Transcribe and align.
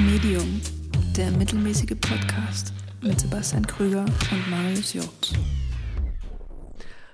Medium, 0.00 0.60
der 1.16 1.30
mittelmäßige 1.30 1.96
Podcast 2.00 2.72
mit 3.00 3.20
Sebastian 3.20 3.64
Krüger 3.64 4.04
und 4.32 4.50
Marius 4.50 4.92
Jobs. 4.92 5.32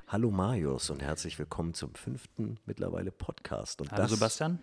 Hallo 0.09 0.30
Marius 0.30 0.88
und 0.88 1.03
herzlich 1.03 1.38
willkommen 1.38 1.74
zum 1.74 1.95
fünften 1.95 2.58
mittlerweile 2.64 3.11
Podcast. 3.11 3.82
Und 3.82 3.93
Hallo 3.93 4.03
das 4.04 4.12
Sebastian. 4.12 4.61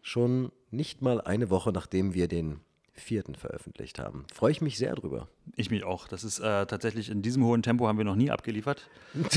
schon 0.00 0.50
nicht 0.70 1.02
mal 1.02 1.20
eine 1.20 1.50
Woche 1.50 1.70
nachdem 1.70 2.14
wir 2.14 2.28
den 2.28 2.60
vierten 2.94 3.34
veröffentlicht 3.34 3.98
haben. 3.98 4.24
Freue 4.32 4.52
ich 4.52 4.62
mich 4.62 4.78
sehr 4.78 4.94
drüber. 4.94 5.28
Ich 5.54 5.70
mich 5.70 5.84
auch. 5.84 6.08
Das 6.08 6.24
ist 6.24 6.38
äh, 6.38 6.64
tatsächlich 6.64 7.10
in 7.10 7.20
diesem 7.20 7.44
hohen 7.44 7.62
Tempo 7.62 7.86
haben 7.86 7.98
wir 7.98 8.06
noch 8.06 8.16
nie 8.16 8.30
abgeliefert. 8.30 8.88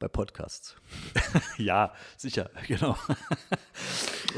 Bei 0.00 0.06
Podcasts. 0.06 0.76
ja, 1.56 1.92
sicher, 2.16 2.50
genau. 2.68 2.96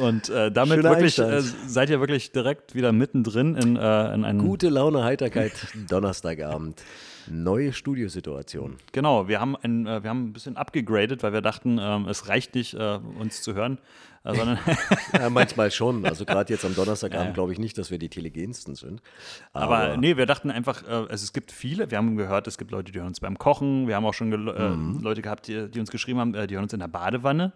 Und 0.01 0.30
äh, 0.30 0.51
damit 0.51 0.77
Schöner 0.77 0.91
wirklich 0.91 1.19
äh, 1.19 1.43
seid 1.43 1.91
ihr 1.91 2.01
wirklich 2.01 2.33
direkt 2.33 2.75
wieder 2.75 2.93
mittendrin 2.93 3.57
in, 3.57 3.77
äh, 3.77 4.15
in 4.15 4.25
einem. 4.25 4.38
Gute 4.38 4.71
Laune, 4.71 5.05
Heiterkeit, 5.05 5.52
Donnerstagabend. 5.91 6.83
Neue 7.29 7.75
Studiosituation. 7.75 8.79
Genau, 8.93 9.29
wir 9.29 9.38
haben, 9.38 9.55
ein, 9.57 9.87
äh, 9.87 10.02
wir 10.02 10.09
haben 10.09 10.29
ein 10.29 10.33
bisschen 10.33 10.57
abgegradet, 10.57 11.23
weil 11.23 11.35
wir 11.35 11.43
dachten, 11.43 11.79
ähm, 11.79 12.09
es 12.09 12.27
reicht 12.29 12.55
nicht, 12.55 12.73
äh, 12.73 12.99
uns 13.19 13.43
zu 13.43 13.52
hören, 13.52 13.79
sondern 14.24 14.59
Ja, 15.12 15.30
manchmal 15.30 15.70
schon. 15.70 16.05
Also 16.05 16.24
gerade 16.24 16.52
jetzt 16.52 16.65
am 16.65 16.74
Donnerstagabend 16.74 17.27
Ja. 17.30 17.33
glaube 17.33 17.52
ich 17.52 17.59
nicht, 17.59 17.77
dass 17.79 17.91
wir 17.91 17.98
die 17.98 18.09
telegensten 18.09 18.74
sind. 18.74 19.01
Aber 19.52 19.96
nee, 19.96 20.16
wir 20.16 20.27
dachten 20.27 20.51
einfach, 20.51 20.83
äh, 20.84 20.91
also 20.91 21.12
es 21.12 21.33
gibt 21.33 21.52
viele, 21.52 21.91
wir 21.91 21.98
haben 21.98 22.16
gehört, 22.16 22.46
es 22.46 22.59
gibt 22.59 22.70
Leute, 22.70 22.93
die 22.93 22.98
hören 22.98 23.09
uns 23.09 23.20
beim 23.20 23.38
Kochen, 23.38 23.88
wir 23.88 23.96
haben 23.96 24.05
auch 24.05 24.15
schon 24.15 24.33
äh, 24.33 24.37
Mhm. 24.70 25.01
Leute 25.01 25.23
gehabt, 25.23 25.46
die, 25.48 25.69
die 25.70 25.80
uns 25.80 25.91
geschrieben 25.91 26.19
haben, 26.20 26.34
äh, 26.34 26.46
die 26.46 26.55
hören 26.55 26.65
uns 26.65 26.73
in 26.73 26.80
der 26.80 26.88
Badewanne. 26.88 27.52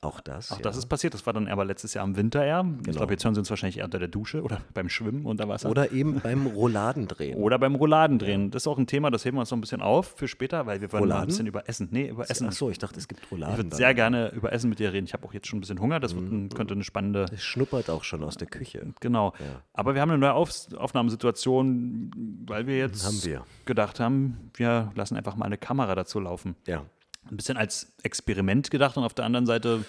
Auch 0.00 0.20
das. 0.20 0.50
Auch 0.52 0.56
ja. 0.56 0.62
das 0.62 0.76
ist 0.76 0.86
passiert, 0.86 1.14
das 1.14 1.24
war 1.26 1.32
dann 1.32 1.48
aber 1.48 1.64
letztes 1.64 1.94
Jahr 1.94 2.04
im 2.04 2.16
Winter 2.16 2.44
eher. 2.44 2.64
Ich 2.86 2.96
glaube, 2.96 3.12
jetzt 3.12 3.24
hören 3.24 3.34
sie 3.34 3.40
uns 3.40 3.50
wahrscheinlich 3.50 3.78
eher 3.78 3.84
unter 3.84 3.98
der 3.98 4.08
Dusche 4.08 4.42
oder 4.42 4.60
beim 4.74 4.88
Schwimmen 4.88 5.24
unter 5.26 5.48
Wasser. 5.48 5.70
Oder 5.70 5.92
eben 5.92 6.20
beim 6.20 6.46
Rolladendrehen. 6.46 7.38
Oder 7.38 7.58
beim 7.58 7.74
Rolladendrehen. 7.74 8.50
Das 8.50 8.64
ist 8.64 8.66
auch 8.66 8.78
ein 8.78 8.86
Thema, 8.86 9.10
das 9.10 9.24
heben 9.24 9.36
wir 9.36 9.40
uns 9.40 9.50
noch 9.50 9.58
ein 9.58 9.60
bisschen 9.60 9.80
auf 9.80 10.14
für 10.16 10.28
später, 10.28 10.66
weil 10.66 10.80
wir 10.80 10.92
wollen 10.92 11.02
mal 11.02 11.06
ein 11.06 11.12
Rouladen? 11.12 11.28
bisschen 11.28 11.46
über 11.46 11.68
Essen. 11.68 11.88
Nee, 11.90 12.08
über 12.08 12.28
Essen. 12.30 12.48
Ach 12.48 12.52
so, 12.52 12.70
ich 12.70 12.78
dachte, 12.78 12.98
es 12.98 13.08
gibt 13.08 13.30
Rolladen. 13.30 13.54
ich 13.54 13.58
würde 13.64 13.76
sehr 13.76 13.94
gerne 13.94 14.30
über 14.32 14.52
Essen 14.52 14.68
mit 14.70 14.78
dir 14.78 14.92
reden. 14.92 15.06
Ich 15.06 15.12
habe 15.14 15.24
auch 15.26 15.32
jetzt 15.34 15.46
schon 15.46 15.58
ein 15.58 15.60
bisschen 15.60 15.80
Hunger. 15.80 16.00
Das 16.02 16.14
Mhm. 16.14 16.48
könnte 16.50 16.74
eine 16.74 16.84
spannende. 16.84 17.26
Es 17.32 17.42
schnuppert 17.42 17.88
auch 17.90 18.04
schon 18.04 18.22
aus 18.24 18.36
der 18.36 18.48
Küche. 18.48 18.86
Genau. 19.00 19.32
Aber 19.72 19.94
wir 19.94 20.00
haben 20.00 20.10
eine 20.10 20.18
neue 20.18 20.34
Auf 20.34 20.50
Aufnahmesituation, 20.76 22.10
weil 22.46 22.66
wir 22.66 22.78
jetzt 22.78 23.04
Haben 23.06 23.22
wir. 23.24 23.44
gedacht 23.64 24.00
haben, 24.00 24.50
wir 24.54 24.92
lassen 24.94 25.16
einfach 25.16 25.36
mal 25.36 25.46
eine 25.46 25.58
Kamera 25.58 25.94
dazu 25.94 26.20
laufen. 26.20 26.56
Ja. 26.66 26.84
ein 27.30 27.36
bisschen 27.36 27.56
als 27.56 27.92
Experiment 28.02 28.68
gedacht 28.72 28.96
und 28.96 29.04
auf 29.04 29.14
der 29.14 29.24
anderen 29.24 29.46
Seite, 29.46 29.84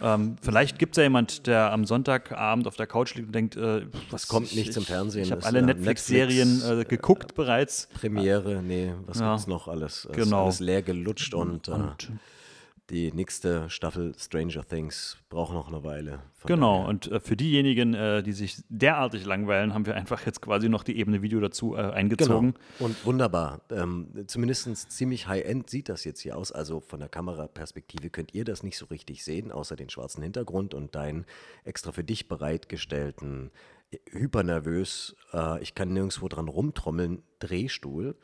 ähm, 0.00 0.36
vielleicht 0.40 0.78
gibt 0.78 0.94
es 0.94 0.96
ja 0.96 1.02
jemand, 1.02 1.46
der 1.46 1.70
am 1.72 1.84
Sonntagabend 1.84 2.66
auf 2.66 2.74
der 2.76 2.86
Couch 2.86 3.14
liegt 3.16 3.26
und 3.26 3.34
denkt, 3.34 3.54
äh, 3.54 3.84
was 4.10 4.28
kommt 4.28 4.54
nichts 4.54 4.78
im 4.78 4.84
Fernsehen, 4.84 5.24
Ich 5.24 5.30
habe 5.30 5.44
alle 5.44 5.60
ja, 5.60 5.66
Netflix-Serien 5.66 6.54
Netflix, 6.60 6.80
äh, 6.80 6.84
geguckt 6.86 7.34
bereits. 7.34 7.86
Premiere, 7.92 8.62
nee, 8.62 8.94
was 9.04 9.20
Ja. 9.20 9.32
gibt's 9.34 9.46
noch 9.46 9.68
alles? 9.68 10.06
Es 10.10 10.16
Genau. 10.16 10.24
Ist 10.24 10.32
alles 10.56 10.60
leer 10.60 10.80
gelutscht 10.82 11.34
und, 11.34 11.68
Und 11.68 12.04
äh, 12.04 12.12
die 12.90 13.12
nächste 13.12 13.70
Staffel 13.70 14.14
Stranger 14.18 14.66
Things 14.66 15.16
braucht 15.28 15.54
noch 15.54 15.68
eine 15.68 15.84
Weile. 15.84 16.20
Genau, 16.46 16.78
daher- 16.78 16.88
und 16.88 17.10
äh, 17.10 17.20
für 17.20 17.36
diejenigen, 17.36 17.94
äh, 17.94 18.22
die 18.22 18.32
sich 18.32 18.62
derartig 18.68 19.24
langweilen, 19.24 19.72
haben 19.72 19.86
wir 19.86 19.94
einfach 19.94 20.26
jetzt 20.26 20.42
quasi 20.42 20.68
noch 20.68 20.82
die 20.82 20.98
Ebene 20.98 21.22
Video 21.22 21.40
dazu 21.40 21.76
äh, 21.76 21.80
eingezogen. 21.80 22.54
Genau. 22.78 22.88
Und 22.88 23.04
wunderbar. 23.06 23.60
Ähm, 23.70 24.08
Zumindest 24.26 24.90
ziemlich 24.90 25.28
high-end 25.28 25.70
sieht 25.70 25.88
das 25.88 26.04
jetzt 26.04 26.20
hier 26.20 26.36
aus. 26.36 26.52
Also 26.52 26.80
von 26.80 27.00
der 27.00 27.08
Kameraperspektive 27.08 28.10
könnt 28.10 28.34
ihr 28.34 28.44
das 28.44 28.62
nicht 28.62 28.76
so 28.76 28.86
richtig 28.86 29.24
sehen, 29.24 29.52
außer 29.52 29.76
den 29.76 29.88
schwarzen 29.88 30.22
Hintergrund 30.22 30.74
und 30.74 30.94
deinen 30.94 31.26
extra 31.64 31.92
für 31.92 32.04
dich 32.04 32.28
bereitgestellten, 32.28 33.50
hypernervös, 34.12 35.16
äh, 35.32 35.60
ich 35.62 35.74
kann 35.74 35.92
nirgendwo 35.92 36.28
dran 36.28 36.48
rumtrommeln, 36.48 37.22
Drehstuhl, 37.40 38.16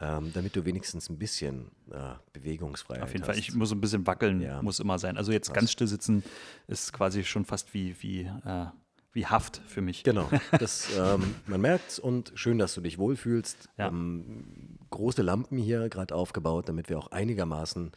ähm, 0.00 0.30
damit 0.32 0.56
du 0.56 0.64
wenigstens 0.64 1.08
ein 1.10 1.18
bisschen 1.18 1.70
äh, 1.90 2.14
Bewegungsfreiheit 2.32 3.02
Auf 3.02 3.12
jeden 3.12 3.22
hast. 3.22 3.28
Fall, 3.28 3.38
ich 3.38 3.54
muss 3.54 3.70
ein 3.72 3.80
bisschen 3.80 4.06
wackeln, 4.06 4.40
Ja. 4.40 4.62
muss 4.62 4.80
immer 4.80 4.98
sein. 4.98 5.16
Also 5.16 5.30
jetzt 5.32 5.52
ganz 5.52 5.70
still 5.70 5.86
sitzen 5.86 6.22
ist 6.66 6.92
quasi 6.92 7.22
schon 7.24 7.44
fast 7.44 7.74
wie, 7.74 7.94
wie, 8.00 8.22
äh, 8.22 8.66
wie 9.12 9.26
Haft 9.26 9.60
für 9.66 9.82
mich. 9.82 10.02
Genau, 10.04 10.28
das, 10.58 10.88
ähm, 10.98 11.34
man 11.46 11.60
merkt 11.60 11.98
und 11.98 12.32
schön, 12.34 12.58
dass 12.58 12.74
du 12.74 12.80
dich 12.80 12.98
wohlfühlst. 12.98 13.68
Ja. 13.76 13.88
Ähm, 13.88 14.78
große 14.90 15.22
Lampen 15.22 15.58
hier 15.58 15.88
gerade 15.88 16.14
aufgebaut, 16.14 16.68
damit 16.68 16.88
wir 16.88 16.98
auch 16.98 17.10
einigermaßen 17.12 17.92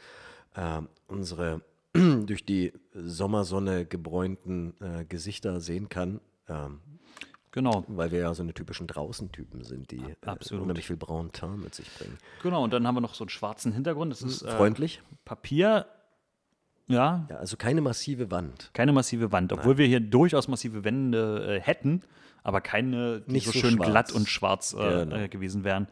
ähm, 0.58 0.90
unsere 1.08 1.62
durch 1.94 2.46
die 2.46 2.74
Sommersonne 2.94 3.86
gebräunten 3.86 4.74
äh, 4.82 5.06
Gesichter 5.06 5.62
sehen 5.62 5.90
kann. 5.90 6.20
Genau. 7.56 7.84
weil 7.88 8.12
wir 8.12 8.20
ja 8.20 8.34
so 8.36 8.44
eine 8.44 8.54
typischen 8.54 8.86
Draußentypen 8.86 9.64
sind, 9.64 9.90
die 9.90 9.98
äh, 9.98 10.16
Absolut. 10.26 10.62
unheimlich 10.64 10.86
viel 10.86 10.98
braunen 10.98 11.32
Teint 11.32 11.64
mit 11.64 11.74
sich 11.74 11.90
bringen. 11.98 12.18
Genau, 12.44 12.64
und 12.64 12.72
dann 12.74 12.86
haben 12.86 12.96
wir 12.96 13.02
noch 13.02 13.16
so 13.16 13.24
einen 13.24 13.30
schwarzen 13.30 13.72
Hintergrund. 13.72 14.12
Das 14.12 14.22
ist 14.22 14.42
äh, 14.44 14.52
Freundlich? 14.52 15.02
Papier. 15.24 15.88
Ja, 16.88 17.26
Ja, 17.30 17.38
also 17.38 17.58
keine 17.58 17.82
massive 17.82 18.30
Wand. 18.30 18.70
keine 18.74 18.92
massive 18.94 19.32
Wand, 19.32 19.52
obwohl 19.54 19.78
wir 19.80 19.88
hier 19.88 20.00
durchaus 20.02 20.48
massive 20.48 20.84
Wände 20.84 21.56
äh, 21.58 21.60
hätten, 21.62 22.02
aber 22.44 22.62
keine, 22.62 23.22
die 23.22 23.32
Nicht 23.32 23.46
so, 23.48 23.54
so 23.54 23.60
schön 23.60 23.76
schwarz. 23.78 23.90
glatt 23.90 24.12
und 24.12 24.30
schwarz 24.30 24.74
äh, 24.74 24.78
Genau. 25.06 25.16
äh, 25.16 25.28
gewesen 25.30 25.64
wären. 25.64 25.88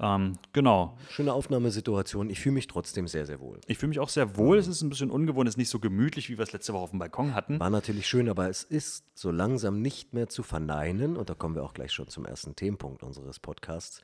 Ähm, 0.00 0.38
genau. 0.52 0.96
Schöne 1.10 1.32
Aufnahmesituation. 1.32 2.30
Ich 2.30 2.40
fühle 2.40 2.54
mich 2.54 2.66
trotzdem 2.66 3.06
sehr, 3.08 3.26
sehr 3.26 3.40
wohl. 3.40 3.60
Ich 3.66 3.78
fühle 3.78 3.90
mich 3.90 4.00
auch 4.00 4.08
sehr 4.08 4.36
wohl. 4.36 4.58
Es 4.58 4.66
ist 4.66 4.82
ein 4.82 4.88
bisschen 4.88 5.10
ungewohnt, 5.10 5.48
es 5.48 5.54
ist 5.54 5.58
nicht 5.58 5.68
so 5.68 5.78
gemütlich, 5.78 6.28
wie 6.28 6.38
wir 6.38 6.42
es 6.42 6.52
letzte 6.52 6.72
Woche 6.72 6.82
auf 6.82 6.90
dem 6.90 6.98
Balkon 6.98 7.34
hatten. 7.34 7.60
War 7.60 7.70
natürlich 7.70 8.06
schön, 8.06 8.28
aber 8.28 8.48
es 8.48 8.64
ist 8.64 9.04
so 9.14 9.30
langsam 9.30 9.80
nicht 9.82 10.12
mehr 10.12 10.28
zu 10.28 10.42
verneinen, 10.42 11.16
und 11.16 11.30
da 11.30 11.34
kommen 11.34 11.54
wir 11.54 11.62
auch 11.62 11.74
gleich 11.74 11.92
schon 11.92 12.08
zum 12.08 12.24
ersten 12.24 12.56
Themenpunkt 12.56 13.02
unseres 13.02 13.38
Podcasts. 13.38 14.00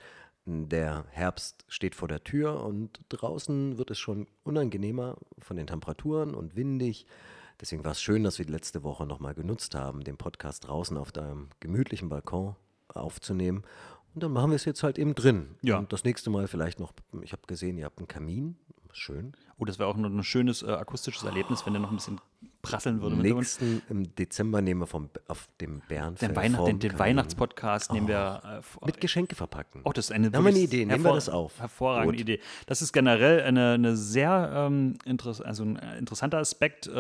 Der 0.51 1.05
Herbst 1.11 1.65
steht 1.69 1.95
vor 1.95 2.09
der 2.09 2.25
Tür 2.25 2.65
und 2.65 3.01
draußen 3.11 3.77
wird 3.77 3.91
es 3.91 3.99
schon 3.99 4.27
unangenehmer 4.45 5.19
von 5.39 5.57
den 5.59 5.67
Temperaturen 5.67 6.35
und 6.35 6.57
windig. 6.57 7.07
Deswegen 7.61 7.85
war 7.85 7.93
es 7.93 8.01
schön, 8.01 8.23
dass 8.23 8.39
wir 8.39 8.47
die 8.47 8.53
letzte 8.53 8.83
Woche 8.83 9.05
nochmal 9.05 9.35
genutzt 9.35 9.75
haben, 9.75 10.05
den 10.05 10.17
Podcast 10.17 10.67
draußen 10.67 10.97
auf 10.97 11.13
deinem 11.13 11.49
gemütlichen 11.61 12.09
Balkon 12.09 12.57
aufzunehmen. 12.89 13.63
Und 14.19 14.25
dann 14.25 14.33
machen 14.33 14.51
wir 14.51 14.57
es 14.57 14.65
jetzt 14.65 14.83
halt 14.83 14.99
eben 14.99 15.15
drin. 15.15 15.55
Ja. 15.63 15.79
Und 15.79 15.93
das 15.93 16.03
nächste 16.03 16.29
Mal 16.29 16.49
vielleicht 16.49 16.81
noch, 16.81 16.93
ich 17.23 17.31
habe 17.31 17.43
gesehen, 17.47 17.79
ihr 17.79 17.85
habt 17.85 17.99
einen 17.99 18.09
Kamin. 18.09 18.57
Schön. 18.93 19.31
Oh, 19.59 19.65
das 19.65 19.79
wäre 19.79 19.89
auch 19.89 19.97
noch 19.97 20.11
ein 20.11 20.25
schönes 20.25 20.65
äh, 20.65 20.73
akustisches 20.73 21.23
Erlebnis, 21.23 21.65
wenn 21.65 21.73
der 21.73 21.81
noch 21.81 21.93
ein 21.93 21.99
bisschen 21.99 22.21
prasseln 22.63 23.01
würde. 23.01 23.17
Nächsten 23.17 23.83
im 23.89 24.15
Dezember 24.17 24.61
nehmen 24.61 24.81
wir 24.81 24.87
vom, 24.87 25.09
auf 25.29 25.49
dem 25.61 25.81
Bärenfell 25.89 26.29
Den, 26.29 26.37
Weihnacht, 26.37 26.67
den, 26.67 26.79
den. 26.81 26.99
Weihnachtspodcast 26.99 27.93
nehmen 27.93 28.09
wir 28.09 28.43
äh, 28.45 28.63
vor- 28.63 28.85
Mit 28.87 29.01
Geschenke 29.01 29.35
verpacken. 29.37 29.81
Oh, 29.85 29.93
das 29.93 30.07
ist 30.07 30.13
eine, 30.13 30.31
Da 30.31 30.39
haben 30.39 30.45
wir 30.45 30.51
eine 30.51 30.59
Idee. 30.59 30.85
Nehmen 30.85 31.05
wir 31.05 31.15
das 31.15 31.29
auf. 31.29 31.59
Hervorragende 31.61 32.13
Gut. 32.15 32.21
Idee. 32.21 32.41
Das 32.67 32.83
ist 32.83 32.93
generell 32.93 33.43
eine, 33.43 33.73
eine 33.75 33.97
sehr 33.97 34.51
ähm, 34.55 34.99
interess 35.05 35.41
also 35.41 35.63
ein 35.65 35.77
äh, 35.77 35.99
interessanter 35.99 36.39
Aspekt. 36.39 36.87
Äh, 36.89 36.91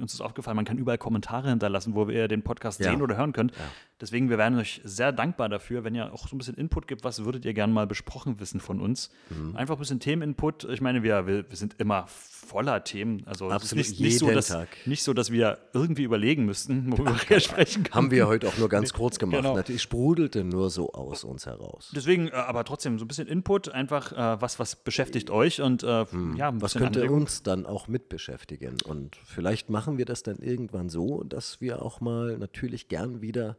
uns 0.00 0.14
ist 0.14 0.20
aufgefallen, 0.20 0.56
man 0.56 0.64
kann 0.64 0.78
überall 0.78 0.98
Kommentare 0.98 1.48
hinterlassen, 1.48 1.94
wo 1.94 2.08
ihr 2.08 2.26
den 2.28 2.42
Podcast 2.42 2.80
Ja. 2.80 2.90
sehen 2.90 3.00
oder 3.00 3.16
hören 3.16 3.32
könnt. 3.32 3.52
Deswegen, 4.00 4.28
wir 4.30 4.38
wären 4.38 4.58
euch 4.58 4.80
sehr 4.84 5.12
dankbar 5.12 5.48
dafür, 5.48 5.84
wenn 5.84 5.94
ihr 5.94 6.12
auch 6.12 6.26
so 6.28 6.34
ein 6.34 6.38
bisschen 6.38 6.56
Input 6.56 6.88
gibt. 6.88 7.04
Was 7.04 7.24
würdet 7.24 7.44
ihr 7.44 7.54
gerne 7.54 7.72
mal 7.72 7.86
besprochen 7.86 8.40
wissen 8.40 8.58
von 8.60 8.80
uns? 8.80 9.10
Mhm. 9.30 9.54
Einfach 9.56 9.76
ein 9.76 9.78
bisschen 9.78 10.00
Themeninput. 10.00 10.64
Ich 10.64 10.80
meine, 10.80 11.02
wir, 11.04 11.26
wir, 11.28 11.48
wir 11.48 11.56
sind 11.56 11.76
immer 11.78 12.06
voller 12.08 12.82
Themen. 12.84 13.22
Also 13.26 13.48
Absolut, 13.50 13.86
nicht, 13.88 14.00
nicht, 14.00 14.18
so, 14.18 14.30
dass, 14.30 14.48
Tag. 14.48 14.68
nicht 14.86 15.02
so, 15.04 15.12
dass 15.12 15.30
wir 15.30 15.58
irgendwie 15.72 16.02
überlegen 16.02 16.44
müssten, 16.44 16.90
worüber 16.92 17.16
wir 17.28 17.40
sprechen 17.40 17.84
können. 17.84 17.94
Haben 17.94 18.10
wir 18.10 18.26
heute 18.26 18.48
auch 18.48 18.58
nur 18.58 18.68
ganz 18.68 18.92
kurz 18.92 19.18
gemacht. 19.18 19.42
Genau. 19.42 19.54
Natürlich 19.56 19.82
sprudelte 19.82 20.44
nur 20.44 20.70
so 20.70 20.92
aus 20.92 21.24
uns 21.24 21.46
heraus. 21.46 21.92
Deswegen, 21.94 22.28
äh, 22.28 22.32
aber 22.32 22.64
trotzdem 22.64 22.98
so 22.98 23.04
ein 23.04 23.08
bisschen 23.08 23.28
Input, 23.28 23.68
einfach 23.68 24.12
äh, 24.12 24.40
was, 24.40 24.58
was 24.58 24.76
beschäftigt 24.76 25.30
euch 25.30 25.60
und 25.60 25.82
äh, 25.82 25.86
ja, 25.86 26.04
Hm. 26.10 26.60
Was 26.60 26.72
bisschen 26.72 26.80
könnte 26.82 27.00
Anregung. 27.00 27.22
uns 27.22 27.42
dann 27.42 27.66
auch 27.66 27.88
mit 27.88 28.08
beschäftigen? 28.08 28.76
Und 28.86 29.16
vielleicht 29.16 29.70
machen 29.70 29.98
wir 29.98 30.04
das 30.04 30.22
dann 30.22 30.38
irgendwann 30.38 30.88
so, 30.88 31.22
dass 31.24 31.60
wir 31.60 31.82
auch 31.82 32.00
mal 32.00 32.38
natürlich 32.38 32.88
gern 32.88 33.20
wieder 33.20 33.56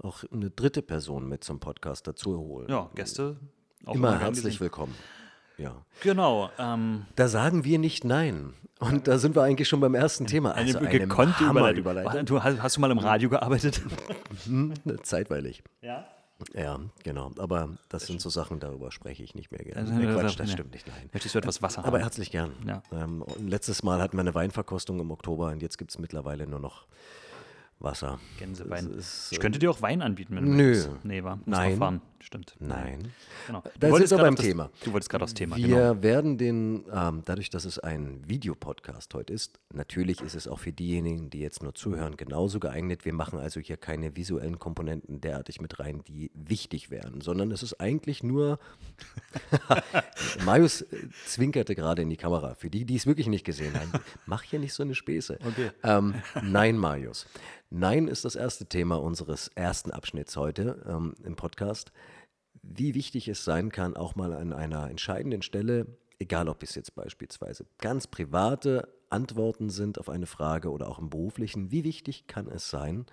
auch 0.00 0.24
eine 0.32 0.50
dritte 0.50 0.82
Person 0.82 1.28
mit 1.28 1.44
zum 1.44 1.60
Podcast 1.60 2.06
dazu 2.06 2.38
holen. 2.38 2.68
Ja, 2.68 2.90
Gäste. 2.94 3.36
Auch 3.84 3.94
Immer 3.94 4.18
herzlich 4.18 4.60
willkommen. 4.60 4.94
Ja. 5.62 5.76
Genau. 6.02 6.50
Ähm, 6.58 7.06
Da 7.16 7.28
sagen 7.28 7.64
wir 7.64 7.78
nicht 7.78 8.04
nein. 8.04 8.54
Und 8.80 9.06
da 9.06 9.16
sind 9.18 9.36
wir 9.36 9.42
eigentlich 9.42 9.68
schon 9.68 9.78
beim 9.80 9.94
ersten 9.94 10.26
Thema. 10.26 10.52
eine 10.54 10.66
Also 10.66 10.78
eine 10.80 10.88
gekonnte 10.88 11.44
Überleitung. 11.44 12.26
Du, 12.26 12.42
hast, 12.42 12.60
hast 12.60 12.76
du 12.76 12.80
mal 12.80 12.90
im 12.90 12.98
Radio 12.98 13.28
gearbeitet? 13.30 13.80
Zeitweilig. 15.02 15.62
ja. 15.80 16.04
Ja, 16.54 16.80
genau. 17.04 17.30
Aber 17.38 17.68
das 17.88 18.06
sind 18.08 18.20
so 18.20 18.28
Sachen, 18.28 18.58
darüber 18.58 18.90
spreche 18.90 19.22
ich 19.22 19.36
nicht 19.36 19.52
mehr 19.52 19.60
gerne. 19.62 19.82
Also, 19.82 19.92
Nee, 19.92 20.06
äh, 20.06 20.12
Quatsch, 20.12 20.36
das 20.40 20.48
nee. 20.48 20.52
stimmt 20.54 20.72
nicht, 20.72 20.88
nein. 20.88 21.08
Möchtest 21.12 21.36
du 21.36 21.38
etwas 21.38 21.62
Wasser 21.62 21.84
Aber 21.84 21.98
haben? 21.98 22.02
herzlich 22.02 22.32
gern. 22.32 22.50
Ja. 22.66 22.82
Ähm, 22.90 23.24
letztes 23.38 23.84
Mal 23.84 24.00
hatten 24.02 24.16
wir 24.16 24.22
eine 24.22 24.34
Weinverkostung 24.34 24.98
im 24.98 25.12
Oktober 25.12 25.50
und 25.52 25.62
jetzt 25.62 25.78
gibt 25.78 25.92
es 25.92 26.00
mittlerweile 26.00 26.48
nur 26.48 26.58
noch 26.58 26.86
Wasser. 27.78 28.18
Gänsewein. 28.40 28.90
Ist, 28.90 29.28
ich 29.30 29.38
könnte 29.38 29.60
dir 29.60 29.70
auch 29.70 29.82
Wein 29.82 30.02
anbieten, 30.02 30.34
wenn 30.34 30.46
du 30.46 30.50
Nö. 30.50 30.68
möchtest. 30.70 31.04
Nee, 31.04 31.22
war. 31.22 31.38
Nein. 31.46 31.76
fahren. 31.78 32.00
Stimmt. 32.22 32.54
Nein. 32.58 33.12
Genau. 33.46 33.60
Da 33.60 33.70
Du 33.70 33.80
sind 33.80 33.90
wolltest 33.92 34.12
wir 34.12 34.16
gerade 34.16 34.26
beim 34.26 34.34
auf 34.34 34.38
das, 34.38 34.46
Thema. 34.46 34.70
Du 34.84 34.92
wolltest 34.92 35.10
gerade 35.10 35.24
aufs 35.24 35.34
Thema, 35.34 35.56
Wir 35.56 35.66
genau. 35.66 36.02
werden 36.02 36.38
den, 36.38 36.84
ähm, 36.92 37.22
dadurch, 37.24 37.50
dass 37.50 37.64
es 37.64 37.78
ein 37.78 38.22
Videopodcast 38.26 39.12
heute 39.14 39.32
ist, 39.32 39.58
natürlich 39.72 40.20
ist 40.20 40.34
es 40.34 40.48
auch 40.48 40.58
für 40.58 40.72
diejenigen, 40.72 41.30
die 41.30 41.40
jetzt 41.40 41.62
nur 41.62 41.74
zuhören, 41.74 42.16
genauso 42.16 42.60
geeignet. 42.60 43.04
Wir 43.04 43.12
machen 43.12 43.38
also 43.38 43.60
hier 43.60 43.76
keine 43.76 44.16
visuellen 44.16 44.58
Komponenten 44.58 45.20
derartig 45.20 45.60
mit 45.60 45.78
rein, 45.78 46.02
die 46.04 46.30
wichtig 46.34 46.90
wären, 46.90 47.20
sondern 47.20 47.50
es 47.50 47.62
ist 47.62 47.80
eigentlich 47.80 48.22
nur. 48.22 48.58
Marius 50.44 50.82
äh, 50.82 51.08
zwinkerte 51.26 51.74
gerade 51.74 52.02
in 52.02 52.10
die 52.10 52.16
Kamera. 52.16 52.54
Für 52.54 52.70
die, 52.70 52.84
die 52.84 52.96
es 52.96 53.06
wirklich 53.06 53.26
nicht 53.26 53.44
gesehen 53.44 53.74
haben, 53.78 53.92
mach 54.26 54.42
hier 54.42 54.58
nicht 54.58 54.74
so 54.74 54.82
eine 54.82 54.94
Späße. 54.94 55.38
Okay. 55.46 55.70
Ähm, 55.82 56.14
nein, 56.42 56.76
Marius. 56.78 57.26
Nein 57.74 58.06
ist 58.06 58.26
das 58.26 58.36
erste 58.36 58.66
Thema 58.66 59.00
unseres 59.00 59.48
ersten 59.54 59.92
Abschnitts 59.92 60.36
heute 60.36 60.84
ähm, 60.86 61.14
im 61.24 61.36
Podcast. 61.36 61.90
Wie 62.62 62.94
wichtig 62.94 63.28
es 63.28 63.44
sein 63.44 63.70
kann, 63.70 63.96
auch 63.96 64.14
mal 64.14 64.32
an 64.32 64.52
einer 64.52 64.88
entscheidenden 64.88 65.42
Stelle, 65.42 65.86
egal 66.18 66.48
ob 66.48 66.62
es 66.62 66.74
jetzt 66.74 66.94
beispielsweise 66.94 67.66
ganz 67.78 68.06
private 68.06 68.88
Antworten 69.10 69.68
sind 69.68 69.98
auf 69.98 70.08
eine 70.08 70.26
Frage 70.26 70.70
oder 70.70 70.88
auch 70.88 70.98
im 70.98 71.10
beruflichen, 71.10 71.70
wie 71.70 71.84
wichtig 71.84 72.26
kann 72.28 72.48
es 72.48 72.70
sein, 72.70 73.06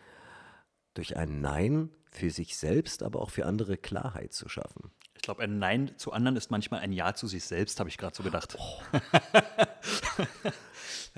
durch 0.94 1.18
ein 1.18 1.42
Nein 1.42 1.90
für 2.06 2.30
sich 2.30 2.58
selbst, 2.58 3.04
aber 3.04 3.22
auch 3.22 3.32
für 3.32 3.46
andere 3.46 3.78
Klarheit 3.78 4.34
zu 4.34 4.48
schaffen? 4.48 4.92
Ich 5.16 5.24
glaube, 5.24 5.44
ein 5.44 5.60
Nein 5.60 5.92
zu 5.98 6.14
anderen 6.14 6.38
ist 6.38 6.50
manchmal 6.52 6.80
ein 6.80 6.94
Ja 6.94 7.14
zu 7.14 7.28
sich 7.28 7.44
selbst, 7.44 7.80
habe 7.80 7.90
ich 7.90 7.98
gerade 7.98 8.16
so 8.16 8.24
gedacht. 8.24 8.58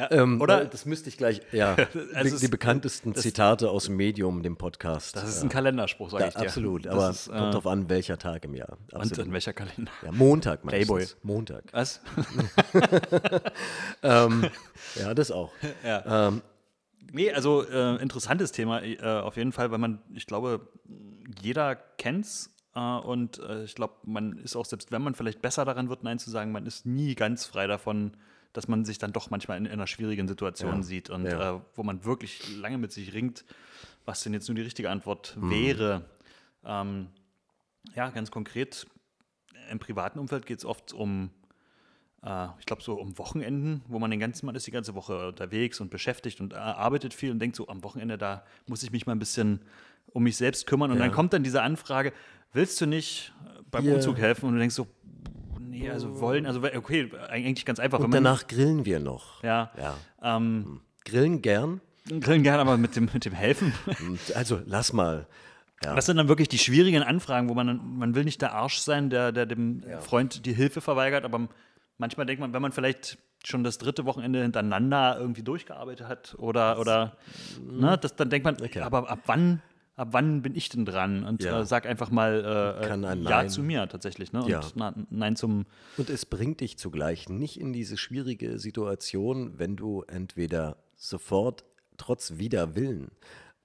Ähm, 0.09 0.41
oder? 0.41 0.65
Das 0.65 0.85
müsste 0.85 1.09
ich 1.09 1.17
gleich, 1.17 1.41
ja, 1.51 1.75
Es 2.13 2.33
die, 2.33 2.39
die 2.39 2.47
bekanntesten 2.47 3.13
Zitate 3.15 3.69
aus 3.69 3.85
dem 3.85 3.97
Medium, 3.97 4.41
dem 4.41 4.57
Podcast. 4.57 5.15
Das 5.15 5.27
ist 5.27 5.37
ja. 5.37 5.43
ein 5.43 5.49
Kalenderspruch, 5.49 6.09
sage 6.09 6.23
Ja, 6.23 6.29
ich 6.29 6.35
dir. 6.35 6.41
absolut, 6.41 6.85
Das 6.85 6.93
aber 6.93 7.09
ist, 7.09 7.27
äh, 7.27 7.31
kommt 7.31 7.53
drauf 7.53 7.67
an, 7.67 7.89
welcher 7.89 8.17
Tag 8.17 8.45
im 8.45 8.55
Jahr. 8.55 8.77
Und 8.91 9.01
Absolut. 9.01 9.27
in 9.27 9.33
welcher 9.33 9.53
Kalender? 9.53 9.91
Ja, 10.03 10.11
Montag 10.11 10.63
meistens. 10.65 10.87
Playboy. 10.87 11.05
Montag. 11.23 11.63
Was? 11.71 12.01
Ja, 14.03 15.13
das 15.13 15.31
auch. 15.31 15.51
Nee, 17.13 17.31
also 17.31 17.67
äh, 17.67 18.01
interessantes 18.01 18.53
Thema 18.53 18.81
äh, 18.83 18.97
auf 19.01 19.35
jeden 19.35 19.51
Fall, 19.51 19.69
weil 19.71 19.79
man, 19.79 19.99
ich 20.13 20.27
glaube, 20.27 20.69
jeder 21.41 21.75
kennt's 21.75 22.53
äh, 22.73 22.79
und 22.79 23.39
äh, 23.39 23.65
ich 23.65 23.75
glaube, 23.75 23.95
man 24.05 24.37
ist 24.37 24.55
auch, 24.55 24.65
selbst 24.65 24.91
wenn 24.93 25.01
man 25.01 25.13
vielleicht 25.13 25.41
besser 25.41 25.65
daran 25.65 25.89
wird, 25.89 26.03
Nein 26.03 26.19
zu 26.19 26.29
sagen, 26.29 26.53
man 26.53 26.65
ist 26.65 26.85
nie 26.85 27.15
ganz 27.15 27.45
frei 27.45 27.67
davon, 27.67 28.15
dass 28.53 28.67
man 28.67 28.85
sich 28.85 28.97
dann 28.97 29.13
doch 29.13 29.29
manchmal 29.29 29.57
in, 29.57 29.65
in 29.65 29.71
einer 29.73 29.87
schwierigen 29.87 30.27
Situation 30.27 30.77
Ja. 30.77 30.83
sieht 30.83 31.09
und 31.09 31.25
Ja. 31.25 31.57
äh, 31.57 31.61
wo 31.75 31.83
man 31.83 32.03
wirklich 32.05 32.41
lange 32.47 32.77
mit 32.77 32.91
sich 32.91 33.13
ringt, 33.13 33.45
was 34.05 34.23
denn 34.23 34.33
jetzt 34.33 34.47
nun 34.47 34.55
die 34.55 34.61
richtige 34.61 34.89
Antwort 34.89 35.37
Mhm. 35.37 35.49
wäre. 35.49 36.05
Ähm, 36.63 37.07
ja, 37.95 38.09
ganz 38.09 38.31
konkret, 38.31 38.85
im 39.69 39.79
privaten 39.79 40.19
Umfeld 40.19 40.45
geht 40.45 40.59
es 40.59 40.65
oft 40.65 40.93
um 40.93 41.31
äh, 42.23 42.47
ich 42.59 42.65
glaube, 42.65 42.83
so 42.83 42.93
um 42.95 43.17
Wochenenden, 43.17 43.81
wo 43.87 43.99
man 43.99 44.11
den 44.11 44.19
ganzen, 44.19 44.45
man 44.45 44.55
ist 44.55 44.67
die 44.67 44.71
ganze 44.71 44.93
Woche 44.95 45.29
unterwegs 45.29 45.79
und 45.79 45.89
beschäftigt 45.89 46.39
und 46.39 46.53
äh, 46.53 46.57
arbeitet 46.57 47.13
viel 47.13 47.31
und 47.31 47.39
denkt 47.39 47.55
so, 47.55 47.67
am 47.67 47.83
Wochenende, 47.83 48.17
da 48.17 48.45
muss 48.67 48.83
ich 48.83 48.91
mich 48.91 49.05
mal 49.05 49.13
ein 49.13 49.19
bisschen 49.19 49.61
um 50.13 50.23
mich 50.23 50.37
selbst 50.37 50.67
kümmern. 50.67 50.91
Und 50.91 50.97
Ja. 50.97 51.05
dann 51.05 51.11
kommt 51.11 51.33
dann 51.33 51.43
diese 51.43 51.61
Anfrage, 51.61 52.13
willst 52.53 52.79
du 52.81 52.85
nicht 52.85 53.33
äh, 53.45 53.61
beim. 53.71 53.87
Umzug 53.87 54.17
helfen? 54.17 54.45
Und 54.45 54.53
du 54.53 54.59
denkst 54.59 54.75
so, 54.75 54.87
nee, 55.71 55.89
also 55.89 56.19
wollen, 56.19 56.45
also 56.45 56.61
okay, 56.61 57.09
eigentlich 57.29 57.65
ganz 57.65 57.79
einfach. 57.79 57.99
Und 57.99 58.13
danach 58.13 58.47
grillen 58.47 58.85
wir 58.85 58.99
noch. 58.99 59.43
ja, 59.43 59.71
Ja. 59.77 59.95
ähm, 60.37 60.81
Grillen 61.05 61.41
gern. 61.41 61.81
grillen 62.19 62.43
gerne, 62.43 62.59
aber 62.61 62.77
mit 62.77 62.95
dem, 62.95 63.09
mit 63.13 63.25
dem 63.25 63.33
Helfen. 63.33 63.73
Und 64.07 64.35
Also 64.35 64.61
lass 64.65 64.93
mal. 64.93 65.27
Ja. 65.83 65.95
Das 65.95 66.05
sind 66.05 66.17
dann 66.17 66.27
wirklich 66.27 66.47
die 66.47 66.59
schwierigen 66.59 67.01
Anfragen, 67.01 67.49
wo 67.49 67.55
man, 67.55 67.97
man 67.97 68.13
will 68.13 68.23
nicht 68.23 68.41
der 68.41 68.53
Arsch 68.53 68.77
sein, 68.77 69.09
der, 69.09 69.31
der 69.31 69.47
dem 69.47 69.83
Freund 70.01 70.45
die 70.45 70.53
Hilfe 70.53 70.79
verweigert, 70.79 71.25
aber 71.25 71.47
manchmal 71.97 72.27
denkt 72.27 72.39
man, 72.39 72.53
wenn 72.53 72.61
man 72.61 72.71
vielleicht 72.71 73.17
schon 73.43 73.63
das 73.63 73.79
dritte 73.79 74.05
Wochenende 74.05 74.43
hintereinander 74.43 75.17
irgendwie 75.19 75.41
durchgearbeitet 75.41 76.07
hat 76.07 76.35
oder, 76.37 76.77
oder 76.79 77.17
ne, 77.67 77.97
das, 77.97 78.15
dann 78.15 78.29
denkt 78.29 78.45
man, 78.45 78.57
Okay. 78.61 78.81
aber 78.81 79.09
ab 79.09 79.21
wann, 79.25 79.63
ab 80.01 80.09
wann 80.11 80.41
bin 80.41 80.55
ich 80.55 80.67
denn 80.69 80.83
dran? 80.85 81.23
Und 81.23 81.43
Ja. 81.43 81.61
äh, 81.61 81.65
sag 81.65 81.85
einfach 81.85 82.09
mal 82.09 82.79
äh, 82.83 82.87
Kann 82.87 83.05
ein 83.05 83.21
Ja 83.23 83.29
Nein- 83.29 83.49
zu 83.49 83.61
mir 83.61 83.87
tatsächlich. 83.87 84.33
Ne? 84.33 84.41
Und 84.43 84.49
Ja. 84.49 84.61
na, 84.75 84.93
Nein 85.09 85.35
zum 85.35 85.65
Und 85.97 86.09
es 86.09 86.25
bringt 86.25 86.59
dich 86.61 86.77
zugleich 86.77 87.29
nicht 87.29 87.59
in 87.59 87.71
diese 87.71 87.97
schwierige 87.97 88.57
Situation, 88.59 89.59
wenn 89.59 89.75
du 89.75 90.01
entweder 90.03 90.77
sofort 90.95 91.63
trotz 91.97 92.37
Widerwillen 92.37 93.11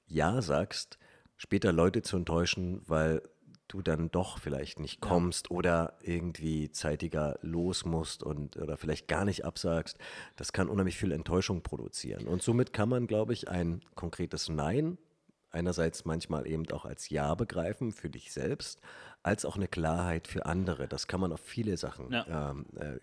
Ja 0.09 0.43
sagst, 0.43 0.99
später 1.37 1.73
Leute 1.73 2.03
zu 2.03 2.17
enttäuschen, 2.19 2.83
weil 2.87 3.23
du 3.69 3.83
dann 3.83 4.11
doch 4.13 4.39
vielleicht 4.39 4.79
nicht 4.79 5.01
kommst 5.01 5.51
oder 5.51 5.95
irgendwie 6.01 6.71
zeitiger 6.71 7.37
los 7.43 7.85
musst 7.85 8.23
und 8.23 8.57
oder 8.59 8.77
vielleicht 8.77 9.09
gar 9.09 9.25
nicht 9.25 9.45
absagst. 9.45 9.99
Das 10.37 10.53
kann 10.53 10.69
unheimlich 10.69 10.97
viel 10.97 11.11
Enttäuschung 11.11 11.63
produzieren. 11.63 12.29
Und 12.29 12.43
somit 12.43 12.73
kann 12.73 12.89
man, 12.89 13.07
glaube 13.09 13.33
ich, 13.33 13.49
ein 13.49 13.81
konkretes 13.97 14.49
Nein 14.49 14.99
einerseits 15.57 16.05
manchmal 16.05 16.47
eben 16.47 16.71
auch 16.71 16.85
als 16.85 17.09
Ja 17.09 17.35
begreifen 17.35 17.93
für 17.93 18.09
dich 18.11 18.33
selbst, 18.33 18.81
als 19.23 19.45
auch 19.45 19.57
eine 19.57 19.67
Klarheit 19.69 20.29
für 20.29 20.47
andere. 20.47 20.87
Das 20.87 21.07
kann 21.09 21.21
man 21.21 21.33
auf 21.33 21.41
viele 21.41 21.77
Sachen 21.77 22.13
Ja. 22.13 22.51
ähm, 22.51 22.67
äh, 22.77 22.99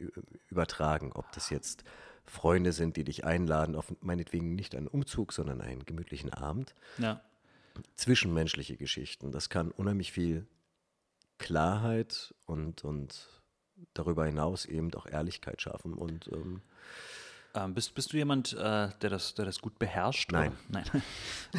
übertragen. 0.49 1.11
Ob 1.13 1.29
das 1.33 1.49
jetzt 1.49 1.83
Freunde 2.25 2.71
sind, 2.71 2.95
die 2.95 3.03
dich 3.03 3.25
einladen, 3.25 3.75
auf 3.75 3.93
meinetwegen 4.01 4.55
nicht 4.55 4.75
einen 4.75 4.87
Umzug, 4.87 5.33
sondern 5.33 5.59
einen 5.61 5.83
gemütlichen 5.85 6.31
Abend. 6.33 6.73
ja. 6.97 7.21
Zwischenmenschliche 7.95 8.77
Geschichten. 8.77 9.31
Das 9.31 9.49
kann 9.49 9.71
unheimlich 9.71 10.11
viel 10.11 10.45
Klarheit 11.39 12.35
und, 12.45 12.83
und 12.83 13.41
darüber 13.95 14.25
hinaus 14.27 14.65
eben 14.65 14.93
auch 14.93 15.07
Ehrlichkeit 15.07 15.59
schaffen. 15.59 15.93
Und 15.95 16.27
ähm, 16.31 16.61
Ähm, 17.55 17.75
bist, 17.75 17.93
bist 17.93 18.13
du 18.13 18.17
jemand, 18.17 18.53
äh, 18.53 18.89
der, 19.01 19.09
das, 19.09 19.35
der 19.35 19.45
das 19.45 19.59
gut 19.59 19.77
beherrscht? 19.77 20.31
Nein. 20.31 20.53
Nein. 20.69 20.85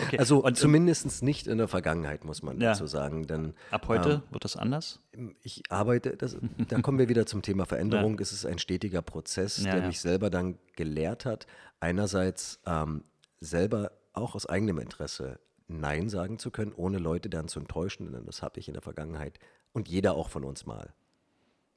Okay. 0.06 0.18
also 0.18 0.38
und, 0.38 0.48
ähm, 0.48 0.54
zumindest 0.56 1.22
nicht 1.22 1.46
in 1.46 1.56
der 1.58 1.68
Vergangenheit, 1.68 2.24
muss 2.24 2.42
man 2.42 2.60
Ja. 2.60 2.70
dazu 2.72 2.86
sagen. 2.88 3.28
Denn 3.28 3.54
ab 3.70 3.86
heute 3.86 4.10
ähm, 4.26 4.32
wird 4.32 4.44
das 4.44 4.56
anders? 4.56 4.98
Ich 5.42 5.62
arbeite, 5.70 6.16
das, 6.16 6.36
da 6.68 6.80
kommen 6.80 6.98
wir 6.98 7.08
wieder 7.08 7.26
zum 7.26 7.42
Thema 7.42 7.64
Veränderung. 7.64 8.18
Es 8.20 8.32
ist 8.32 8.44
ein 8.44 8.58
stetiger 8.58 9.02
Prozess, 9.02 9.58
Ja, 9.58 9.70
der 9.70 9.80
ja. 9.82 9.86
mich 9.86 10.00
selber 10.00 10.30
dann 10.30 10.58
gelehrt 10.74 11.24
hat, 11.26 11.46
einerseits 11.78 12.58
ähm, 12.66 13.04
selber 13.40 13.92
auch 14.14 14.34
aus 14.34 14.46
eigenem 14.46 14.78
Interesse 14.80 15.38
Nein 15.68 16.08
sagen 16.08 16.38
zu 16.40 16.50
können, 16.50 16.72
ohne 16.74 16.98
Leute 16.98 17.30
dann 17.30 17.46
zu 17.46 17.60
enttäuschen, 17.60 18.10
denn 18.12 18.26
das 18.26 18.42
habe 18.42 18.58
ich 18.58 18.66
in 18.68 18.74
der 18.74 18.82
Vergangenheit 18.82 19.38
und 19.72 19.88
jeder 19.88 20.14
auch 20.16 20.28
von 20.28 20.42
uns 20.44 20.66
mal 20.66 20.92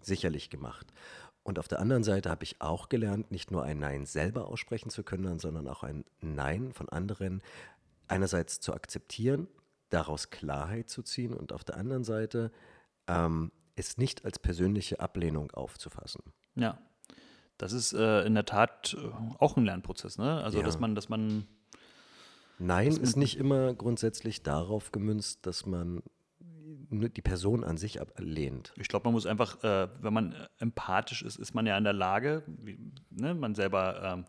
sicherlich 0.02 0.50
gemacht. 0.50 0.88
Und 1.48 1.60
auf 1.60 1.70
der 1.70 1.80
anderen 1.80 2.04
Seite 2.04 2.30
habe 2.30 2.44
ich 2.44 2.60
auch 2.60 2.90
gelernt, 2.90 3.32
nicht 3.32 3.52
nur 3.52 3.64
ein 3.64 3.80
Nein 3.80 4.06
selber 4.06 4.50
aussprechen 4.50 4.90
zu 4.90 5.02
können, 5.04 5.40
sondern 5.40 5.70
auch 5.70 5.82
ein 5.82 6.04
Nein 6.20 6.74
von 6.74 6.90
anderen 6.90 7.42
einerseits 8.10 8.60
zu 8.60 8.74
akzeptieren, 8.74 9.48
daraus 9.90 10.30
Klarheit 10.30 10.90
zu 10.90 11.04
ziehen 11.04 11.34
und 11.34 11.54
auf 11.54 11.64
der 11.64 11.78
anderen 11.78 12.04
Seite 12.04 12.52
ähm, 13.08 13.54
es 13.78 13.98
nicht 13.98 14.26
als 14.26 14.40
persönliche 14.40 15.00
Ablehnung 15.00 15.52
aufzufassen. 15.52 16.22
Ja. 16.56 16.80
Das 17.58 17.72
ist 17.72 17.94
äh, 17.94 18.24
in 18.26 18.36
der 18.36 18.44
Tat 18.44 18.98
äh, 19.00 19.10
auch 19.40 19.56
ein 19.56 19.64
Lernprozess, 19.64 20.18
ne? 20.18 20.44
Also, 20.44 20.58
Ja. 20.60 20.66
dass 20.66 20.80
man, 20.82 20.96
dass 20.96 21.08
man 21.08 21.48
Nein 22.60 22.92
ist 22.92 23.16
nicht 23.16 23.38
immer 23.38 23.74
grundsätzlich 23.74 24.44
darauf 24.44 24.92
gemünzt, 24.92 25.46
dass 25.46 25.66
man 25.66 26.04
die 26.90 27.22
Person 27.22 27.64
an 27.64 27.78
sich 27.78 28.00
ablehnt. 28.02 28.74
Ich 28.78 28.88
glaube, 28.88 29.06
man 29.06 29.14
muss 29.14 29.26
einfach, 29.26 29.64
äh, 29.64 29.88
wenn 30.02 30.14
man 30.14 30.32
äh, 30.34 30.48
empathisch 30.60 31.22
ist, 31.22 31.38
ist 31.38 31.54
man 31.54 31.66
ja 31.66 31.78
in 31.78 31.84
der 31.84 31.94
Lage, 31.94 32.44
wie, 32.48 32.80
ne, 33.10 33.34
man 33.36 33.56
selber 33.56 34.02
ähm, 34.04 34.26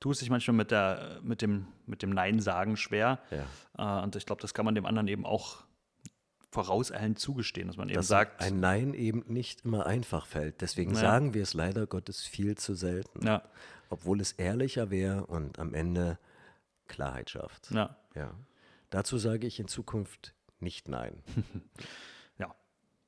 tut 0.00 0.16
sich 0.16 0.28
manchmal 0.30 0.56
mit, 0.56 0.70
der, 0.70 1.20
mit, 1.22 1.42
dem, 1.42 1.66
mit 1.86 2.02
dem 2.02 2.10
Nein-Sagen 2.10 2.76
schwer. 2.76 3.20
Ja. 3.76 4.00
Äh, 4.00 4.02
und 4.04 4.16
ich 4.16 4.26
glaube, 4.26 4.42
das 4.42 4.52
kann 4.54 4.64
man 4.64 4.74
dem 4.74 4.84
anderen 4.86 5.08
eben 5.08 5.24
auch 5.24 5.64
vorauseilend 6.50 7.18
zugestehen, 7.18 7.68
dass 7.68 7.76
man 7.78 7.88
eben 7.88 7.96
Dass 7.96 8.08
sagt, 8.08 8.42
ein 8.42 8.60
Nein 8.60 8.92
eben 8.92 9.24
nicht 9.26 9.64
immer 9.64 9.86
einfach 9.86 10.26
fällt. 10.26 10.60
Deswegen 10.60 10.92
Ja. 10.94 11.00
sagen 11.00 11.32
wir 11.34 11.42
es 11.42 11.54
leider 11.54 11.86
Gottes 11.86 12.26
viel 12.26 12.58
zu 12.58 12.74
selten. 12.74 13.26
ja, 13.26 13.42
Obwohl 13.88 14.20
es 14.20 14.32
ehrlicher 14.32 14.90
wäre 14.90 15.26
und 15.26 15.58
am 15.58 15.72
Ende 15.72 16.18
Klarheit 16.88 17.30
schafft. 17.30 17.70
Ja. 17.70 17.96
Dazu 18.90 19.16
sage 19.16 19.46
ich 19.46 19.58
in 19.58 19.68
Zukunft 19.68 20.34
nicht 20.62 20.88
Nein. 20.88 21.22
ja. 22.38 22.54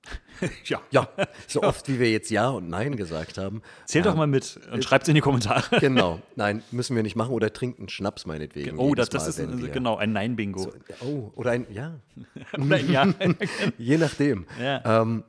ja. 0.65 0.83
Ja, 0.91 1.09
so 1.47 1.63
oft 1.63 1.89
wie 1.89 1.99
wir 1.99 2.11
jetzt 2.11 2.31
Ja 2.31 2.51
und 2.51 2.69
Nein 2.69 2.97
gesagt 2.97 3.39
haben. 3.39 3.63
Zählt 3.87 4.05
doch 4.07 4.15
mal 4.17 4.27
mit 4.27 4.61
und 4.73 4.85
schreibt 4.85 5.05
es 5.05 5.09
in 5.09 5.15
die 5.15 5.21
Kommentare. 5.21 5.63
Genau, 5.81 6.21
nein, 6.37 6.63
müssen 6.71 6.95
wir 6.97 7.03
nicht 7.03 7.17
machen 7.17 7.33
oder 7.33 7.53
trinkt 7.53 7.79
einen 7.79 7.89
Schnaps 7.89 8.27
meinetwegen. 8.27 8.79
Oh, 8.79 8.95
das, 8.95 9.09
das 9.09 9.23
Mal, 9.25 9.29
ist 9.31 9.41
ein, 9.41 9.63
wir- 9.63 9.69
genau 9.71 9.97
ein 9.97 10.13
Nein-Bingo. 10.13 10.61
So, 10.61 10.73
oh, 11.07 11.33
oder 11.37 11.53
ein, 11.53 11.67
ja, 11.73 11.99
Oder 12.53 12.77
ein 12.77 12.91
Ja. 12.91 13.15
je 13.79 13.97
nachdem. 13.99 14.47
ja. 14.61 15.03
Ähm, 15.03 15.25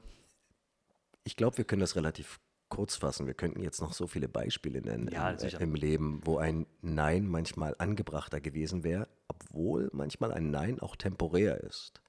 ich 1.23 1.35
glaube, 1.35 1.57
wir 1.57 1.65
können 1.65 1.79
das 1.79 1.95
relativ 1.95 2.39
kurz 2.69 2.95
fassen. 2.97 3.25
Wir 3.27 3.33
könnten 3.33 3.61
jetzt 3.61 3.81
noch 3.81 3.93
so 3.93 4.05
viele 4.07 4.27
Beispiele 4.27 4.81
nennen 4.81 5.09
Ja, 5.11 5.31
im, 5.31 5.37
äh, 5.47 5.63
im 5.63 5.75
Leben, 5.75 6.21
wo 6.23 6.37
ein 6.37 6.65
Nein 6.81 7.27
manchmal 7.27 7.75
angebrachter 7.77 8.39
gewesen 8.41 8.83
wäre, 8.83 9.07
obwohl 9.27 9.89
manchmal 9.93 10.31
ein 10.33 10.51
Nein 10.51 10.79
auch 10.79 10.95
temporär 10.95 11.61
ist. 11.63 12.01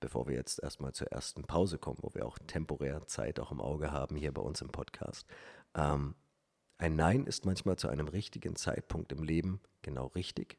Bevor 0.00 0.26
wir 0.26 0.34
jetzt 0.34 0.62
erstmal 0.62 0.92
zur 0.92 1.08
ersten 1.08 1.44
Pause 1.44 1.78
kommen, 1.78 1.98
wo 2.00 2.14
wir 2.14 2.26
auch 2.26 2.38
temporär 2.46 3.06
Zeit 3.06 3.40
auch 3.40 3.52
im 3.52 3.60
Auge 3.60 3.92
haben 3.92 4.16
hier 4.16 4.32
bei 4.32 4.42
uns 4.42 4.60
im 4.60 4.68
Podcast. 4.68 5.26
Ähm, 5.74 6.14
ein 6.78 6.96
Nein 6.96 7.26
ist 7.26 7.46
manchmal 7.46 7.76
zu 7.76 7.88
einem 7.88 8.08
richtigen 8.08 8.56
Zeitpunkt 8.56 9.12
im 9.12 9.22
Leben 9.22 9.60
genau 9.82 10.06
richtig 10.08 10.58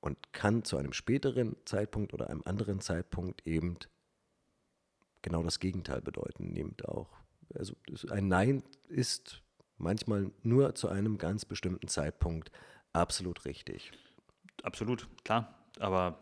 und 0.00 0.32
kann 0.32 0.64
zu 0.64 0.76
einem 0.76 0.92
späteren 0.92 1.56
Zeitpunkt 1.64 2.12
oder 2.12 2.28
einem 2.28 2.42
anderen 2.44 2.80
Zeitpunkt 2.80 3.46
eben 3.46 3.76
genau 5.22 5.42
das 5.42 5.60
Gegenteil 5.60 6.00
bedeuten. 6.02 6.52
Nehmt 6.52 6.86
auch. 6.88 7.08
Also 7.54 7.74
ein 8.10 8.28
Nein 8.28 8.62
ist 8.88 9.42
manchmal 9.78 10.30
nur 10.42 10.74
zu 10.74 10.88
einem 10.88 11.18
ganz 11.18 11.44
bestimmten 11.44 11.88
Zeitpunkt 11.88 12.50
absolut 12.92 13.44
richtig. 13.44 13.92
Absolut, 14.62 15.08
klar. 15.24 15.54
Aber 15.78 16.18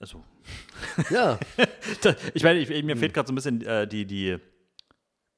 also. 0.00 0.24
Ja. 1.10 1.38
ich 2.34 2.42
meine, 2.42 2.58
ich, 2.58 2.82
mir 2.82 2.96
fehlt 2.96 3.14
gerade 3.14 3.28
so 3.28 3.32
ein 3.32 3.36
bisschen 3.36 3.62
äh, 3.62 3.86
die, 3.86 4.06
die, 4.06 4.38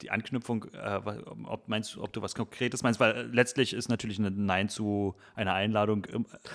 die 0.01 0.11
Anknüpfung, 0.11 0.65
äh, 0.73 1.01
ob, 1.45 1.69
meinst, 1.69 1.99
ob 1.99 2.13
du 2.13 2.23
was 2.23 2.35
Konkretes 2.35 2.83
meinst, 2.83 2.99
weil 3.01 3.15
äh, 3.15 3.23
letztlich 3.23 3.75
ist 3.75 3.89
natürlich 3.89 4.19
ein 4.19 4.47
Nein 4.47 4.69
zu 4.69 5.15
einer 5.35 5.53
Einladung. 5.53 6.07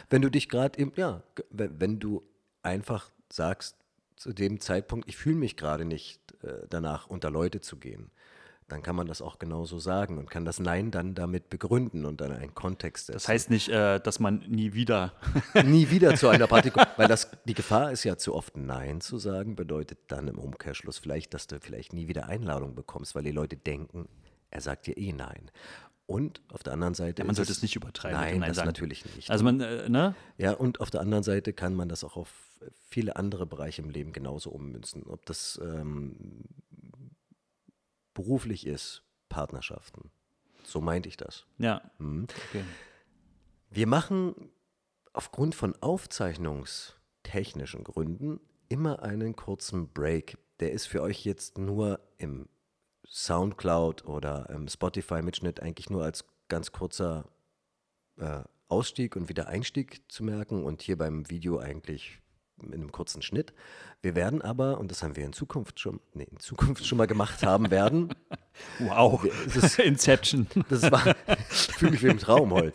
Wenn 0.09 0.21
du 0.21 0.31
dich 0.31 0.49
gerade, 0.49 0.91
ja, 0.95 1.21
wenn 1.49 1.99
du 1.99 2.23
einfach 2.63 3.11
sagst, 3.29 3.77
zu 4.15 4.33
dem 4.33 4.59
Zeitpunkt, 4.59 5.07
ich 5.07 5.15
fühle 5.15 5.35
mich 5.35 5.57
gerade 5.57 5.85
nicht 5.85 6.19
äh, 6.43 6.65
danach, 6.69 7.07
unter 7.07 7.29
Leute 7.29 7.61
zu 7.61 7.77
gehen 7.77 8.09
dann 8.67 8.83
kann 8.83 8.95
man 8.95 9.07
das 9.07 9.21
auch 9.21 9.39
genauso 9.39 9.79
sagen 9.79 10.17
und 10.17 10.29
kann 10.29 10.43
das 10.43 10.59
Nein 10.59 10.91
dann 10.91 11.15
damit 11.15 11.49
begründen 11.49 12.05
und 12.05 12.19
dann 12.19 12.33
einen 12.33 12.53
Kontext 12.53 13.07
setzen. 13.07 13.15
Das 13.15 13.27
heißt 13.27 13.49
nicht, 13.49 13.69
äh, 13.69 13.99
dass 13.99 14.19
man 14.19 14.39
nie 14.47 14.73
wieder. 14.73 15.13
nie 15.65 15.89
wieder 15.89 16.15
zu 16.15 16.27
einer 16.27 16.47
Party 16.47 16.71
kommt, 16.71 16.89
weil 16.97 17.07
das, 17.07 17.29
die 17.45 17.53
Gefahr 17.53 17.91
ist 17.91 18.03
ja 18.03 18.17
zu 18.17 18.35
oft 18.35 18.57
Nein 18.57 18.99
zu 18.99 19.17
sagen, 19.17 19.55
bedeutet 19.55 19.99
dann 20.07 20.27
im 20.27 20.37
Umkehrschluss 20.37 20.97
vielleicht, 20.97 21.33
dass 21.33 21.47
du 21.47 21.59
vielleicht 21.59 21.93
nie 21.93 22.07
wieder 22.07 22.27
Einladung 22.27 22.75
bekommst, 22.75 23.15
weil 23.15 23.23
die 23.23 23.31
Leute 23.31 23.55
denken, 23.55 24.09
er 24.51 24.61
sagt 24.61 24.87
dir 24.87 24.97
eh 24.97 25.13
Nein. 25.13 25.49
Und 26.05 26.41
auf 26.53 26.63
der 26.63 26.71
anderen 26.71 26.93
Seite. 26.93 27.21
Ja, 27.21 27.25
man 27.25 27.35
sollte 27.35 27.51
es 27.51 27.61
nicht 27.61 27.75
übertreiben. 27.75 28.17
Nein, 28.17 28.41
das 28.41 28.57
sagen. 28.57 28.67
natürlich 28.67 29.03
nicht. 29.15 29.29
Also 29.29 29.43
man, 29.43 29.59
äh, 29.59 29.89
ne? 29.89 30.15
Ja, 30.37 30.53
und 30.53 30.79
auf 30.79 30.89
der 30.89 31.01
anderen 31.01 31.23
Seite 31.23 31.51
kann 31.51 31.75
man 31.75 31.89
das 31.89 32.05
auch 32.05 32.15
auf 32.15 32.29
viele 32.87 33.17
andere 33.17 33.45
Bereiche 33.45 33.81
im 33.81 33.89
Leben 33.89 34.13
genauso 34.13 34.49
ummünzen. 34.49 35.03
Ob 35.05 35.25
das 35.25 35.59
ähm, 35.61 36.15
beruflich 38.17 38.65
ist, 38.65 39.03
Partnerschaften. 39.29 40.09
So 40.63 40.81
meinte 40.81 41.07
ich 41.07 41.15
das. 41.17 41.45
Ja. 41.59 41.83
Mhm. 41.99 42.25
Okay. 42.49 42.63
Wir 43.69 43.85
machen 43.85 44.49
aufgrund 45.13 45.53
von 45.53 45.75
aufzeichnungstechnischen 45.81 47.83
Gründen 47.83 48.39
immer 48.69 49.03
einen 49.03 49.35
kurzen 49.35 49.93
Break. 49.93 50.39
Der 50.59 50.71
ist 50.71 50.87
für 50.87 51.03
euch 51.03 51.25
jetzt 51.25 51.59
nur 51.59 51.99
im 52.17 52.49
Soundcloud 53.05 54.05
oder 54.05 54.49
im 54.49 54.67
Spotify-Mitschnitt 54.67 55.61
eigentlich 55.61 55.91
nur 55.91 56.03
als 56.03 56.25
ganz 56.47 56.71
kurzer 56.71 57.29
äh, 58.17 58.41
Ausstieg 58.67 59.15
und 59.15 59.29
wieder 59.29 59.47
Einstieg 59.47 60.11
zu 60.11 60.23
merken 60.23 60.63
und 60.63 60.81
hier 60.81 60.97
beim 60.97 61.29
Video 61.29 61.59
eigentlich 61.59 62.19
in 62.61 62.73
einem 62.73 62.91
kurzen 62.91 63.21
Schnitt. 63.21 63.53
Wir 64.01 64.15
werden 64.15 64.41
aber, 64.41 64.79
und 64.79 64.91
das 64.91 65.03
haben 65.03 65.15
wir 65.15 65.25
in 65.25 65.33
Zukunft 65.33 65.79
schon, 65.79 65.99
nee, 66.13 66.27
in 66.29 66.39
Zukunft 66.39 66.85
schon 66.85 66.97
mal 66.97 67.07
gemacht 67.07 67.43
haben 67.43 67.71
werden. 67.71 68.13
wow, 68.79 69.23
das, 69.53 69.79
Inception. 69.83 70.47
Das 70.69 70.91
war, 70.91 71.15
ich 71.49 71.75
fühle 71.75 71.91
mich 71.91 72.03
wie 72.03 72.07
im 72.07 72.19
Traum 72.19 72.51
heute. 72.51 72.73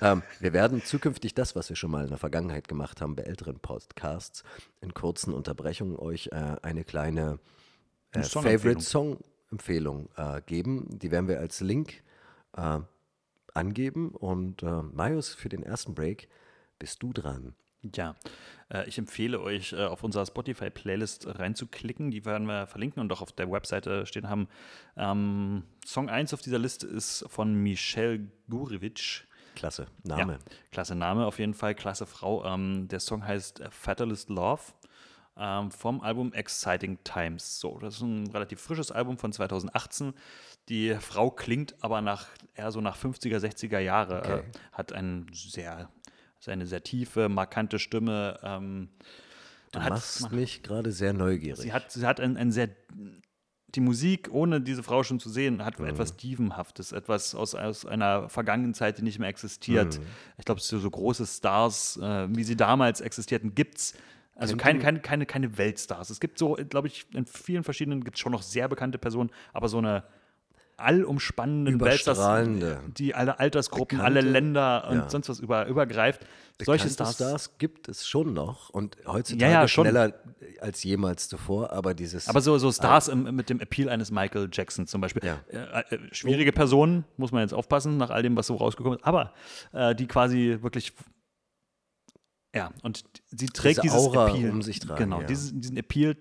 Ähm, 0.00 0.22
wir 0.40 0.52
werden 0.52 0.82
zukünftig 0.82 1.34
das, 1.34 1.56
was 1.56 1.68
wir 1.68 1.76
schon 1.76 1.90
mal 1.90 2.04
in 2.04 2.10
der 2.10 2.18
Vergangenheit 2.18 2.68
gemacht 2.68 3.00
haben 3.00 3.16
bei 3.16 3.22
älteren 3.22 3.58
Podcasts, 3.58 4.44
in 4.80 4.94
kurzen 4.94 5.34
Unterbrechungen 5.34 5.96
euch 5.96 6.28
äh, 6.32 6.56
eine 6.62 6.84
kleine 6.84 7.38
äh, 8.12 8.22
Favorite-Song-Empfehlung 8.22 10.08
äh, 10.16 10.40
geben. 10.42 10.98
Die 10.98 11.10
werden 11.10 11.28
wir 11.28 11.40
als 11.40 11.60
Link 11.60 12.02
äh, 12.56 12.80
angeben. 13.54 14.10
Und 14.10 14.62
äh, 14.62 14.82
Marius, 14.82 15.34
für 15.34 15.48
den 15.48 15.62
ersten 15.62 15.94
Break 15.94 16.28
bist 16.78 17.02
du 17.02 17.12
dran. 17.12 17.54
Ja, 17.94 18.14
äh, 18.72 18.88
ich 18.88 18.98
empfehle 18.98 19.40
euch, 19.40 19.72
äh, 19.72 19.84
auf 19.84 20.02
unserer 20.04 20.26
Spotify-Playlist 20.26 21.38
reinzuklicken. 21.38 22.10
Die 22.10 22.24
werden 22.24 22.46
wir 22.46 22.66
verlinken 22.66 23.00
und 23.00 23.12
auch 23.12 23.22
auf 23.22 23.32
der 23.32 23.50
Webseite 23.50 24.06
stehen 24.06 24.28
haben. 24.28 24.48
Ähm, 24.96 25.64
Song 25.84 26.08
1 26.08 26.32
auf 26.34 26.42
dieser 26.42 26.58
Liste 26.58 26.86
ist 26.86 27.24
von 27.28 27.54
Michelle 27.54 28.26
Gurevich. 28.48 29.24
Klasse 29.54 29.86
Name. 30.04 30.32
Ja, 30.32 30.38
klasse 30.70 30.94
Name 30.94 31.26
auf 31.26 31.38
jeden 31.38 31.54
Fall, 31.54 31.74
klasse 31.74 32.06
Frau. 32.06 32.44
Ähm, 32.44 32.88
der 32.88 33.00
Song 33.00 33.26
heißt 33.26 33.62
Fatalist 33.70 34.30
Love 34.30 34.62
ähm, 35.36 35.70
vom 35.70 36.00
Album 36.00 36.32
Exciting 36.32 36.98
Times. 37.04 37.60
So, 37.60 37.78
das 37.78 37.96
ist 37.96 38.00
ein 38.02 38.28
relativ 38.28 38.60
frisches 38.60 38.90
Album 38.90 39.18
von 39.18 39.32
2018. 39.32 40.14
Die 40.68 40.94
Frau 40.94 41.30
klingt 41.30 41.74
aber 41.82 42.00
nach 42.00 42.28
eher 42.54 42.70
so 42.70 42.80
nach 42.80 42.96
50er, 42.96 43.38
60er 43.38 43.78
Jahre, 43.78 44.18
okay. 44.20 44.38
äh, 44.38 44.42
hat 44.72 44.92
einen 44.92 45.26
sehr 45.32 45.90
seine 46.42 46.66
sehr 46.66 46.82
tiefe, 46.82 47.28
markante 47.28 47.78
Stimme. 47.78 48.38
Ähm, 48.42 48.88
du 49.70 49.78
machst 49.78 50.24
hat, 50.24 50.32
mich 50.32 50.62
gerade 50.62 50.90
sehr 50.90 51.12
neugierig. 51.12 51.60
Sie 51.60 51.72
hat, 51.72 51.92
sie 51.92 52.04
hat 52.04 52.20
ein, 52.20 52.36
ein 52.36 52.50
sehr 52.50 52.68
die 53.74 53.80
Musik, 53.80 54.28
ohne 54.30 54.60
diese 54.60 54.82
Frau 54.82 55.02
schon 55.02 55.18
zu 55.18 55.30
sehen, 55.30 55.64
hat 55.64 55.78
mhm. 55.78 55.86
etwas 55.86 56.16
Dievenhaftes, 56.16 56.92
etwas 56.92 57.34
aus, 57.34 57.54
aus 57.54 57.86
einer 57.86 58.28
vergangenen 58.28 58.74
Zeit, 58.74 58.98
die 58.98 59.02
nicht 59.02 59.18
mehr 59.18 59.30
existiert. 59.30 59.98
Mhm. 59.98 60.04
Ich 60.36 60.44
glaube, 60.44 60.60
so, 60.60 60.78
so 60.78 60.90
große 60.90 61.26
Stars, 61.26 61.96
äh, 61.96 62.28
wie 62.36 62.44
sie 62.44 62.56
damals 62.56 63.00
existierten, 63.00 63.54
gibt 63.54 63.78
es. 63.78 63.94
Also 64.34 64.56
keine, 64.56 64.80
keine, 64.80 65.00
keine, 65.00 65.24
keine 65.24 65.56
Weltstars. 65.56 66.10
Es 66.10 66.18
gibt 66.18 66.38
so, 66.38 66.58
glaube 66.68 66.88
ich, 66.88 67.06
in 67.14 67.24
vielen 67.24 67.64
verschiedenen 67.64 68.02
gibt 68.02 68.16
es 68.16 68.20
schon 68.20 68.32
noch 68.32 68.42
sehr 68.42 68.68
bekannte 68.68 68.98
Personen, 68.98 69.30
aber 69.52 69.68
so 69.68 69.78
eine 69.78 70.04
allumspannenden 70.82 71.74
Überstrahlende. 71.74 72.66
Weltstars, 72.66 72.94
die 72.94 73.14
alle 73.14 73.38
Altersgruppen, 73.38 73.98
Bekannte, 73.98 74.20
alle 74.20 74.28
Länder 74.28 74.88
und 74.88 74.96
ja. 74.96 75.10
sonst 75.10 75.28
was 75.28 75.40
über, 75.40 75.66
übergreift. 75.66 76.26
Solche 76.64 76.88
Stars, 76.88 77.14
Stars, 77.14 77.58
gibt 77.58 77.88
es 77.88 78.06
schon 78.06 78.34
noch 78.34 78.70
und 78.70 78.96
heutzutage 79.06 79.52
ja, 79.52 79.62
ja, 79.62 79.68
schneller 79.68 80.14
als 80.60 80.84
jemals 80.84 81.28
zuvor, 81.28 81.72
aber 81.72 81.92
dieses. 81.94 82.28
Aber 82.28 82.40
so, 82.40 82.56
so 82.58 82.70
Stars 82.70 83.08
im, 83.08 83.34
mit 83.34 83.50
dem 83.50 83.58
Appeal 83.58 83.88
eines 83.88 84.12
Michael 84.12 84.48
Jackson 84.52 84.86
zum 84.86 85.00
Beispiel. 85.00 85.22
Äh, 85.24 85.56
äh, 85.56 85.98
schwierige 86.12 86.52
Personen, 86.52 87.04
muss 87.16 87.32
man 87.32 87.42
jetzt 87.42 87.54
aufpassen, 87.54 87.96
nach 87.96 88.10
all 88.10 88.22
dem, 88.22 88.36
was 88.36 88.46
so 88.46 88.54
rausgekommen 88.54 88.98
ist, 88.98 89.04
aber 89.04 89.32
äh, 89.72 89.94
die 89.94 90.06
quasi 90.06 90.58
wirklich 90.60 90.92
ja, 92.54 92.70
und 92.82 93.04
sie 93.30 93.46
trägt 93.46 93.82
Diese 93.82 93.94
dieses 93.94 93.98
Aura 93.98 94.28
Appeal. 94.28 94.50
um 94.50 94.62
sich 94.62 94.78
tragen. 94.78 95.04
Genau, 95.04 95.20
ja. 95.22 95.26
diesen, 95.26 95.60
diesen 95.62 95.76
Appeal 95.78 96.14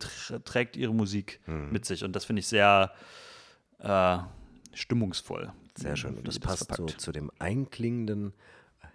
trägt 0.46 0.78
ihre 0.78 0.94
Musik 0.94 1.42
hm. 1.44 1.72
mit 1.72 1.86
sich. 1.86 2.06
Und 2.06 2.16
das 2.16 2.24
finde 2.24 2.40
ich 2.40 2.48
sehr, 2.48 2.92
äh, 3.80 4.18
stimmungsvoll. 4.74 5.52
Sehr 5.76 5.96
schön. 5.96 6.18
Und 6.18 6.28
das 6.28 6.40
passt 6.40 6.70
das 6.70 6.78
so 6.78 6.86
zu 6.86 7.12
dem 7.12 7.32
einklingenden 7.40 8.34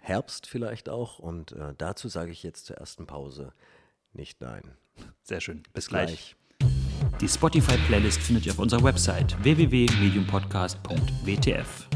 Herbst 0.01 0.47
vielleicht 0.47 0.89
auch. 0.89 1.19
Und 1.19 1.51
äh, 1.53 1.73
dazu 1.77 2.07
sage 2.07 2.31
ich 2.31 2.43
jetzt 2.43 2.65
zur 2.65 2.77
ersten 2.77 3.05
Pause 3.05 3.53
nicht 4.13 4.41
nein. 4.41 4.71
Sehr 5.21 5.41
schön. 5.41 5.63
Bis, 5.63 5.73
Bis 5.73 5.89
gleich. 5.89 6.35
gleich. 6.59 6.71
Die 7.21 7.27
Spotify-Playlist 7.27 8.21
findet 8.21 8.45
ihr 8.45 8.53
auf 8.53 8.59
unserer 8.59 8.83
Website 8.83 9.35
www.mediumpodcast.wtf. 9.43 11.87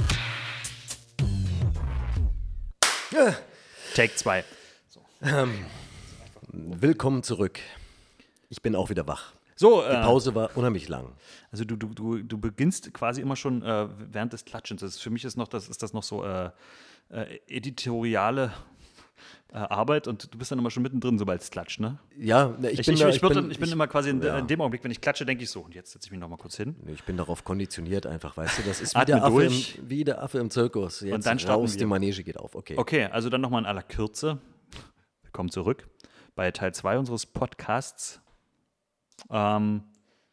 Ja. 3.11 3.35
Take 3.95 4.15
2. 4.15 4.43
So. 4.89 4.99
Ähm, 5.21 5.65
willkommen 6.51 7.23
zurück. 7.23 7.59
Ich 8.49 8.61
bin 8.61 8.75
auch 8.75 8.89
wieder 8.89 9.07
wach. 9.07 9.31
So, 9.61 9.83
die 9.83 9.93
äh, 9.93 10.01
Pause 10.01 10.33
war 10.33 10.57
unheimlich 10.57 10.89
lang. 10.89 11.13
Also 11.51 11.65
du, 11.65 11.75
du, 11.75 11.89
du, 11.89 12.17
du 12.23 12.37
beginnst 12.39 12.91
quasi 12.95 13.21
immer 13.21 13.35
schon 13.35 13.61
äh, 13.61 13.87
während 14.11 14.33
des 14.33 14.43
Klatschens. 14.43 14.81
Das 14.81 14.95
ist, 14.95 15.03
für 15.03 15.11
mich 15.11 15.23
ist, 15.23 15.37
noch 15.37 15.47
das, 15.47 15.69
ist 15.69 15.83
das 15.83 15.93
noch 15.93 16.01
so 16.01 16.25
äh, 16.25 16.49
äh, 17.11 17.39
editoriale 17.47 18.51
äh, 19.53 19.57
Arbeit 19.57 20.07
und 20.07 20.33
du 20.33 20.37
bist 20.39 20.51
dann 20.51 20.57
immer 20.57 20.71
schon 20.71 20.81
mittendrin, 20.81 21.19
sobald 21.19 21.43
es 21.43 21.51
klatscht, 21.51 21.79
ne? 21.79 21.99
Ja, 22.17 22.57
ich, 22.63 22.79
ich 22.79 22.85
bin, 22.87 22.95
ich, 22.95 23.01
da, 23.01 23.09
ich, 23.09 23.21
bin, 23.21 23.51
ich 23.51 23.59
bin 23.59 23.71
immer 23.71 23.85
quasi 23.85 24.09
in, 24.09 24.23
ja. 24.23 24.39
in, 24.39 24.47
dem 24.47 24.61
Augenblick, 24.61 24.83
wenn 24.83 24.89
ich 24.89 24.99
klatsche, 24.99 25.27
denke 25.27 25.43
ich 25.43 25.51
so, 25.51 25.61
und 25.61 25.75
jetzt 25.75 25.91
setze 25.91 26.07
ich 26.07 26.11
mich 26.11 26.19
noch 26.19 26.29
mal 26.29 26.37
kurz 26.37 26.57
hin. 26.57 26.75
Ich 26.87 27.03
bin 27.03 27.17
darauf 27.17 27.43
konditioniert 27.43 28.07
einfach, 28.07 28.35
weißt 28.37 28.57
du, 28.57 28.63
das 28.63 28.81
ist 28.81 28.95
wie, 28.95 29.05
der 29.05 29.23
Affe, 29.23 29.43
im, 29.43 29.63
wie 29.87 30.03
der 30.03 30.23
Affe 30.23 30.39
im 30.39 30.49
Zirkus. 30.49 31.01
Jetzt 31.01 31.13
und 31.13 31.25
dann 31.27 31.37
raus, 31.37 31.77
die 31.77 31.85
Manege 31.85 32.23
geht 32.23 32.37
auf, 32.37 32.55
okay. 32.55 32.77
Okay, 32.77 33.05
also 33.05 33.29
dann 33.29 33.41
nochmal 33.41 33.61
in 33.61 33.67
aller 33.67 33.83
Kürze. 33.83 34.39
Willkommen 35.21 35.51
zurück 35.51 35.87
bei 36.33 36.49
Teil 36.49 36.73
2 36.73 36.97
unseres 36.97 37.27
Podcasts. 37.27 38.21
Ähm, 39.29 39.83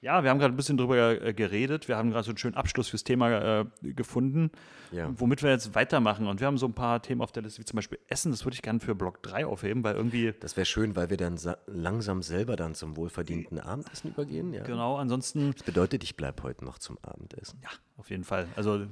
ja, 0.00 0.22
wir 0.22 0.30
haben 0.30 0.38
gerade 0.38 0.54
ein 0.54 0.56
bisschen 0.56 0.76
drüber 0.76 1.20
äh, 1.20 1.34
geredet. 1.34 1.88
Wir 1.88 1.96
haben 1.96 2.10
gerade 2.10 2.24
so 2.24 2.30
einen 2.30 2.38
schönen 2.38 2.54
Abschluss 2.54 2.88
fürs 2.88 3.02
Thema 3.02 3.60
äh, 3.60 3.64
gefunden, 3.82 4.52
ja. 4.92 5.10
womit 5.18 5.42
wir 5.42 5.50
jetzt 5.50 5.74
weitermachen. 5.74 6.28
Und 6.28 6.38
wir 6.38 6.46
haben 6.46 6.56
so 6.56 6.66
ein 6.66 6.72
paar 6.72 7.02
Themen 7.02 7.20
auf 7.20 7.32
der 7.32 7.42
Liste, 7.42 7.60
wie 7.60 7.64
zum 7.64 7.76
Beispiel 7.76 7.98
Essen. 8.06 8.30
Das 8.30 8.44
würde 8.44 8.54
ich 8.54 8.62
gerne 8.62 8.78
für 8.78 8.94
Block 8.94 9.22
3 9.24 9.46
aufheben, 9.46 9.82
weil 9.82 9.96
irgendwie. 9.96 10.34
Das 10.38 10.56
wäre 10.56 10.66
schön, 10.66 10.94
weil 10.94 11.10
wir 11.10 11.16
dann 11.16 11.36
langsam 11.66 12.22
selber 12.22 12.54
dann 12.54 12.76
zum 12.76 12.96
wohlverdienten 12.96 13.58
Abendessen 13.58 14.10
übergehen. 14.10 14.52
Ja. 14.52 14.62
Genau, 14.62 14.96
ansonsten. 14.96 15.52
Das 15.52 15.64
bedeutet, 15.64 16.04
ich 16.04 16.16
bleibe 16.16 16.44
heute 16.44 16.64
noch 16.64 16.78
zum 16.78 16.96
Abendessen. 17.02 17.60
Ja, 17.64 17.70
auf 17.96 18.10
jeden 18.10 18.24
Fall. 18.24 18.46
Also 18.54 18.86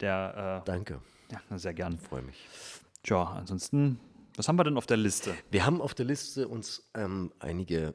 der. 0.00 0.60
Äh, 0.62 0.66
Danke. 0.66 1.00
Ja, 1.30 1.56
sehr 1.56 1.72
gern. 1.72 1.96
Freue 1.96 2.20
mich. 2.20 2.46
Tja, 3.02 3.24
ansonsten 3.24 3.98
Was 4.36 4.46
haben 4.46 4.56
wir 4.56 4.64
denn 4.64 4.76
auf 4.76 4.86
der 4.86 4.98
Liste? 4.98 5.34
Wir 5.50 5.64
haben 5.64 5.80
auf 5.80 5.94
der 5.94 6.04
Liste 6.04 6.48
uns 6.48 6.90
ähm, 6.94 7.32
einige 7.38 7.94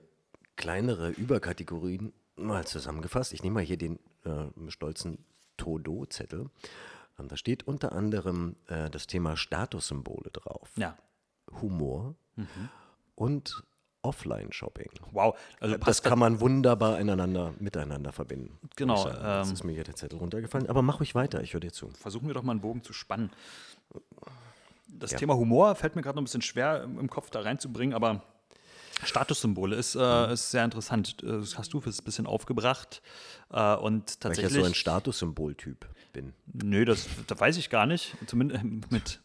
kleinere 0.58 1.10
Überkategorien 1.12 2.12
mal 2.36 2.66
zusammengefasst. 2.68 3.34
Ich 3.34 3.44
nehme 3.44 3.56
mal 3.56 3.64
hier 3.64 3.78
den 3.78 4.00
äh, 4.26 4.70
stolzen 4.70 5.24
Todo-Zettel. 5.58 6.50
Ähm, 7.20 7.28
da 7.30 7.38
steht 7.38 7.68
unter 7.68 7.94
anderem 7.94 8.56
äh, 8.68 8.90
das 8.90 9.08
Thema 9.08 9.38
Statussymbole 9.38 10.30
drauf. 10.32 10.72
Ja. 10.76 10.98
Humor 11.62 12.16
und 13.16 13.64
Offline-Shopping. 14.04 14.90
Wow. 15.12 15.38
Also 15.60 15.78
Das 15.78 16.04
kann 16.04 16.20
man 16.20 16.40
wunderbar 16.40 17.00
ineinander 17.00 17.54
miteinander 17.60 18.12
verbinden. 18.12 18.60
Genau, 18.76 18.98
sagen. 18.98 19.16
Jetzt 19.40 19.48
ähm, 19.48 19.54
ist 19.54 19.64
mir 19.64 19.74
hier 19.74 19.84
der 19.84 19.96
Zettel 19.96 20.20
runtergefallen. 20.20 20.68
Aber 20.70 20.82
mach 20.82 21.00
ruhig 21.00 21.16
weiter, 21.16 21.42
ich 21.42 21.54
höre 21.54 21.62
dir 21.62 21.72
zu. 21.74 21.90
versuchen 21.90 22.28
wir 22.28 22.34
doch 22.34 22.44
mal 22.44 22.52
einen 22.52 22.62
Bogen 22.62 22.84
zu 22.84 22.94
spannen. 22.94 23.32
Das 24.88 25.12
Ja. 25.12 25.18
Thema 25.18 25.36
Humor 25.36 25.74
fällt 25.76 25.96
mir 25.96 26.02
gerade 26.02 26.16
noch 26.16 26.22
ein 26.22 26.26
bisschen 26.26 26.42
schwer 26.42 26.84
im 26.84 27.00
im 27.00 27.10
Kopf 27.10 27.30
da 27.30 27.42
reinzubringen, 27.42 27.96
aber 27.96 28.22
Statussymbole 29.04 29.75
ist, 29.75 29.96
äh, 29.96 30.34
ist 30.34 30.51
sehr 30.51 30.63
interessant. 30.66 31.18
Äh, 31.24 31.39
Das 31.39 31.58
hast 31.58 31.74
du 31.74 31.80
ein 31.80 31.94
bisschen 32.04 32.25
aufgebracht. 32.27 33.01
Äh, 33.51 33.75
und 33.75 34.18
Weil 34.24 34.32
ich 34.34 34.38
ja 34.38 34.44
tatsächlich. 34.44 34.54
so 34.54 34.63
ein 34.63 34.74
Statussymboltyp 34.74 35.86
bin. 36.13 36.34
Nö, 36.51 36.84
das, 36.86 37.08
das 37.27 37.39
weiß 37.39 37.58
ich 37.58 37.70
gar 37.70 37.86
nicht. 37.86 38.16
Zumindest 38.25 38.63
mit. 38.92 39.22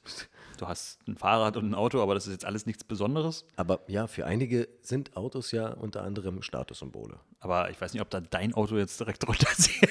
Du 0.59 0.69
hast 0.69 0.99
ein 1.09 1.17
Fahrrad 1.17 1.57
und 1.57 1.71
ein 1.71 1.75
Auto, 1.75 2.01
aber 2.03 2.15
das 2.15 2.27
ist 2.27 2.33
jetzt 2.33 2.45
alles 2.45 2.67
nichts 2.67 2.85
Besonderes. 2.85 3.45
Aber 3.57 3.81
ja, 3.89 4.07
für 4.07 4.27
einige 4.27 4.69
sind 4.83 5.17
Autos 5.17 5.51
ja 5.51 5.69
unter 5.69 6.03
anderem 6.05 6.43
Statussymbole. 6.43 7.19
Aber 7.41 7.71
ich 7.71 7.81
weiß 7.81 7.95
nicht, 7.95 8.03
ob 8.03 8.11
da 8.11 8.21
dein 8.21 8.55
Auto 8.55 8.77
jetzt 8.77 9.01
direkt 9.01 9.27
drunter 9.27 9.49
zählt. 9.57 9.91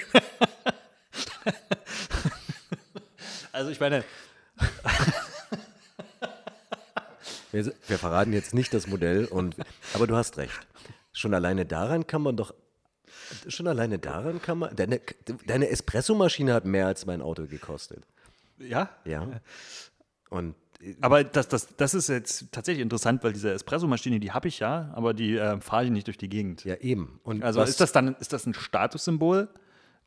also 3.52 3.70
ich 3.72 3.80
meine, 3.80 4.04
Wir, 7.52 7.74
wir 7.88 7.98
verraten 7.98 8.34
jetzt 8.34 8.54
nicht 8.54 8.74
das 8.74 8.88
Modell, 8.88 9.26
und, 9.26 9.56
aber 9.94 10.08
du 10.08 10.16
hast 10.16 10.38
recht. 10.38 10.60
Schon 11.14 11.34
alleine 11.34 11.66
daran 11.66 12.08
kann 12.08 12.22
man 12.22 12.38
doch. 12.38 12.54
Schon 13.48 13.68
alleine 13.68 14.00
daran 14.00 14.42
kann 14.42 14.60
man. 14.60 14.76
Deine, 14.76 15.02
deine 15.46 15.70
Espressomaschine 15.70 16.54
hat 16.54 16.66
mehr 16.66 16.88
als 16.88 17.06
mein 17.06 17.22
Auto 17.22 17.46
gekostet. 17.48 18.04
ja. 18.58 18.90
Ja. 19.06 19.28
Und 20.30 20.56
Aber 21.02 21.24
das, 21.24 21.50
das, 21.50 21.76
das 21.76 21.94
ist 21.94 22.08
jetzt 22.08 22.52
tatsächlich 22.52 22.82
interessant, 22.82 23.24
weil 23.24 23.34
diese 23.34 23.52
Espressomaschine, 23.52 24.20
die 24.20 24.32
habe 24.32 24.48
ich 24.48 24.60
ja, 24.60 24.90
aber 24.96 25.14
die 25.14 25.38
äh, 25.38 25.60
fahre 25.60 25.86
ich 25.86 25.92
nicht 25.92 26.08
durch 26.08 26.18
die 26.18 26.30
Gegend. 26.30 26.64
ja, 26.64 26.76
eben. 26.76 27.20
Und 27.24 27.44
Also 27.44 27.62
ist 27.62 27.82
das 27.82 27.92
dann 27.92 28.16
ist 28.16 28.32
das 28.34 28.46
ein 28.46 28.54
Statussymbol? 28.54 29.50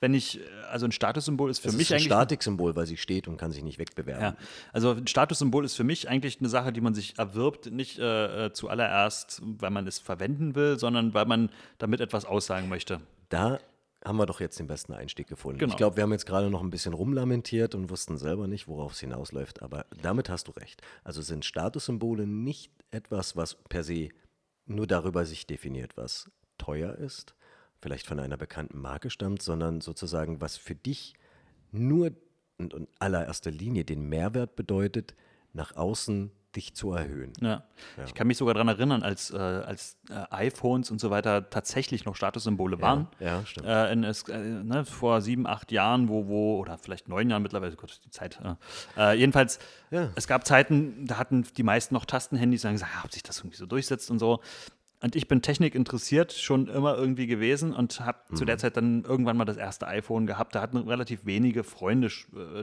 Wenn 0.04 0.12
ich, 0.12 0.38
äh, 0.38 0.42
also 0.70 0.84
ein 0.84 0.92
Statussymbol 0.92 1.50
ist 1.50 1.61
für 1.61 1.68
das 1.68 1.76
mich 1.76 1.87
ist 1.87 1.92
ein 1.92 1.94
eigentlich. 1.94 2.06
Statiksymbol, 2.08 2.76
weil 2.76 2.84
sie 2.84 2.99
steht 2.99 3.26
und 3.26 3.38
kann 3.38 3.52
sich 3.52 3.62
nicht 3.62 3.78
wegbewerben. 3.78 4.23
Ja, 4.23 4.37
also 4.70 4.90
ein 4.90 5.06
Statussymbol 5.06 5.64
ist 5.64 5.76
für 5.76 5.82
mich 5.82 6.11
eigentlich 6.11 6.40
eine 6.40 6.50
Sache, 6.50 6.75
die 6.75 6.82
man 6.82 6.92
sich 6.92 7.18
erwirbt, 7.18 7.70
nicht 7.70 7.99
äh, 7.99 8.46
äh, 8.49 8.52
zuallererst, 8.52 9.40
weil 9.42 9.70
man 9.70 9.87
es 9.87 9.99
verwenden 9.99 10.54
will, 10.54 10.78
sondern 10.78 11.14
weil 11.14 11.25
man 11.25 11.49
damit 11.78 12.02
etwas 12.02 12.26
aussagen 12.26 12.68
möchte. 12.68 13.00
Da 13.30 13.61
haben 14.04 14.18
wir 14.18 14.26
doch 14.26 14.40
jetzt 14.40 14.58
den 14.58 14.66
besten 14.66 14.92
Einstieg 14.92 15.26
gefunden. 15.26 15.58
Genau. 15.58 15.73
Ich 15.73 15.78
glaube, 15.78 15.96
wir 15.96 16.02
haben 16.02 16.12
jetzt 16.12 16.26
gerade 16.26 16.50
noch 16.50 16.62
ein 16.62 16.68
bisschen 16.68 16.92
rumlamentiert 16.92 17.75
und 17.75 17.88
wussten 17.88 18.18
selber 18.18 18.46
nicht, 18.46 18.68
worauf 18.68 18.92
es 18.92 19.00
hinausläuft, 19.00 19.62
aber 19.62 19.87
damit 20.02 20.28
hast 20.28 20.49
du 20.49 20.52
recht. 20.52 20.82
Also 21.02 21.23
sind 21.23 21.46
Statussymbole 21.46 22.26
nicht 22.26 22.70
etwas, 22.90 23.37
was 23.37 23.54
per 23.54 23.82
se 23.82 24.11
nur 24.66 24.87
darüber 24.87 25.25
sich 25.25 25.46
definiert, 25.46 25.96
was 25.96 26.30
teuer 26.58 26.94
ist, 26.94 27.34
vielleicht 27.85 28.07
von 28.07 28.19
einer 28.19 28.38
bekannten 28.38 28.81
Marke 28.81 29.11
stammt, 29.11 29.43
sondern 29.43 29.83
sozusagen, 29.83 30.41
was 30.41 30.57
für 30.57 30.75
dich 30.75 31.12
nur 31.71 32.12
und 32.57 32.73
in 32.73 32.88
allererster 32.99 33.50
Linie 33.50 33.85
den 33.85 34.09
Mehrwert 34.09 34.57
bedeutet, 34.57 35.14
nach 35.53 35.76
außen 35.76 36.31
dich 36.57 36.75
zu 36.75 36.93
erhöhen. 36.93 37.33
Ja. 37.41 37.64
Ich 38.07 38.14
kann 38.14 38.26
mich 38.29 38.38
sogar 38.38 38.55
daran 38.55 38.69
erinnern, 38.69 39.03
als, 39.03 39.31
äh, 39.33 39.37
als 39.37 39.97
äh, 40.09 40.14
iPhones 40.31 40.91
und 40.91 41.00
so 41.00 41.11
weiter 41.11 41.50
tatsächlich 41.50 42.05
noch 42.05 42.14
Statussymbole 42.17 42.81
waren. 42.81 43.09
ja, 43.19 43.45
stimmt. 43.45 43.67
Äh, 43.67 43.93
in, 43.93 44.05
es, 44.05 44.23
äh, 44.29 44.38
ne, 44.38 44.85
vor 44.85 45.21
sieben, 45.21 45.47
acht 45.47 45.73
Jahren, 45.73 46.09
wo, 46.09 46.26
wo, 46.29 46.59
oder 46.61 46.79
vielleicht 46.79 47.09
neun 47.09 47.29
Jahren 47.29 47.43
mittlerweile, 47.43 47.75
Gott, 47.76 48.00
die 48.05 48.11
Zeit. 48.11 48.41
Äh, 48.97 49.14
äh, 49.14 49.19
jedenfalls, 49.19 49.59
Ja. 49.91 50.11
es 50.14 50.26
gab 50.29 50.47
Zeiten, 50.47 51.05
da 51.07 51.19
hatten 51.19 51.45
die 51.57 51.62
meisten 51.64 51.93
noch 51.93 52.05
Tastenhandys 52.05 52.64
und 52.64 52.69
haben 52.69 52.75
gesagt, 52.76 52.93
ja, 52.95 53.05
ob 53.05 53.12
sich 53.12 53.25
das 53.25 53.41
irgendwie 53.41 53.57
so 53.57 53.67
durchsetzt 53.67 54.11
und 54.11 54.21
so. 54.21 54.41
Und 55.04 55.17
ich 55.17 55.28
bin 55.28 55.43
Technik 55.43 55.75
interessiert, 55.75 56.32
schon 56.32 56.67
immer 56.67 56.97
irgendwie 56.97 57.26
gewesen 57.26 57.75
und 57.75 58.00
habe 58.00 58.21
zu 58.34 58.45
Mhm. 58.45 58.47
der 58.47 58.56
Zeit 58.56 58.78
dann 58.78 59.04
irgendwann 59.04 59.36
mal 59.36 59.45
das 59.45 59.58
erste 59.58 59.86
iPhone 59.86 60.26
gehabt. 60.26 60.54
Da 60.54 60.62
hatten 60.62 60.78
relativ 60.78 61.26
wenige 61.26 61.62
Freunde 61.62 62.08
äh, 62.34 62.60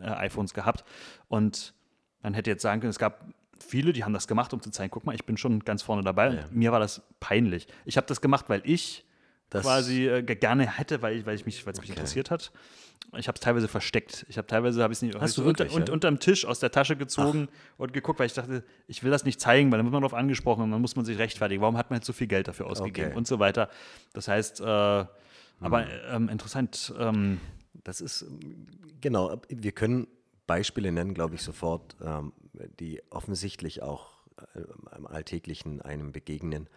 äh, 0.00 0.06
iPhones 0.06 0.54
gehabt. 0.54 0.84
Und 1.26 1.74
man 2.22 2.34
hätte 2.34 2.50
jetzt 2.50 2.62
sagen 2.62 2.80
können, 2.80 2.90
es 2.90 3.00
gab 3.00 3.26
viele, 3.58 3.92
die 3.92 4.04
haben 4.04 4.12
das 4.12 4.28
gemacht, 4.28 4.54
um 4.54 4.62
zu 4.62 4.70
zeigen, 4.70 4.92
guck 4.92 5.04
mal, 5.06 5.16
ich 5.16 5.24
bin 5.24 5.36
schon 5.36 5.58
ganz 5.64 5.82
vorne 5.82 6.04
dabei. 6.04 6.34
Ja. 6.34 6.44
Mir 6.52 6.70
war 6.70 6.78
das 6.78 7.02
peinlich. 7.18 7.66
Ich 7.84 7.96
habe 7.96 8.06
das 8.06 8.20
gemacht, 8.20 8.44
weil 8.48 8.62
ich 8.64 9.04
Das- 9.52 9.62
quasi 9.62 10.06
äh, 10.08 10.22
ge- 10.22 10.36
gerne 10.36 10.66
hätte, 10.78 11.02
weil, 11.02 11.16
ich- 11.16 11.26
weil 11.26 11.34
ich 11.36 11.46
mich, 11.46 11.64
weil 11.66 11.72
es 11.72 11.80
mich 11.80 11.90
Okay. 11.90 11.98
interessiert 11.98 12.30
hat. 12.30 12.52
Ich 13.18 13.28
habe 13.28 13.36
es 13.36 13.40
teilweise 13.40 13.68
versteckt. 13.68 14.24
Ich 14.28 14.38
habe 14.38 14.46
teilweise 14.46 14.82
habe 14.82 14.92
ich 14.92 14.98
es 14.98 15.02
nicht 15.02 15.14
Hast 15.20 15.36
du 15.36 15.42
unter, 15.42 15.64
wirklich, 15.64 15.76
und, 15.76 15.88
ja? 15.88 15.92
unterm 15.92 16.18
Tisch 16.18 16.46
aus 16.46 16.60
der 16.60 16.70
Tasche 16.70 16.96
gezogen 16.96 17.48
und 17.76 17.92
geguckt, 17.92 18.18
weil 18.18 18.26
ich 18.26 18.32
dachte, 18.32 18.64
ich 18.86 19.02
will 19.02 19.10
das 19.10 19.24
nicht 19.24 19.38
zeigen, 19.40 19.70
weil 19.70 19.78
dann 19.78 19.84
wird 19.86 19.92
man 19.92 20.00
darauf 20.02 20.14
angesprochen 20.14 20.62
und 20.62 20.70
dann 20.70 20.80
muss 20.80 20.96
man 20.96 21.04
sich 21.04 21.18
rechtfertigen. 21.18 21.60
Warum 21.60 21.76
hat 21.76 21.90
man 21.90 21.98
jetzt 21.98 22.06
so 22.06 22.14
viel 22.14 22.26
Geld 22.26 22.48
dafür 22.48 22.66
ausgegeben 22.68 23.08
Okay. 23.08 23.16
und 23.18 23.26
so 23.26 23.38
weiter. 23.38 23.68
Das 24.14 24.28
heißt, 24.28 24.60
äh, 24.60 24.64
aber 24.64 25.86
ähm, 26.10 26.28
interessant. 26.30 26.92
Ähm, 26.98 27.38
Das 27.84 28.00
ist, 28.00 28.22
ähm, 28.22 28.66
genau, 29.00 29.40
wir 29.48 29.72
können 29.72 30.06
Beispiele 30.46 30.90
nennen, 30.92 31.12
glaube 31.14 31.34
ich, 31.34 31.42
sofort, 31.42 31.96
ähm, 32.02 32.32
die 32.80 33.02
offensichtlich 33.10 33.82
auch 33.82 34.12
äh, 34.54 34.60
im 34.96 35.06
Alltäglichen 35.06 35.82
einem 35.82 36.12
begegnen, 36.12 36.68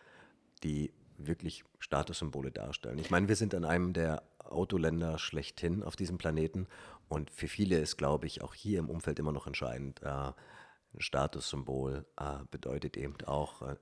die 0.63 0.91
wirklich 1.17 1.63
Statussymbole 1.79 2.51
darstellen. 2.51 2.97
Ich 2.99 3.11
meine, 3.11 3.27
wir 3.27 3.35
sind 3.35 3.55
an 3.55 3.65
einem 3.65 3.93
der 3.93 4.23
Autoländer 4.39 5.17
schlechthin 5.17 5.83
auf 5.83 5.95
diesem 5.95 6.17
Planeten 6.17 6.67
und 7.07 7.31
für 7.31 7.47
viele 7.47 7.79
ist, 7.79 7.97
glaube 7.97 8.27
ich, 8.27 8.41
auch 8.41 8.53
hier 8.53 8.79
im 8.79 8.89
Umfeld 8.89 9.19
immer 9.19 9.31
noch 9.31 9.47
entscheidend, 9.47 10.01
äh, 10.03 10.07
ein 10.07 11.01
Statussymbol 11.01 12.05
äh, 12.17 12.37
bedeutet 12.51 12.97
eben 12.97 13.15
auch, 13.25 13.61
äh, 13.61 13.75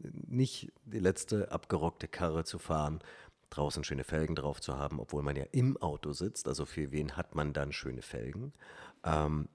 nicht 0.00 0.72
die 0.84 0.98
letzte 0.98 1.52
abgerockte 1.52 2.08
Karre 2.08 2.44
zu 2.44 2.58
fahren, 2.58 3.00
draußen 3.50 3.84
schöne 3.84 4.02
Felgen 4.02 4.34
drauf 4.34 4.60
zu 4.60 4.76
haben, 4.76 4.98
obwohl 4.98 5.22
man 5.22 5.36
ja 5.36 5.44
im 5.52 5.76
Auto 5.76 6.12
sitzt. 6.12 6.48
Also 6.48 6.64
für 6.64 6.90
wen 6.90 7.16
hat 7.16 7.34
man 7.34 7.52
dann 7.52 7.72
schöne 7.72 8.02
Felgen? 8.02 8.52
Ähm, 9.04 9.48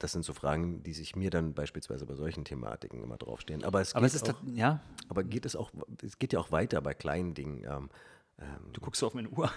das 0.00 0.10
sind 0.12 0.24
so 0.24 0.32
Fragen, 0.32 0.82
die 0.82 0.92
sich 0.92 1.14
mir 1.14 1.30
dann 1.30 1.54
beispielsweise 1.54 2.04
bei 2.06 2.14
solchen 2.16 2.44
Thematiken 2.44 3.02
immer 3.02 3.16
draufstehen. 3.18 3.62
Aber 3.64 3.80
es, 3.80 3.94
aber 3.94 4.06
geht 4.06 4.14
es 4.16 4.22
ist, 4.22 4.28
auch, 4.30 4.34
tat- 4.40 4.54
ja, 4.54 4.80
aber 5.08 5.22
geht 5.22 5.46
es 5.46 5.54
auch, 5.54 5.70
es 6.02 6.18
geht 6.18 6.32
ja 6.32 6.40
auch 6.40 6.50
weiter 6.50 6.80
bei 6.82 6.94
kleinen 6.94 7.34
Dingen. 7.34 7.62
Ähm, 7.64 7.88
du 8.72 8.80
guckst 8.80 9.04
auf 9.04 9.12
meine 9.14 9.28
Uhr. 9.28 9.50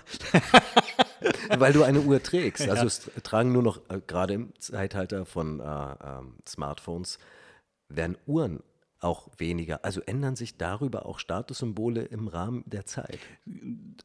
Weil 1.58 1.74
du 1.74 1.84
eine 1.84 2.02
Uhr 2.02 2.22
trägst. 2.22 2.68
Also 2.68 2.82
Ja. 2.82 2.88
es 2.88 3.10
tragen 3.24 3.52
nur 3.54 3.64
noch, 3.64 3.78
äh, 3.90 4.02
gerade 4.06 4.34
im 4.34 4.54
Zeitalter 4.60 5.26
von 5.26 5.60
äh, 5.60 5.64
ähm, 5.64 6.36
Smartphones, 6.48 7.18
werden 7.90 8.18
Uhren 8.28 8.62
auch 9.04 9.30
weniger. 9.38 9.84
Also 9.84 10.02
ändern 10.02 10.36
sich 10.36 10.58
darüber 10.58 11.06
auch 11.06 11.20
Statussymbole 11.20 12.04
im 12.04 12.28
Rahmen 12.28 12.64
der 12.66 12.86
Zeit. 12.86 13.20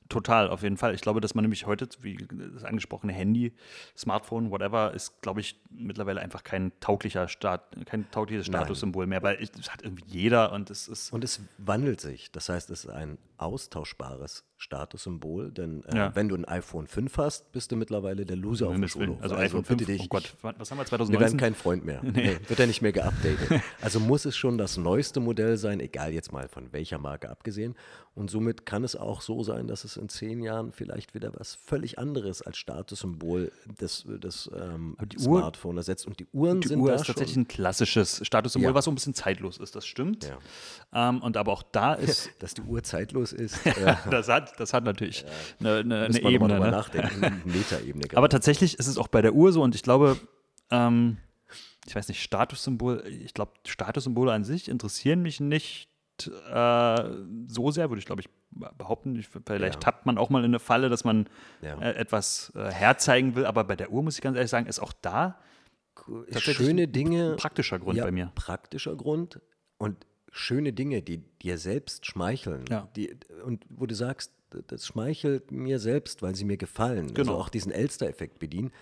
Total, 0.08 0.48
auf 0.48 0.62
jeden 0.62 0.76
Fall. 0.76 0.94
Ich 0.94 1.00
glaube, 1.00 1.20
dass 1.20 1.34
man 1.34 1.44
nämlich 1.44 1.66
heute, 1.66 1.88
wie 2.00 2.16
das 2.54 2.64
angesprochene 2.64 3.12
Handy, 3.12 3.52
Smartphone, 3.96 4.50
whatever, 4.50 4.92
ist, 4.94 5.20
glaube 5.22 5.40
ich, 5.40 5.60
mittlerweile 5.70 6.20
einfach 6.20 6.44
kein 6.44 6.72
tauglicher 6.80 7.28
Stat 7.28 7.76
kein 7.86 8.10
taugliches. 8.10 8.46
Statussymbol 8.46 9.06
mehr, 9.06 9.22
weil 9.22 9.36
es 9.58 9.70
hat 9.70 9.82
irgendwie 9.82 10.04
jeder 10.06 10.52
und 10.52 10.70
es 10.70 10.88
ist. 10.88 11.12
Und 11.12 11.24
es 11.24 11.40
wandelt 11.58 12.00
sich. 12.00 12.30
Das 12.32 12.48
heißt, 12.48 12.70
es 12.70 12.84
ist 12.84 12.90
ein 12.90 13.18
austauschbares 13.36 14.47
Statussymbol. 14.58 15.50
Denn 15.52 15.84
äh, 15.84 15.96
Ja. 15.96 16.14
wenn 16.16 16.28
du 16.28 16.34
ein 16.36 16.44
iPhone 16.46 16.86
5 16.86 17.16
hast, 17.16 17.52
bist 17.52 17.72
du 17.72 17.76
mittlerweile 17.76 18.26
der 18.26 18.36
Loser 18.36 18.68
auf 18.68 18.74
dem. 18.74 18.86
Schulhof. 18.88 19.16
Also 19.22 19.36
iPhone 19.36 19.64
5, 19.64 19.78
bitte 19.78 19.92
dich. 19.92 20.02
oh 20.02 20.08
Gott, 20.08 20.34
was 20.42 20.70
haben 20.70 20.78
wir, 20.78 20.82
Wir 20.84 20.86
2019? 20.88 21.20
werden 21.20 21.38
kein 21.38 21.54
Freund 21.54 21.84
mehr. 21.84 22.00
Nee. 22.18 22.36
wird 22.48 22.58
er 22.60 22.66
nicht 22.66 22.82
mehr 22.82 22.92
geupdatet. 22.92 23.62
Also 23.80 24.00
muss 24.00 24.24
es 24.24 24.36
schon 24.36 24.58
das 24.58 24.76
neueste 24.76 25.20
Modell 25.20 25.56
sein, 25.56 25.78
egal 25.80 26.12
jetzt 26.12 26.32
mal 26.32 26.48
von 26.48 26.72
welcher 26.72 26.98
Marke 26.98 27.30
abgesehen. 27.30 27.74
Und 28.14 28.30
somit 28.30 28.66
kann 28.66 28.82
es 28.82 28.96
auch 28.96 29.20
so 29.20 29.44
sein, 29.44 29.68
dass 29.68 29.84
es 29.84 29.96
in 29.96 30.08
zehn 30.08 30.40
Jahren 30.42 30.72
vielleicht 30.72 31.14
wieder 31.14 31.30
was 31.36 31.54
völlig 31.54 31.98
anderes 32.00 32.42
als 32.42 32.56
Statussymbol 32.58 33.52
des, 33.80 34.04
des 34.08 34.50
ähm, 34.56 34.96
Smartphone 35.16 35.76
ersetzt. 35.76 36.06
Und 36.08 36.18
die 36.18 36.26
Uhren 36.32 36.60
Die 36.60 36.68
sind 36.68 36.80
Uhr 36.80 36.88
da 36.88 36.94
ist 36.96 37.06
tatsächlich 37.06 37.34
schon, 37.34 37.42
ein 37.42 37.48
klassisches 37.48 38.20
Statussymbol, 38.26 38.70
Ja. 38.70 38.74
was 38.74 38.86
so 38.86 38.90
ein 38.90 38.96
bisschen 38.96 39.14
zeitlos 39.14 39.58
ist, 39.58 39.76
das 39.76 39.86
stimmt. 39.86 40.24
Ja. 40.92 41.08
Ähm, 41.10 41.22
und 41.22 41.36
aber 41.36 41.52
auch 41.52 41.62
da 41.62 41.94
ist, 41.94 42.30
dass 42.40 42.54
die 42.54 42.62
Uhr 42.62 42.82
zeitlos 42.82 43.32
ist. 43.32 43.56
das, 44.10 44.28
hat, 44.28 44.47
das 44.56 44.72
hat 44.72 44.84
natürlich 44.84 45.24
eine, 45.60 45.76
eine, 45.76 46.04
eine 46.04 46.20
mal 46.20 46.32
Ebene. 46.32 46.60
Ne? 46.60 46.70
nachdenken. 46.70 47.24
Eine 47.24 47.40
Metaebene. 47.44 48.04
Aber 48.14 48.28
tatsächlich 48.28 48.78
ist 48.78 48.86
es 48.86 48.98
auch 48.98 49.08
bei 49.08 49.22
der 49.22 49.34
Uhr 49.34 49.52
so 49.52 49.62
und 49.62 49.74
ich 49.74 49.82
glaube, 49.82 50.16
ähm, 50.70 51.18
ich 51.86 51.94
weiß 51.96 52.08
nicht, 52.08 52.22
Statussymbol, 52.22 53.04
ich 53.06 53.34
glaube, 53.34 53.52
Statussymbole 53.66 54.32
an 54.32 54.44
sich 54.44 54.68
interessieren 54.68 55.22
mich 55.22 55.40
nicht 55.40 55.88
äh, 56.52 57.04
so 57.48 57.70
sehr, 57.70 57.90
würde 57.90 58.00
ich 58.00 58.06
glaube 58.06 58.22
ich 58.22 58.28
behaupten. 58.50 59.14
Ich, 59.16 59.28
vielleicht 59.28 59.74
Ja. 59.74 59.80
tappt 59.80 60.06
man 60.06 60.18
auch 60.18 60.30
mal 60.30 60.40
in 60.40 60.46
eine 60.46 60.58
Falle, 60.58 60.88
dass 60.88 61.04
man 61.04 61.28
Ja. 61.62 61.78
äh, 61.80 61.92
etwas 61.94 62.52
äh, 62.56 62.70
herzeigen 62.70 63.34
will, 63.36 63.46
aber 63.46 63.64
bei 63.64 63.76
der 63.76 63.90
Uhr 63.92 64.02
muss 64.02 64.16
ich 64.16 64.22
ganz 64.22 64.36
ehrlich 64.36 64.50
sagen, 64.50 64.66
ist 64.66 64.80
auch 64.80 64.92
da 65.00 65.38
schöne 66.38 66.82
ein 66.84 66.92
Dinge. 66.92 67.36
praktischer 67.36 67.78
Grund 67.78 67.96
ja, 67.98 68.04
bei 68.04 68.10
mir. 68.12 68.32
Praktischer 68.34 68.96
Grund 68.96 69.40
und 69.78 70.06
schöne 70.30 70.72
Dinge, 70.72 71.02
die 71.02 71.18
dir 71.42 71.58
selbst 71.58 72.06
schmeicheln. 72.06 72.64
Ja. 72.68 72.88
Die, 72.96 73.16
und 73.44 73.64
wo 73.68 73.86
du 73.86 73.94
sagst, 73.94 74.32
das 74.68 74.86
schmeichelt 74.86 75.50
mir 75.50 75.78
selbst, 75.78 76.22
weil 76.22 76.34
sie 76.34 76.44
mir 76.44 76.56
gefallen. 76.56 77.08
Genau. 77.08 77.32
Also 77.32 77.42
auch 77.42 77.48
diesen 77.48 77.72
Elster-Effekt 77.72 78.38
bedienen, 78.38 78.72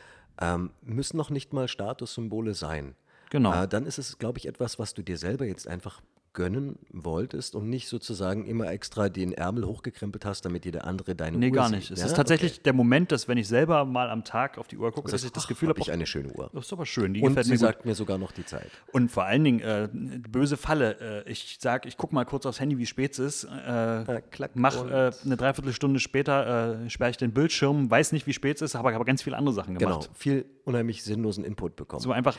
ähm, 0.40 0.70
müssen 0.82 1.16
noch 1.16 1.30
nicht 1.30 1.52
mal 1.52 1.68
Statussymbole 1.68 2.54
sein. 2.54 2.94
Genau. 3.30 3.62
Äh, 3.62 3.68
dann 3.68 3.86
ist 3.86 3.98
es, 3.98 4.18
glaube 4.18 4.38
ich, 4.38 4.46
etwas, 4.46 4.78
was 4.78 4.94
du 4.94 5.02
dir 5.02 5.18
selber 5.18 5.44
jetzt 5.46 5.66
einfach 5.66 6.00
gönnen 6.36 6.78
wolltest 6.92 7.54
und 7.56 7.68
nicht 7.68 7.88
sozusagen 7.88 8.44
immer 8.46 8.70
extra 8.70 9.08
den 9.08 9.32
Ärmel 9.32 9.64
hochgekrempelt 9.66 10.24
hast, 10.26 10.44
damit 10.44 10.64
jeder 10.66 10.84
andere 10.84 11.14
deine 11.16 11.38
Nee, 11.38 11.46
Uhr 11.48 11.52
gar 11.54 11.66
sieht. 11.68 11.76
nicht. 11.78 11.90
Es 11.90 12.00
Ja? 12.00 12.06
ist 12.06 12.14
tatsächlich 12.14 12.60
der 12.62 12.74
Moment, 12.74 13.10
dass 13.10 13.26
wenn 13.26 13.38
ich 13.38 13.48
selber 13.48 13.84
mal 13.86 14.10
am 14.10 14.22
Tag 14.22 14.58
auf 14.58 14.68
die 14.68 14.76
Uhr 14.76 14.92
gucke, 14.92 15.10
dass 15.10 15.24
ich 15.24 15.32
das 15.32 15.48
Gefühl 15.48 15.70
habe 15.70 15.80
habe, 15.80 15.88
ich 15.88 15.92
eine 15.92 16.06
schöne 16.06 16.28
Uhr. 16.34 16.50
das 16.52 16.66
ist 16.66 16.72
aber 16.74 16.84
schön, 16.86 17.14
die 17.14 17.22
Und 17.22 17.30
gefällt 17.30 17.46
sie 17.46 17.52
mir 17.52 17.58
gut. 17.58 17.66
sagt 17.66 17.86
mir 17.86 17.94
sogar 17.94 18.18
noch 18.18 18.32
die 18.32 18.44
Zeit. 18.44 18.70
Und 18.92 19.10
vor 19.10 19.24
allen 19.24 19.42
Dingen, 19.42 19.60
äh, 19.60 19.88
böse 20.28 20.56
Falle. 20.58 21.24
Äh, 21.26 21.30
ich 21.32 21.56
sage, 21.60 21.88
ich 21.88 21.96
gucke 21.96 22.14
mal 22.14 22.24
kurz 22.26 22.44
aufs 22.46 22.60
Handy, 22.60 22.76
wie 22.78 22.86
spät 22.86 23.12
es 23.12 23.18
ist. 23.18 23.44
Äh, 23.44 24.20
klack, 24.30 24.50
mach 24.54 24.84
äh, 24.86 25.10
eine 25.24 25.36
Dreiviertelstunde 25.36 25.98
später, 26.00 26.82
äh, 26.84 26.90
sperre 26.90 27.10
ich 27.10 27.16
den 27.16 27.32
Bildschirm, 27.32 27.90
weiß 27.90 28.12
nicht, 28.12 28.26
wie 28.26 28.34
spät 28.34 28.56
es 28.56 28.62
ist, 28.62 28.74
habe 28.74 28.94
aber 28.94 29.04
ganz 29.06 29.22
viele 29.22 29.36
andere 29.38 29.54
Sachen 29.54 29.78
Genau, 29.78 30.00
gemacht. 30.00 30.10
viel 30.14 30.44
unheimlich 30.64 31.02
sinnlosen 31.02 31.44
Input 31.44 31.76
bekommen. 31.76 32.02
So 32.02 32.12
einfach, 32.12 32.36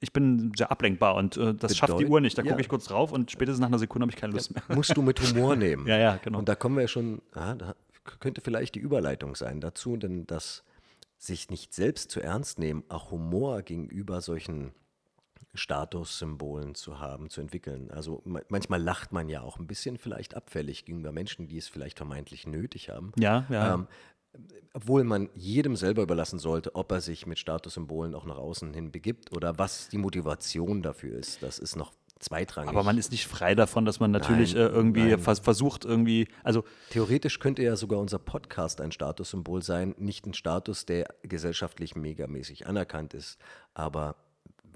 ich 0.00 0.12
bin 0.12 0.52
sehr 0.56 0.70
ablenkbar 0.70 1.14
und 1.16 1.36
äh, 1.36 1.54
das 1.54 1.76
schafft 1.76 1.94
die 1.98 2.04
Bedeut- 2.04 2.10
Uhr 2.10 2.20
nicht. 2.20 2.38
Da 2.38 2.42
ja. 2.42 2.50
gucke 2.50 2.60
ich 2.60 2.68
kurz 2.68 2.84
drauf 2.84 3.12
und 3.12 3.30
spätestens 3.30 3.60
nach 3.60 3.68
einer 3.68 3.78
Sekunde 3.78 4.04
habe 4.04 4.12
ich 4.12 4.16
keine 4.20 4.32
Lust 4.32 4.54
mehr. 4.54 4.62
Musst 4.76 4.96
du 4.96 5.02
mit 5.02 5.20
Humor 5.20 5.56
nehmen. 5.56 5.86
Ja, 5.86 5.96
ja, 5.98 6.16
genau. 6.16 6.38
Und 6.38 6.48
da 6.48 6.54
kommen 6.54 6.76
wir 6.76 6.86
schon, 6.88 7.20
ah, 7.34 7.54
da 7.54 7.74
könnte 8.20 8.40
vielleicht 8.40 8.74
die 8.74 8.78
Überleitung 8.80 9.34
sein 9.34 9.60
dazu, 9.60 9.96
denn 9.96 10.26
das 10.26 10.62
sich 11.18 11.50
nicht 11.50 11.74
selbst 11.74 12.10
zu 12.12 12.20
ernst 12.20 12.58
nehmen, 12.60 12.84
auch 12.88 13.10
Humor 13.10 13.62
gegenüber 13.62 14.20
solchen 14.20 14.70
Statussymbolen 15.54 16.74
zu 16.74 17.00
haben, 17.00 17.30
zu 17.30 17.40
entwickeln. 17.40 17.90
Also 17.90 18.22
ma- 18.24 18.40
manchmal 18.48 18.80
lacht 18.82 19.12
man 19.12 19.28
ja 19.28 19.42
auch 19.42 19.58
ein 19.58 19.66
bisschen 19.66 19.98
vielleicht 19.98 20.36
abfällig 20.36 20.84
gegenüber 20.84 21.12
Menschen, 21.12 21.48
die 21.48 21.58
es 21.58 21.68
vielleicht 21.68 21.96
vermeintlich 21.98 22.46
nötig 22.46 22.88
haben. 22.90 23.12
Ja, 23.18 23.44
ja. 23.50 23.74
Ähm, 23.74 23.86
obwohl 24.72 25.04
man 25.04 25.28
jedem 25.34 25.76
selber 25.76 26.02
überlassen 26.02 26.38
sollte, 26.38 26.74
ob 26.74 26.92
er 26.92 27.00
sich 27.00 27.26
mit 27.26 27.38
Statussymbolen 27.38 28.14
auch 28.14 28.24
nach 28.24 28.36
außen 28.36 28.72
hin 28.74 28.92
begibt 28.92 29.32
oder 29.34 29.58
was 29.58 29.88
die 29.88 29.98
Motivation 29.98 30.82
dafür 30.82 31.18
ist. 31.18 31.42
Das 31.42 31.58
ist 31.58 31.76
noch 31.76 31.92
zweitrangig. 32.20 32.70
aber 32.70 32.82
man 32.82 32.98
ist 32.98 33.12
nicht 33.12 33.26
frei 33.26 33.54
davon, 33.54 33.84
dass 33.84 34.00
man 34.00 34.10
natürlich 34.10 34.54
Nein, 34.54 34.62
äh, 34.62 34.68
irgendwie 34.68 35.10
nein. 35.10 35.18
vers 35.18 35.40
versucht, 35.40 35.84
irgendwie, 35.84 36.28
also 36.42 36.64
Theoretisch 36.90 37.38
könnte 37.38 37.62
ja 37.62 37.76
sogar 37.76 38.00
unser 38.00 38.18
Podcast 38.18 38.80
ein 38.80 38.92
Statussymbol 38.92 39.62
sein. 39.62 39.94
Nicht 39.98 40.26
ein 40.26 40.34
Status, 40.34 40.84
der 40.86 41.06
gesellschaftlich 41.22 41.96
megamäßig 41.96 42.66
anerkannt 42.66 43.14
ist. 43.14 43.38
Aber 43.74 44.16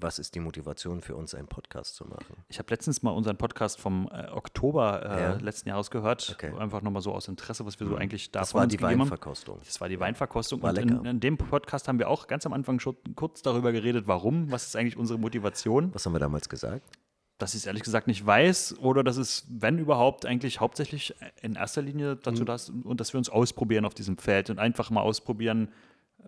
was 0.03 0.19
ist 0.19 0.35
die 0.35 0.41
Motivation 0.41 1.01
für 1.01 1.15
uns, 1.17 1.35
einen 1.35 1.47
Podcast 1.49 1.95
zu 1.95 2.05
machen? 2.05 2.37
Ich 2.49 2.59
habe 2.59 2.69
letztens 2.71 3.03
mal 3.03 3.11
unseren 3.13 3.37
Podcast 3.37 3.81
vom 3.81 4.09
äh, 4.13 4.29
Oktober 4.31 5.03
äh, 5.05 5.23
Ja. 5.23 5.33
letzten 5.35 5.69
Jahres 5.69 5.91
gehört. 5.91 6.31
Okay. 6.35 6.51
Mhm. 6.53 6.59
Einfach 6.59 6.83
nochmal 6.83 7.03
so 7.03 7.13
aus 7.13 7.29
Interesse, 7.29 7.65
was 7.67 7.79
wir 7.81 7.87
so 7.87 7.97
eigentlich 7.97 8.31
davon 8.31 8.43
Das 8.43 8.55
war 8.55 8.67
die 8.67 8.77
haben. 8.79 9.01
Weinverkostung. 9.01 9.61
Das 9.65 9.81
war 9.81 9.89
die 9.89 10.01
Weinverkostung. 10.01 10.63
War 10.63 10.71
und 10.71 10.77
lecker. 10.77 11.01
in, 11.01 11.05
in 11.07 11.21
dem 11.21 11.39
Podcast 11.39 11.89
haben 11.89 11.99
wir 11.99 12.09
auch 12.09 12.27
ganz 12.27 12.45
am 12.47 12.53
Anfang 12.53 12.81
schon 12.81 12.97
kurz 13.15 13.43
darüber 13.43 13.73
geredet, 13.73 14.07
warum, 14.07 14.51
was 14.51 14.67
ist 14.67 14.77
eigentlich 14.77 14.97
unsere 14.97 15.19
Motivation. 15.19 15.95
Was 15.95 16.05
haben 16.07 16.13
wir 16.15 16.21
damals 16.21 16.49
gesagt? 16.49 16.85
Dass 17.39 17.55
ich 17.55 17.61
es 17.61 17.67
ehrlich 17.67 17.83
gesagt 17.83 18.07
nicht 18.07 18.25
weiß 18.25 18.79
oder 18.79 19.03
dass 19.03 19.17
es, 19.17 19.47
wenn 19.49 19.79
überhaupt, 19.79 20.27
eigentlich 20.27 20.61
hauptsächlich 20.61 21.15
in 21.41 21.55
erster 21.57 21.83
Linie 21.83 22.15
Mhm. 22.15 22.21
dazu 22.23 22.45
da 22.45 22.55
ist 22.55 22.71
und 22.71 23.01
dass 23.01 23.13
wir 23.15 23.19
uns 23.19 23.29
ausprobieren 23.29 23.85
auf 23.85 23.95
diesem 23.95 24.17
Feld 24.19 24.51
und 24.51 24.59
einfach 24.59 24.91
mal 24.91 25.01
ausprobieren, 25.01 25.73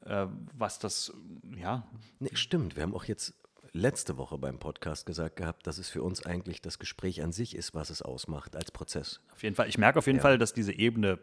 äh, 0.06 0.26
was 0.56 0.78
das, 0.80 1.12
ja, 1.56 1.86
Nee, 2.18 2.30
stimmt. 2.34 2.74
Wir 2.76 2.82
haben 2.82 2.94
auch 2.94 3.04
jetzt 3.04 3.34
letzte 3.74 4.16
Woche 4.16 4.38
beim 4.38 4.58
Podcast 4.58 5.04
gesagt 5.04 5.36
gehabt, 5.36 5.66
dass 5.66 5.78
es 5.78 5.90
für 5.90 6.02
uns 6.02 6.24
eigentlich 6.24 6.62
das 6.62 6.78
Gespräch 6.78 7.22
an 7.22 7.32
sich 7.32 7.54
ist, 7.56 7.74
was 7.74 7.90
es 7.90 8.00
ausmacht 8.02 8.56
als 8.56 8.70
Prozess. 8.70 9.20
Auf 9.32 9.42
jeden 9.42 9.54
Fall. 9.56 9.68
Ich 9.68 9.76
merke 9.78 9.98
auf 9.98 10.06
jeden 10.06 10.18
Ja. 10.18 10.22
Fall, 10.22 10.38
dass 10.38 10.52
diese 10.54 10.72
Ebene 10.72 11.18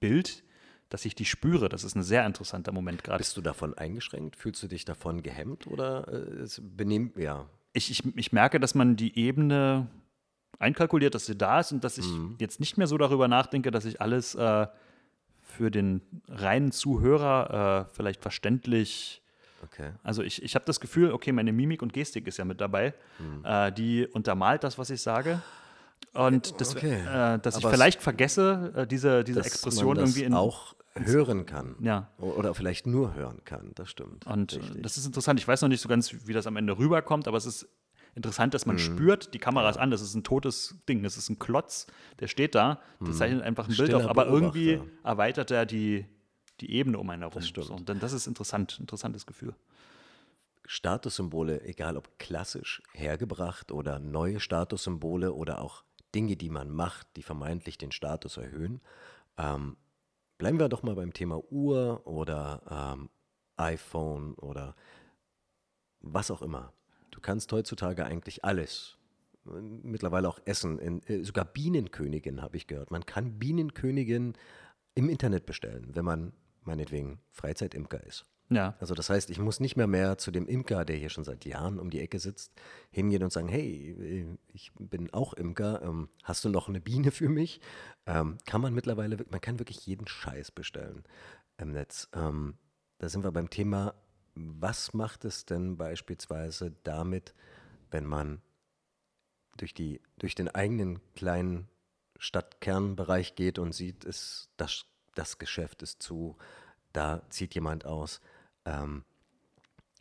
Bild, 0.00 0.42
dass 0.88 1.04
ich 1.04 1.14
die 1.14 1.24
spüre. 1.24 1.68
Das 1.68 1.84
ist 1.84 1.94
ein 1.94 2.02
sehr 2.02 2.26
interessanter 2.26 2.72
Moment 2.72 3.04
gerade. 3.04 3.18
Bist 3.18 3.36
du 3.36 3.40
davon 3.40 3.72
eingeschränkt? 3.78 4.36
Fühlst 4.36 4.62
du 4.62 4.66
dich 4.68 4.84
davon 4.84 5.22
gehemmt 5.22 5.66
oder 5.68 6.08
äh, 6.08 6.42
es 6.42 6.60
benimmt, 6.62 7.16
ja, 7.16 7.46
Ich, 7.72 7.90
ich, 7.90 8.04
ich 8.16 8.32
merke, 8.32 8.58
dass 8.60 8.74
man 8.74 8.96
die 8.96 9.16
Ebene 9.18 9.86
einkalkuliert, 10.58 11.14
dass 11.14 11.24
sie 11.26 11.36
da 11.38 11.60
ist 11.60 11.72
und 11.72 11.84
dass 11.84 11.98
ich 11.98 12.06
Mhm. 12.06 12.34
jetzt 12.38 12.60
nicht 12.60 12.76
mehr 12.78 12.86
so 12.88 12.98
darüber 12.98 13.28
nachdenke, 13.28 13.70
dass 13.70 13.84
ich 13.84 14.00
alles 14.00 14.34
äh, 14.34 14.66
für 15.40 15.70
den 15.70 16.02
reinen 16.28 16.72
Zuhörer 16.72 17.86
äh, 17.88 17.94
vielleicht 17.94 18.20
verständlich. 18.22 19.21
Okay. 19.62 19.92
Also 20.02 20.22
ich, 20.22 20.42
ich 20.42 20.54
habe 20.54 20.64
das 20.64 20.80
Gefühl, 20.80 21.12
okay, 21.12 21.32
meine 21.32 21.52
Mimik 21.52 21.82
und 21.82 21.92
Gestik 21.92 22.26
ist 22.26 22.36
ja 22.38 22.44
mit 22.44 22.60
dabei. 22.60 22.94
Mhm. 23.18 23.44
Äh, 23.44 23.72
die 23.72 24.06
untermalt 24.06 24.64
das, 24.64 24.78
was 24.78 24.90
ich 24.90 25.00
sage. 25.02 25.40
Und 26.14 26.60
das, 26.60 26.76
Okay. 26.76 26.94
äh, 27.00 27.38
dass 27.38 27.56
ich 27.56 27.64
Aber 27.64 27.72
es- 27.72 27.78
vielleicht 27.78 28.02
vergesse, 28.02 28.72
äh, 28.76 28.86
diese, 28.86 29.24
diese 29.24 29.38
Dass 29.38 29.46
Expression 29.46 29.94
das 29.96 30.10
irgendwie 30.10 30.24
in. 30.24 30.34
auch 30.34 30.74
hören 30.94 31.46
kann. 31.46 31.76
Ja. 31.80 32.08
Oder 32.18 32.54
vielleicht 32.54 32.86
nur 32.86 33.14
hören 33.14 33.40
kann, 33.46 33.70
das 33.76 33.88
stimmt. 33.88 34.26
Und 34.26 34.54
Richtig. 34.54 34.82
das 34.82 34.98
ist 34.98 35.06
interessant. 35.06 35.40
Ich 35.40 35.48
weiß 35.48 35.62
noch 35.62 35.70
nicht 35.70 35.80
so 35.80 35.88
ganz, 35.88 36.14
wie 36.26 36.32
das 36.34 36.46
am 36.46 36.56
Ende 36.56 36.76
rüberkommt, 36.76 37.26
aber 37.28 37.38
es 37.38 37.46
ist 37.46 37.66
interessant, 38.14 38.52
dass 38.52 38.66
man 38.66 38.76
Mhm. 38.76 38.80
spürt, 38.80 39.32
die 39.32 39.38
Kamera 39.38 39.70
ist 39.70 39.78
an, 39.78 39.90
das 39.90 40.02
ist 40.02 40.14
ein 40.14 40.22
totes 40.22 40.76
Ding, 40.86 41.02
das 41.02 41.16
ist 41.16 41.30
ein 41.30 41.38
Klotz, 41.38 41.86
der 42.20 42.26
steht 42.28 42.54
da, 42.54 42.78
der 43.00 43.14
zeichnet 43.14 43.40
einfach 43.42 43.64
ein 43.64 43.68
Bild. 43.74 43.88
Stiller 43.88 44.04
auf, 44.04 44.10
aber 44.10 44.26
irgendwie 44.26 44.74
Beobachter. 44.76 44.92
erweitert 45.08 45.50
er 45.50 45.64
die, 45.64 46.04
die 46.62 46.72
Ebene 46.72 46.98
um 46.98 47.10
einen 47.10 47.22
herum. 47.22 47.42
Das 47.54 47.68
und 47.68 47.88
dann, 47.88 48.00
das 48.00 48.12
ist 48.12 48.26
interessant, 48.26 48.78
interessantes 48.80 49.26
Gefühl. 49.26 49.54
Statussymbole, 50.64 51.62
egal 51.64 51.96
ob 51.96 52.18
klassisch 52.18 52.82
hergebracht 52.92 53.72
oder 53.72 53.98
neue 53.98 54.40
Statussymbole 54.40 55.32
oder 55.32 55.60
auch 55.60 55.84
Dinge, 56.14 56.36
die 56.36 56.50
man 56.50 56.70
macht, 56.70 57.08
die 57.16 57.22
vermeintlich 57.22 57.78
den 57.78 57.92
Status 57.92 58.36
erhöhen. 58.36 58.80
Ähm, 59.38 59.76
bleiben 60.38 60.58
wir 60.58 60.68
doch 60.68 60.82
mal 60.82 60.94
beim 60.94 61.12
Thema 61.12 61.42
Uhr 61.50 62.06
oder 62.06 62.94
ähm, 62.96 63.10
iPhone 63.56 64.34
oder 64.34 64.74
was 66.00 66.30
auch 66.30 66.42
immer. 66.42 66.72
Du 67.10 67.20
kannst 67.20 67.52
heutzutage 67.52 68.04
eigentlich 68.04 68.44
alles. 68.44 68.98
Mittlerweile 69.44 70.28
auch 70.28 70.38
essen. 70.44 70.78
In, 70.78 71.02
äh, 71.04 71.24
sogar 71.24 71.44
Bienenkönigin 71.44 72.42
habe 72.42 72.56
ich 72.56 72.66
gehört. 72.66 72.90
Man 72.90 73.06
kann 73.06 73.38
Bienenkönigin 73.38 74.34
im 74.94 75.08
Internet 75.08 75.46
bestellen, 75.46 75.90
wenn 75.94 76.04
man 76.04 76.32
meinetwegen 76.64 77.20
Freizeitimker 77.30 78.04
ist. 78.04 78.26
Ja, 78.50 78.76
Also 78.80 78.94
das 78.94 79.08
heißt, 79.08 79.30
ich 79.30 79.38
muss 79.38 79.60
nicht 79.60 79.76
mehr 79.76 79.86
mehr 79.86 80.18
zu 80.18 80.30
dem 80.30 80.46
Imker, 80.46 80.84
der 80.84 80.96
hier 80.96 81.08
schon 81.08 81.24
seit 81.24 81.46
Jahren 81.46 81.78
um 81.78 81.88
die 81.88 82.00
Ecke 82.00 82.18
sitzt, 82.18 82.52
hingehen 82.90 83.22
und 83.22 83.32
sagen, 83.32 83.48
hey, 83.48 83.92
äh, 83.98 84.38
ich 84.52 84.72
bin 84.78 85.12
auch 85.14 85.32
Imker, 85.32 85.80
ähm, 85.82 86.08
hast 86.22 86.44
du 86.44 86.50
noch 86.50 86.68
eine 86.68 86.80
Biene 86.80 87.12
für 87.12 87.28
mich? 87.28 87.60
Ähm, 88.04 88.36
kann 88.44 88.60
man 88.60 88.74
mittlerweile, 88.74 89.24
man 89.30 89.40
kann 89.40 89.58
wirklich 89.58 89.86
jeden 89.86 90.06
Scheiß 90.06 90.50
bestellen 90.50 91.04
im 91.56 91.72
Netz. 91.72 92.08
Ähm, 92.12 92.58
da 92.98 93.08
sind 93.08 93.24
wir 93.24 93.32
beim 93.32 93.48
Thema, 93.48 93.94
was 94.34 94.92
macht 94.92 95.24
es 95.24 95.46
denn 95.46 95.76
beispielsweise 95.76 96.72
damit, 96.82 97.34
wenn 97.90 98.04
man 98.04 98.42
durch, 99.56 99.72
die, 99.72 100.00
durch 100.18 100.34
den 100.34 100.48
eigenen 100.48 101.00
kleinen 101.14 101.68
Stadtkernbereich 102.18 103.34
geht 103.34 103.58
und 103.58 103.72
sieht, 103.72 104.04
es, 104.04 104.50
das, 104.56 104.84
das 105.14 105.38
Geschäft 105.38 105.82
ist 105.82 106.02
zu, 106.02 106.36
da 106.92 107.22
zieht 107.30 107.54
jemand 107.54 107.84
aus. 107.84 108.20
Ähm, 108.64 109.04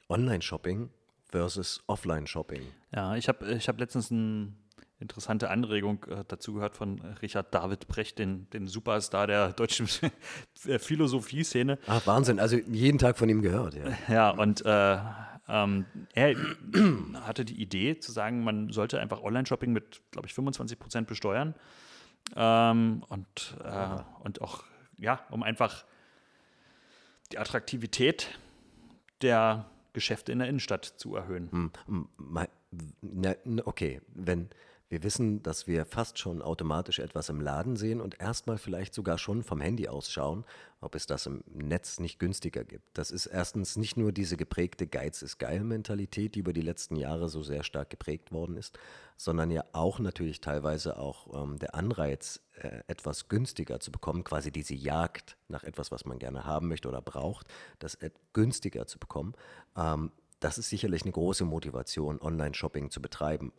Online-Shopping 0.10 0.90
versus 1.26 1.82
Offline-Shopping. 1.88 2.62
ja 2.94 3.16
ich 3.16 3.28
habe 3.30 3.50
ich 3.54 3.68
hab 3.70 3.80
letztens 3.80 4.12
eine 4.12 4.54
interessante 5.02 5.50
Anregung 5.50 6.06
äh, 6.06 6.24
dazu 6.28 6.54
gehört 6.54 6.76
von 6.76 7.02
Richard 7.22 7.54
David 7.54 7.88
Brecht, 7.88 8.20
den, 8.20 8.50
den 8.52 8.68
Superstar 8.68 9.28
der 9.28 9.52
deutschen 9.52 9.88
Philosophie-Szene. 10.54 11.80
Ah, 11.88 12.00
Wahnsinn. 12.06 12.40
Also 12.40 12.58
jeden 12.58 13.00
Tag 13.00 13.18
von 13.18 13.28
ihm 13.28 13.42
gehört, 13.42 13.74
ja. 13.74 13.86
Ja, 14.08 14.30
und 14.30 14.64
äh, 14.66 14.98
ähm, 15.48 15.86
er 16.14 16.36
hatte 17.26 17.44
die 17.44 17.60
Idee 17.62 18.00
zu 18.00 18.12
sagen, 18.12 18.44
man 18.44 18.72
sollte 18.72 19.00
einfach 19.00 19.22
Online-Shopping 19.22 19.74
mit, 19.74 20.02
glaube 20.12 20.28
ich, 20.28 20.34
25 20.34 20.80
Prozent 20.80 21.08
besteuern. 21.08 21.56
Ähm, 22.36 23.04
und, 23.10 23.58
äh, 23.64 23.98
und 24.24 24.42
auch, 24.42 24.64
ja, 25.02 25.26
um 25.30 25.44
einfach 25.44 25.84
die 27.32 27.40
Attraktivität 27.40 28.40
der 29.22 29.70
Geschäfte 29.94 30.32
in 30.32 30.40
der 30.40 30.48
Innenstadt 30.48 30.86
zu 30.86 31.16
erhöhen. 31.16 31.72
Hm, 31.88 32.08
na, 32.22 33.36
Okay, 33.66 34.02
wenn 34.14 34.50
wir 34.92 35.04
wissen, 35.04 35.42
dass 35.42 35.68
wir 35.68 35.86
fast 35.86 36.20
schon 36.20 36.42
automatisch 36.42 37.00
etwas 37.00 37.30
im 37.30 37.40
Laden 37.40 37.78
sehen 37.78 38.02
und 38.02 38.20
erstmal 38.20 38.58
vielleicht 38.58 38.94
sogar 38.94 39.18
schon 39.18 39.42
vom 39.42 39.62
Handy 39.62 39.88
ausschauen, 39.88 40.44
ob 40.82 40.96
es 40.96 41.08
das 41.08 41.28
im 41.28 41.46
Netz 41.48 42.02
nicht 42.02 42.20
günstiger 42.20 42.66
gibt. 42.66 42.84
Das 42.98 43.10
ist 43.10 43.26
erstens 43.26 43.78
nicht 43.78 43.96
nur 43.96 44.12
diese 44.12 44.36
geprägte 44.36 44.88
Geiz 44.88 45.22
ist 45.22 45.38
geil 45.38 45.64
Mentalität, 45.64 46.36
die 46.36 46.40
über 46.40 46.52
die 46.52 46.62
letzten 46.62 46.98
Jahre 46.98 47.30
so 47.30 47.42
sehr 47.42 47.64
stark 47.64 47.90
geprägt 47.90 48.34
worden 48.34 48.58
ist, 48.58 48.78
sondern 49.16 49.50
ja 49.50 49.64
auch 49.72 50.00
natürlich 50.00 50.42
teilweise 50.42 51.00
auch 51.00 51.42
ähm, 51.42 51.58
der 51.58 51.74
Anreiz, 51.74 52.42
äh, 52.56 52.82
etwas 52.88 53.30
günstiger 53.30 53.80
zu 53.80 53.94
bekommen, 53.94 54.26
quasi 54.26 54.52
diese 54.52 54.76
Jagd 54.76 55.38
nach 55.48 55.64
etwas, 55.64 55.94
was 55.94 56.04
man 56.04 56.20
gerne 56.20 56.44
haben 56.44 56.68
möchte 56.68 56.90
oder 56.90 57.02
braucht, 57.02 57.48
das 57.80 57.98
günstiger 58.34 58.88
zu 58.88 59.00
bekommen. 59.00 59.36
Ähm, 59.78 60.12
das 60.42 60.58
ist 60.58 60.70
sicherlich 60.70 61.04
eine 61.04 61.14
große 61.14 61.46
Motivation, 61.46 62.20
Online-Shopping 62.20 62.90
zu 62.90 63.02
betreiben. 63.02 63.54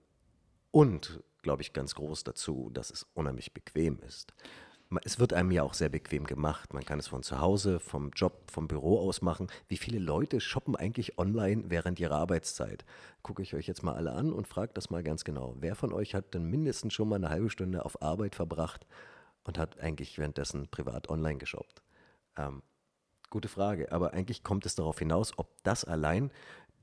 Und, 0.72 1.22
glaube 1.42 1.62
ich, 1.62 1.72
ganz 1.72 1.94
groß 1.94 2.24
dazu, 2.24 2.70
dass 2.72 2.90
es 2.90 3.06
unheimlich 3.14 3.52
bequem 3.52 4.00
ist. 4.00 4.34
Es 5.04 5.18
wird 5.18 5.32
einem 5.32 5.50
ja 5.50 5.62
auch 5.62 5.74
sehr 5.74 5.88
bequem 5.88 6.24
gemacht. 6.24 6.74
Man 6.74 6.84
kann 6.84 6.98
es 6.98 7.08
von 7.08 7.22
zu 7.22 7.40
Hause, 7.40 7.80
vom 7.80 8.10
Job, 8.10 8.50
vom 8.50 8.68
Büro 8.68 8.98
aus 8.98 9.22
machen. 9.22 9.48
Wie 9.68 9.76
viele 9.76 9.98
Leute 9.98 10.40
shoppen 10.40 10.76
eigentlich 10.76 11.18
online 11.18 11.64
während 11.68 11.98
ihrer 12.00 12.16
Arbeitszeit? 12.16 12.84
Gucke 13.22 13.42
ich 13.42 13.54
euch 13.54 13.66
jetzt 13.66 13.82
mal 13.82 13.94
alle 13.94 14.12
an 14.12 14.32
und 14.32 14.48
frage 14.48 14.72
das 14.74 14.90
mal 14.90 15.02
ganz 15.02 15.24
genau. 15.24 15.54
Wer 15.58 15.76
von 15.76 15.92
euch 15.92 16.14
hat 16.14 16.34
denn 16.34 16.44
mindestens 16.44 16.92
schon 16.92 17.08
mal 17.08 17.16
eine 17.16 17.30
halbe 17.30 17.48
Stunde 17.50 17.84
auf 17.84 18.02
Arbeit 18.02 18.34
verbracht 18.34 18.86
und 19.44 19.58
hat 19.58 19.78
eigentlich 19.80 20.18
währenddessen 20.18 20.68
privat 20.68 21.08
online 21.08 21.38
geshoppt? 21.38 21.82
Ähm, 22.36 22.62
gute 23.30 23.48
Frage. 23.48 23.92
Aber 23.92 24.12
eigentlich 24.12 24.42
kommt 24.42 24.66
es 24.66 24.74
darauf 24.74 24.98
hinaus, 24.98 25.38
ob 25.38 25.62
das 25.62 25.84
allein 25.84 26.30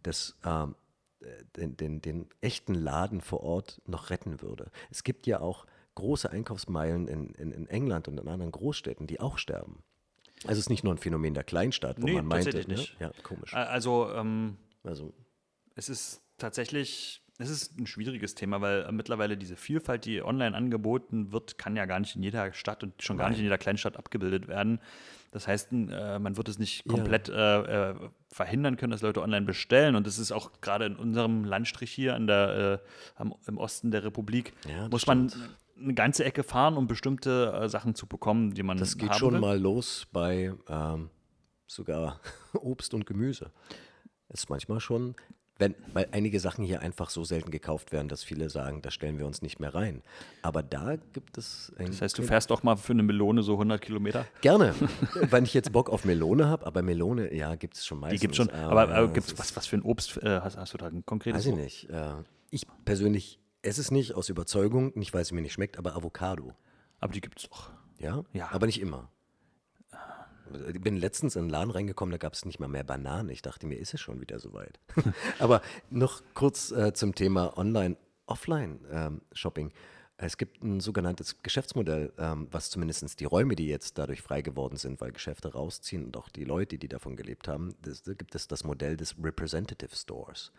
das, 0.02 0.36
ähm, 0.44 0.72
äh, 0.72 0.89
den, 1.56 1.76
den, 1.78 2.02
den 2.02 2.28
echten 2.42 2.74
Laden 2.74 3.22
vor 3.22 3.42
Ort 3.42 3.82
noch 3.86 4.10
retten 4.10 4.42
würde. 4.42 4.72
Es 4.90 5.04
gibt 5.04 5.28
ja 5.28 5.40
auch 5.42 5.66
große 5.96 6.30
Einkaufsmeilen 6.30 7.08
in, 7.08 7.30
in, 7.36 7.52
in 7.52 7.68
England 7.68 8.08
und 8.08 8.20
in 8.20 8.28
anderen 8.28 8.52
Großstädten, 8.52 9.06
die 9.08 9.20
auch 9.20 9.38
sterben. 9.38 9.84
Also 10.44 10.54
es 10.54 10.60
ist 10.60 10.70
nicht 10.70 10.86
nur 10.86 10.94
ein 10.94 10.98
Phänomen 10.98 11.34
der 11.34 11.44
Kleinstadt, 11.44 12.02
wo 12.02 12.06
Nee, 12.06 12.14
man 12.14 12.26
meinte, 12.26 12.52
tatsächlich 12.52 12.68
ne? 12.68 12.82
nicht. 12.82 13.00
ja, 13.00 13.12
komisch. 13.24 13.54
Äh, 13.54 13.58
Also, 13.58 14.10
ähm, 14.14 14.58
Also 14.84 15.14
es 15.76 15.90
ist 15.90 16.22
tatsächlich, 16.38 17.22
es 17.42 17.50
ist 17.50 17.80
ein 17.80 17.88
schwieriges 17.88 18.36
Thema, 18.36 18.60
weil 18.62 18.84
äh, 18.84 18.92
mittlerweile 18.92 19.38
diese 19.38 19.56
Vielfalt, 19.56 20.06
die 20.06 20.22
online 20.22 20.56
angeboten 20.56 21.32
wird, 21.32 21.58
kann 21.58 21.76
ja 21.76 21.86
gar 21.86 22.00
nicht 22.00 22.16
in 22.16 22.22
jeder 22.22 22.52
Stadt 22.54 22.84
und 22.84 23.02
schon 23.02 23.18
gar 23.18 23.30
nicht 23.30 23.40
in 23.40 23.46
jeder 23.46 23.58
Kleinstadt 23.58 23.96
abgebildet 23.98 24.48
werden. 24.48 24.80
Das 25.32 25.48
heißt, 25.48 25.72
äh, 25.72 26.20
man 26.20 26.36
wird 26.38 26.50
es 26.50 26.60
nicht 26.60 26.86
Ja. 26.86 26.94
komplett 26.94 27.30
äh, 27.30 27.92
äh, 27.92 27.96
verhindern 28.28 28.76
können, 28.76 28.92
dass 28.92 29.02
Leute 29.02 29.22
online 29.22 29.46
bestellen. 29.46 29.96
Und 29.96 30.06
das 30.06 30.20
ist 30.20 30.32
auch 30.34 30.52
gerade 30.62 30.86
in 30.86 30.96
unserem 30.98 31.46
Landstrich 31.46 31.92
hier 31.92 32.14
an 32.16 32.28
der, 32.28 32.82
im 33.48 33.58
Osten 33.58 33.92
der 33.92 34.04
Republik, 34.04 34.54
Ja, 34.68 34.90
muss 34.90 35.08
man 35.08 35.32
eine 35.82 35.94
ganze 35.94 36.26
Ecke 36.26 36.44
fahren, 36.44 36.76
um 36.76 36.88
bestimmte 36.88 37.70
Sachen 37.70 37.96
zu 37.96 38.06
bekommen, 38.06 38.54
die 38.54 38.64
man 38.64 38.78
das 38.78 38.98
geht 38.98 39.16
schon 39.16 39.34
will. 39.36 39.40
mal 39.40 39.58
los 39.58 40.08
bei 40.12 40.54
ähm, 40.68 41.10
sogar 41.68 42.20
Obst 42.54 42.94
und 42.94 43.06
Gemüse. 43.06 43.52
Ist 44.28 44.50
manchmal 44.50 44.80
schon, 44.82 45.16
wenn, 45.60 45.76
weil 45.94 46.08
einige 46.12 46.40
Sachen 46.40 46.64
hier 46.64 46.82
einfach 46.82 47.10
so 47.10 47.24
selten 47.24 47.52
gekauft 47.52 47.92
werden, 47.92 48.08
dass 48.08 48.24
viele 48.24 48.50
sagen, 48.50 48.82
da 48.82 48.90
stellen 48.92 49.20
wir 49.20 49.28
uns 49.28 49.42
nicht 49.42 49.60
mehr 49.60 49.76
rein. 49.76 50.02
Aber 50.42 50.64
da 50.64 50.96
gibt 51.14 51.38
es 51.38 51.74
ein 51.78 51.88
Das 51.88 52.02
heißt, 52.02 52.18
du 52.18 52.24
fährst 52.24 52.52
auch 52.52 52.64
mal 52.64 52.78
für 52.78 52.94
eine 52.94 53.04
Melone 53.04 53.44
so 53.44 53.54
100 53.54 53.82
Kilometer? 53.82 54.26
Gerne, 54.42 54.74
wenn 55.30 55.44
ich 55.44 55.54
jetzt 55.54 55.72
Bock 55.72 55.90
auf 55.90 56.06
Melone 56.06 56.48
habe, 56.48 56.66
aber 56.66 56.82
Melone, 56.82 57.34
ja, 57.34 57.56
gibt 57.56 57.76
es 57.76 57.86
schon 57.86 58.00
meistens. 58.00 58.22
Die 58.22 58.26
gibt 58.26 58.36
schon. 58.36 58.50
aber, 58.50 58.82
Aber, 58.82 58.96
aber 58.96 59.08
es 59.08 59.14
gibt's, 59.14 59.38
was, 59.38 59.56
was 59.56 59.68
für 59.68 59.76
ein 59.78 59.84
Obst 59.84 60.18
äh, 60.24 60.40
hast, 60.42 60.58
hast 60.58 60.74
du 60.74 60.78
da 60.78 60.88
ein 60.88 61.06
konkretes? 61.06 61.40
Weiß 61.40 61.46
ich 61.48 61.56
nicht. 61.56 61.90
Äh, 61.90 62.14
ich 62.52 62.64
persönlich 62.86 63.40
esse 63.62 63.82
es 63.82 63.92
nicht 63.92 64.16
aus 64.16 64.30
Überzeugung, 64.30 64.94
nicht 64.96 65.14
weil 65.14 65.22
es 65.22 65.32
mir 65.34 65.42
nicht 65.42 65.54
schmeckt, 65.54 65.78
aber 65.78 65.96
Avocado. 65.96 66.54
Aber 67.02 67.14
die 67.14 67.22
gibt 67.22 67.40
es 67.40 67.50
doch. 67.50 67.72
Ja? 68.00 68.24
Ja. 68.32 68.50
Aber 68.52 68.66
nicht 68.66 68.80
immer. 68.80 69.10
Ich 70.74 70.82
bin 70.82 70.98
letztens 70.98 71.36
in 71.36 71.44
einen 71.44 71.50
Laden 71.50 71.72
reingekommen, 71.72 72.12
da 72.12 72.18
gab 72.18 72.34
es 72.34 72.46
nicht 72.46 72.60
mal 72.60 72.68
mehr 72.68 72.84
Bananen. 72.84 73.30
Ich 73.30 73.42
dachte 73.42 73.68
mir, 73.68 73.76
ist 73.76 73.94
es 73.94 74.02
schon 74.02 74.22
wieder 74.22 74.40
soweit. 74.40 74.80
Aber 75.40 75.62
noch 75.90 76.22
kurz 76.34 76.72
äh, 76.72 76.94
zum 76.94 77.16
Thema 77.16 77.58
Online-Offline-Shopping. 77.58 79.72
es 80.18 80.38
gibt 80.38 80.64
ein 80.64 80.80
sogenanntes 80.80 81.42
Geschäftsmodell, 81.42 82.14
ähm, 82.18 82.48
was 82.52 82.70
zumindest 82.70 83.20
die 83.20 83.26
Räume, 83.26 83.56
die 83.56 83.68
jetzt 83.68 83.98
dadurch 83.98 84.22
frei 84.22 84.42
geworden 84.42 84.78
sind, 84.78 85.02
weil 85.02 85.12
Geschäfte 85.12 85.54
rausziehen 85.54 86.06
und 86.06 86.18
auch 86.18 86.30
die 86.30 86.46
Leute, 86.46 86.78
die 86.78 86.88
davon 86.88 87.16
gelebt 87.16 87.48
haben, 87.48 87.76
das, 87.82 88.04
da 88.04 88.14
gibt 88.14 88.36
es 88.36 88.48
das 88.48 88.64
Modell 88.64 88.98
des 88.98 89.16
Representative 89.22 89.96
Stores. 89.96 90.52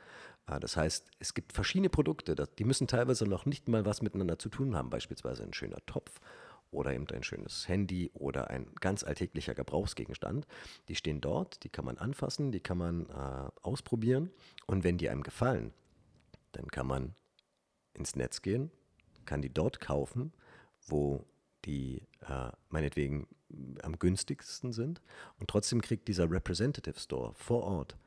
Äh, 0.47 0.61
das 0.61 0.77
heißt, 0.77 1.07
es 1.19 1.35
gibt 1.35 1.53
verschiedene 1.53 1.91
Produkte, 1.91 2.35
die 2.59 2.65
müssen 2.65 2.87
teilweise 2.87 3.27
noch 3.27 3.47
nicht 3.47 3.69
mal 3.69 3.85
was 3.85 4.03
miteinander 4.03 4.39
zu 4.39 4.49
tun 4.49 4.77
haben, 4.77 4.91
beispielsweise 4.91 5.43
ein 5.43 5.53
schöner 5.53 5.85
Topf 5.87 6.21
oder 6.71 6.95
eben 6.95 7.07
ein 7.09 7.23
schönes 7.23 7.69
Handy 7.69 8.11
oder 8.15 8.51
ein 8.51 8.67
ganz 8.81 9.03
alltäglicher 9.03 9.55
Gebrauchsgegenstand. 9.55 10.47
Die 10.89 10.95
stehen 10.95 11.21
dort, 11.21 11.63
die 11.65 11.69
kann 11.69 11.85
man 11.85 11.99
anfassen, 11.99 12.53
die 12.53 12.61
kann 12.61 12.79
man 12.79 13.07
äh, 13.11 13.51
ausprobieren 13.63 14.31
und 14.67 14.85
wenn 14.85 14.99
die 14.99 15.09
einem 15.11 15.23
gefallen, 15.23 15.73
dann 16.53 16.69
kann 16.69 16.87
man 16.87 17.15
ins 17.95 18.17
Netz 18.17 18.43
gehen, 18.43 18.71
kann 19.25 19.43
die 19.43 19.53
dort 19.53 19.81
kaufen, 19.81 20.33
wo 20.87 21.25
die 21.65 22.03
äh, 22.27 22.51
meinetwegen 22.69 23.27
am 23.83 23.99
günstigsten 23.99 24.73
sind 24.73 25.03
und 25.39 25.51
trotzdem 25.51 25.83
kriegt 25.83 26.09
dieser 26.09 26.31
Representative 26.31 26.99
Store 26.99 27.35
vor 27.35 27.65
Ort 27.65 27.99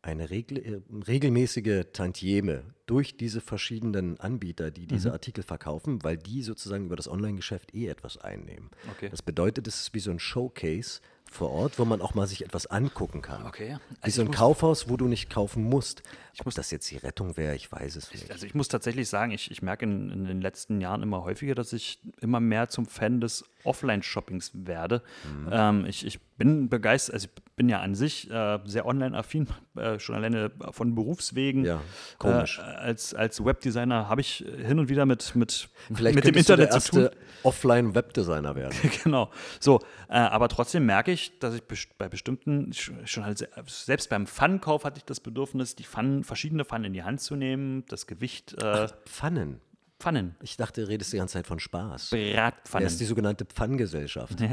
eine 0.00 0.30
regel 0.30 0.58
äh, 0.58 0.80
regelmäßige 1.06 1.86
Tantieme 1.92 2.71
durch 2.86 3.16
diese 3.16 3.40
verschiedenen 3.40 4.18
Anbieter, 4.18 4.70
die 4.70 4.86
diese 4.86 5.12
Artikel 5.12 5.42
verkaufen, 5.44 6.02
weil 6.02 6.16
die 6.16 6.42
sozusagen 6.42 6.86
über 6.86 6.96
das 6.96 7.08
Online-Geschäft 7.08 7.74
eh 7.74 7.86
etwas 7.86 8.18
einnehmen. 8.18 8.70
Okay. 8.92 9.08
Das 9.08 9.22
bedeutet, 9.22 9.66
es 9.68 9.80
ist 9.82 9.94
wie 9.94 10.00
so 10.00 10.10
ein 10.10 10.18
Showcase 10.18 11.00
vor 11.30 11.50
Ort, 11.50 11.78
wo 11.78 11.84
man 11.84 12.02
auch 12.02 12.14
mal 12.14 12.26
sich 12.26 12.44
etwas 12.44 12.66
angucken 12.66 13.22
kann. 13.22 13.46
Okay. 13.46 13.78
Wie 13.88 13.96
Also 14.02 14.16
so 14.16 14.22
ich 14.22 14.26
ein 14.26 14.26
muss- 14.32 14.36
Kaufhaus, 14.36 14.88
wo 14.88 14.96
du 14.96 15.06
nicht 15.06 15.30
kaufen 15.30 15.62
musst. 15.62 16.02
Ob 16.44 16.52
das 16.52 16.70
jetzt 16.70 16.90
die 16.90 16.96
Rettung 16.98 17.36
wäre, 17.36 17.54
ich 17.54 17.70
weiß 17.70 17.96
es 17.96 18.12
nicht. 18.12 18.30
Also 18.30 18.44
ich 18.46 18.54
muss 18.54 18.68
tatsächlich 18.68 19.08
sagen, 19.08 19.30
ich, 19.32 19.50
ich 19.50 19.62
merke 19.62 19.84
in, 19.86 20.10
in 20.10 20.24
den 20.24 20.40
letzten 20.42 20.80
Jahren 20.80 21.02
immer 21.02 21.22
häufiger, 21.22 21.54
dass 21.54 21.72
ich 21.72 22.00
immer 22.20 22.40
mehr 22.40 22.68
zum 22.68 22.84
Fan 22.86 23.20
des 23.20 23.44
Offline-Shoppings 23.64 24.50
werde. 24.54 25.02
Mhm. 25.24 25.48
Ähm, 25.52 25.86
ich, 25.86 26.04
ich 26.06 26.20
bin 26.38 26.68
begeistert, 26.68 27.14
also 27.14 27.28
ich 27.34 27.42
bin 27.56 27.68
ja 27.68 27.80
an 27.80 27.94
sich 27.94 28.30
äh, 28.30 28.58
sehr 28.64 28.86
online-affin, 28.86 29.46
äh, 29.76 29.98
schon 29.98 30.14
alleine 30.16 30.50
von 30.70 30.94
Berufswegen. 30.94 31.64
Ja, 31.64 31.80
komisch. 32.18 32.58
Äh, 32.58 32.62
als, 32.62 33.14
als 33.14 33.44
Webdesigner 33.44 34.08
habe 34.08 34.20
ich 34.20 34.44
hin 34.64 34.78
und 34.78 34.88
wieder 34.88 35.06
mit, 35.06 35.34
mit, 35.36 35.68
Vielleicht 35.94 36.14
mit 36.16 36.24
dem 36.24 36.34
könntest 36.34 36.48
du 36.48 36.56
der 36.56 36.64
Internet 36.66 36.82
zu 36.82 36.90
tun. 36.92 37.02
erste 37.02 37.16
Offline-Webdesigner 37.44 38.54
werden. 38.54 38.76
genau. 39.04 39.30
So, 39.60 39.80
äh, 40.08 40.14
aber 40.14 40.48
trotzdem 40.48 40.86
merke 40.86 41.12
ich, 41.12 41.38
dass 41.38 41.54
ich 41.54 41.62
best 41.62 41.96
bei 41.98 42.08
bestimmten, 42.08 42.70
sch- 42.72 43.06
schon 43.06 43.24
halt 43.24 43.38
se- 43.38 43.48
selbst 43.66 44.10
beim 44.10 44.26
Pfannenkauf 44.26 44.84
hatte 44.84 44.98
ich 44.98 45.04
das 45.04 45.20
Bedürfnis, 45.20 45.74
die 45.76 45.84
Pfannen, 45.84 46.24
verschiedene 46.24 46.64
Pfannen 46.64 46.86
in 46.86 46.92
die 46.92 47.02
Hand 47.02 47.20
zu 47.20 47.36
nehmen, 47.36 47.84
das 47.88 48.06
Gewicht, 48.06 48.54
äh, 48.62 48.88
Pfannen. 49.06 49.60
Pfannen, 50.02 50.34
Ich 50.42 50.56
dachte, 50.56 50.82
du 50.82 50.88
redest 50.88 51.12
die 51.12 51.18
ganze 51.18 51.34
Zeit 51.34 51.46
von 51.46 51.60
Spaß. 51.60 52.10
Bratpfannen. 52.10 52.84
Das 52.84 52.94
ist 52.94 53.00
die 53.00 53.04
sogenannte 53.04 53.44
Pfanngesellschaft. 53.44 54.40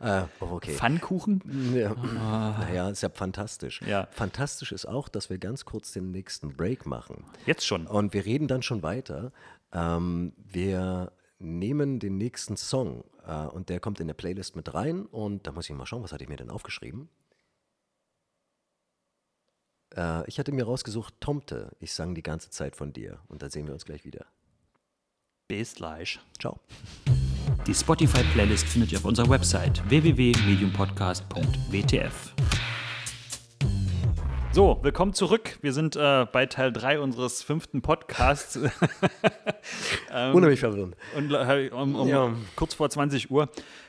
Äh, 0.00 0.22
oh, 0.40 0.46
okay. 0.52 0.74
Pfannkuchen? 0.74 1.74
Ja. 1.74 1.94
Naja, 1.94 2.88
ist 2.88 3.02
ja 3.02 3.10
fantastisch. 3.10 3.82
Ja. 3.82 4.08
Fantastisch 4.10 4.72
ist 4.72 4.86
auch, 4.86 5.08
dass 5.08 5.28
wir 5.28 5.36
ganz 5.38 5.64
kurz 5.64 5.92
den 5.92 6.10
nächsten 6.12 6.56
Break 6.56 6.86
machen. 6.86 7.24
Jetzt 7.44 7.66
schon. 7.66 7.86
Und 7.86 8.14
wir 8.14 8.24
reden 8.24 8.48
dann 8.48 8.62
schon 8.62 8.82
weiter. 8.82 9.32
Ähm, 9.72 10.32
wir 10.38 11.12
nehmen 11.38 11.98
den 12.00 12.16
nächsten 12.16 12.56
Song 12.56 13.04
äh, 13.26 13.46
und 13.46 13.68
der 13.68 13.80
kommt 13.80 14.00
in 14.00 14.06
der 14.06 14.14
Playlist 14.14 14.56
mit 14.56 14.72
rein. 14.72 15.04
Und 15.04 15.46
da 15.46 15.52
muss 15.52 15.68
ich 15.68 15.76
mal 15.76 15.86
schauen, 15.86 16.02
was 16.02 16.12
hatte 16.12 16.24
ich 16.24 16.30
mir 16.30 16.36
denn 16.36 16.50
aufgeschrieben? 16.50 17.10
Äh, 19.94 20.26
ich 20.26 20.38
hatte 20.38 20.52
mir 20.52 20.64
rausgesucht, 20.64 21.14
Tomte, 21.20 21.76
ich 21.80 21.92
sang 21.92 22.14
die 22.14 22.22
ganze 22.22 22.50
Zeit 22.50 22.76
von 22.76 22.92
dir. 22.92 23.20
Und 23.28 23.42
da 23.42 23.50
sehen 23.50 23.66
wir 23.66 23.74
uns 23.74 23.84
gleich 23.84 24.04
wieder. 24.04 24.26
Bis 25.48 25.74
gleich. 25.76 26.18
Ciao. 26.38 26.60
Die 27.66 27.72
Spotify-Playlist 27.74 28.66
findet 28.66 28.92
ihr 28.92 28.98
auf 28.98 29.06
unserer 29.06 29.30
Website 29.30 29.80
www.mediumpodcast.wtf. 29.88 32.34
So, 34.52 34.78
willkommen 34.82 35.14
zurück. 35.14 35.58
Wir 35.62 35.72
sind 35.72 35.96
äh, 35.96 36.26
bei 36.30 36.44
Teil 36.44 36.70
3 36.70 37.00
unseres 37.00 37.42
fünften 37.42 37.80
Podcasts. 37.80 38.58
Unheimlich 40.34 40.60
verwirrend. 40.60 40.96
Und 41.16 41.32
äh, 41.32 41.70
um, 41.72 41.94
um 41.94 42.06
Ja. 42.08 42.34
kurz 42.54 42.74
vor 42.74 42.90
20 42.90 43.30
Uhr. 43.30 43.48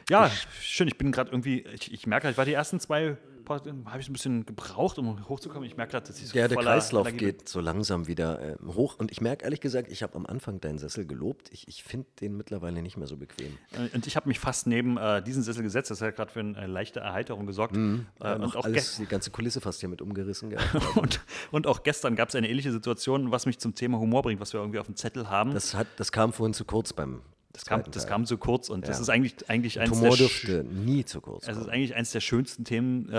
Ja, 0.10 0.32
schön. 0.62 0.88
Ich 0.88 0.98
bin 0.98 1.12
gerade 1.12 1.30
irgendwie, 1.32 1.66
ich, 1.74 1.94
ich 1.94 2.08
merke, 2.08 2.30
ich 2.30 2.38
war 2.38 2.46
die 2.46 2.54
ersten 2.54 2.80
zwei, 2.80 3.18
habe 3.56 4.00
ich 4.00 4.10
ein 4.10 4.14
bisschen 4.14 4.46
gebraucht, 4.46 4.98
um 4.98 5.28
hochzukommen. 5.28 5.68
Ich 5.68 5.76
merke 5.78 5.92
gerade, 5.92 6.08
dass 6.08 6.20
ich 6.20 6.28
so 6.28 6.38
Ja, 6.38 6.48
der 6.48 6.58
Kreislauf 6.58 7.08
Energie 7.08 7.26
bin. 7.26 7.38
geht 7.38 7.50
so 7.50 7.60
langsam 7.60 8.08
wieder 8.08 8.42
äh, 8.42 8.56
hoch. 8.68 8.96
Und 8.98 9.12
ich 9.12 9.22
merke 9.22 9.44
ehrlich 9.44 9.62
gesagt, 9.62 9.92
ich 9.92 10.04
habe 10.04 10.16
am 10.16 10.26
Anfang 10.26 10.62
deinen 10.62 10.78
Sessel 10.78 11.06
gelobt. 11.06 11.50
Ich, 11.52 11.68
ich 11.68 11.84
finde 11.84 12.08
den 12.22 12.38
mittlerweile 12.38 12.82
nicht 12.82 12.98
mehr 12.98 13.08
so 13.08 13.18
bequem. 13.18 13.58
Äh, 13.72 13.96
Und 13.96 14.08
ich 14.08 14.16
habe 14.16 14.28
mich 14.28 14.40
fast 14.40 14.68
neben 14.68 14.98
äh, 14.98 15.22
diesen 15.22 15.44
Sessel 15.44 15.64
gesetzt. 15.64 15.92
Das 15.92 16.02
hat 16.02 16.16
gerade 16.16 16.32
für 16.32 16.40
eine 16.40 16.68
leichte 16.68 17.00
Erheiterung 17.00 17.46
gesorgt. 17.46 17.76
Äh, 17.76 18.00
Ja, 18.24 18.36
und, 18.36 18.56
auch 18.56 18.66
alles, 18.66 18.98
die 18.98 19.06
ganze 19.06 19.32
Kulisse 19.32 19.62
fast 19.62 19.80
hier 19.80 19.90
mit 19.90 20.02
umgerissen. 20.02 20.56
und, 20.96 21.22
und 21.52 21.68
auch 21.68 21.84
gestern 21.84 22.16
gab 22.16 22.30
es 22.30 22.36
eine 22.36 22.50
ähnliche 22.50 22.72
Situation, 22.72 23.32
was 23.32 23.46
mich 23.46 23.60
zum 23.60 23.76
Thema 23.76 24.00
Humor 24.00 24.22
bringt, 24.22 24.40
was 24.42 24.54
wir 24.54 24.60
irgendwie 24.60 24.80
auf 24.80 24.86
dem 24.86 24.96
Zettel 24.96 25.30
haben. 25.30 25.54
Das, 25.54 25.74
hat, 25.74 25.88
das 25.98 26.12
kam 26.12 26.34
vorhin 26.34 26.54
zu 26.54 26.66
kurz 26.66 26.94
beim 26.94 27.22
kam, 27.54 27.80
zweiten 27.80 27.92
das 27.92 28.08
kam 28.08 28.26
zu 28.26 28.38
kurz 28.38 28.70
und 28.70 28.88
das 28.88 28.98
Ja. 28.98 29.02
ist 29.04 29.10
eigentlich, 29.10 29.50
eigentlich 29.50 29.80
eins 29.80 29.92
Humor 29.92 30.10
der 30.10 30.18
dürfte 30.18 30.64
nie 30.64 31.04
zu 31.06 31.20
kurz 31.22 31.48
Es 31.48 31.58
ist 31.58 31.68
eigentlich 31.68 31.96
eines 31.96 32.12
der 32.12 32.20
schönsten 32.22 32.64
Themen, 32.66 33.10
äh, 33.10 33.16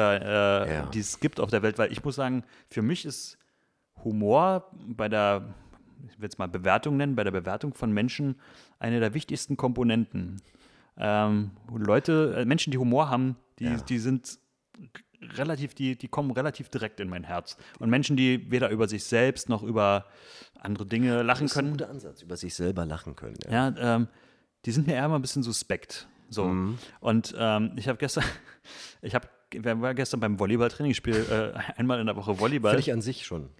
äh, 0.66 0.74
Ja. 0.74 0.86
die 0.86 1.00
es 1.00 1.20
gibt 1.20 1.40
auf 1.40 1.50
der 1.50 1.62
Welt, 1.62 1.78
weil 1.78 1.90
ich 1.92 2.04
muss 2.04 2.14
sagen, 2.16 2.44
für 2.68 2.82
mich 2.82 3.04
ist 3.04 3.38
Humor 4.04 4.70
bei 4.72 5.08
der, 5.08 5.54
ich 6.08 6.20
will 6.20 6.28
es 6.28 6.38
mal 6.38 6.46
Bewertung 6.48 6.96
nennen, 6.96 7.16
bei 7.16 7.24
der 7.24 7.32
Bewertung 7.32 7.74
von 7.74 7.92
Menschen 7.92 8.36
eine 8.78 9.00
der 9.00 9.14
wichtigsten 9.14 9.56
Komponenten. 9.56 10.40
Ähm, 10.96 11.50
Leute, 11.74 12.34
äh, 12.38 12.44
Menschen, 12.44 12.70
die 12.70 12.78
Humor 12.78 13.08
haben, 13.10 13.36
die, 13.58 13.64
Ja. 13.64 13.76
die 13.76 13.98
sind 13.98 14.38
relativ, 15.36 15.74
die, 15.74 15.96
die 15.96 16.08
kommen 16.08 16.30
relativ 16.30 16.68
direkt 16.68 17.00
in 17.00 17.08
mein 17.08 17.24
Herz. 17.24 17.56
Und 17.78 17.90
Menschen, 17.90 18.16
die 18.16 18.50
weder 18.50 18.70
über 18.70 18.88
sich 18.88 19.04
selbst 19.04 19.48
noch 19.48 19.62
über 19.62 20.06
andere 20.58 20.86
Dinge 20.86 21.22
lachen 21.22 21.44
Das 21.44 21.52
ist 21.52 21.56
ein 21.56 21.60
können, 21.60 21.72
guter 21.72 21.90
Ansatz, 21.90 22.22
über 22.22 22.36
sich 22.36 22.54
selber 22.54 22.86
lachen 22.86 23.16
können. 23.16 23.36
Ja. 23.44 23.70
ja, 23.70 23.96
ähm, 23.96 24.08
die 24.64 24.72
sind 24.72 24.86
mir 24.86 24.94
eher 24.94 25.06
immer 25.06 25.18
ein 25.18 25.22
bisschen 25.22 25.42
suspekt. 25.42 26.08
So. 26.28 26.44
Mhm. 26.44 26.78
Und 27.00 27.34
ähm, 27.36 27.72
ich 27.76 27.88
habe 27.88 27.98
gestern, 27.98 28.24
ich 29.02 29.14
habe, 29.14 29.28
wir 29.50 29.80
waren 29.80 29.96
gestern 29.96 30.20
beim 30.20 30.38
Volleyballtraining, 30.38 30.92
ich 30.92 30.96
spiele 30.96 31.54
äh, 31.54 31.72
einmal 31.76 32.00
in 32.00 32.06
der 32.06 32.16
Woche 32.16 32.38
Volleyball. 32.38 32.72
Finde 32.72 32.82
ich 32.82 32.92
an 32.92 33.02
sich 33.02 33.26
schon. 33.26 33.50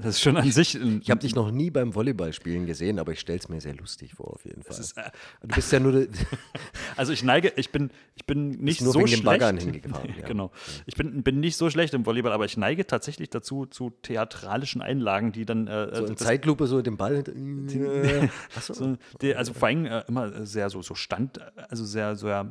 Das 0.00 0.14
ist 0.14 0.20
schon 0.20 0.36
an 0.36 0.48
sich. 0.52 0.76
Ich 0.76 1.10
habe 1.10 1.18
dich 1.18 1.34
noch 1.34 1.50
nie 1.50 1.70
beim 1.70 1.92
Volleyballspielen 1.92 2.66
gesehen, 2.66 3.00
aber 3.00 3.12
ich 3.12 3.20
stelle 3.20 3.40
es 3.40 3.48
mir 3.48 3.60
sehr 3.60 3.74
lustig 3.74 4.14
vor, 4.14 4.32
auf 4.32 4.44
jeden 4.44 4.62
Fall. 4.62 4.78
ist, 4.78 4.96
äh, 4.96 5.10
du 5.42 5.48
bist 5.48 5.72
ja 5.72 5.80
nur, 5.80 6.06
Also 6.96 7.12
ich 7.12 7.24
neige, 7.24 7.52
ich 7.56 7.72
bin, 7.72 7.90
ich 8.14 8.24
bin 8.24 8.50
nicht 8.50 8.80
nur 8.80 8.92
so 8.92 9.00
wegen 9.00 9.08
den 9.08 9.20
schlecht. 9.20 9.24
Baggern 9.24 9.58
hingefahren, 9.58 10.14
ja. 10.20 10.24
Genau. 10.24 10.52
Ich 10.86 10.94
bin, 10.94 11.24
bin 11.24 11.40
nicht 11.40 11.56
so 11.56 11.68
schlecht 11.68 11.94
im 11.94 12.06
Volleyball, 12.06 12.30
aber 12.30 12.44
ich 12.44 12.56
neige 12.56 12.86
tatsächlich 12.86 13.28
dazu 13.30 13.66
zu 13.66 13.90
theatralischen 13.90 14.82
Einlagen, 14.82 15.32
die 15.32 15.44
dann 15.44 15.66
äh, 15.66 15.92
so 15.92 16.04
in 16.04 16.16
Zeitlupe 16.16 16.68
so 16.68 16.80
den 16.80 16.96
Ball. 16.96 17.24
Achso. 18.56 18.74
so, 18.74 18.96
die, 19.20 19.34
also 19.34 19.52
vor 19.52 19.66
allem 19.66 19.84
äh, 19.84 20.04
immer 20.06 20.46
sehr 20.46 20.70
so, 20.70 20.80
so 20.80 20.94
Stand, 20.94 21.40
also 21.68 21.84
sehr, 21.84 22.14
sehr 22.14 22.44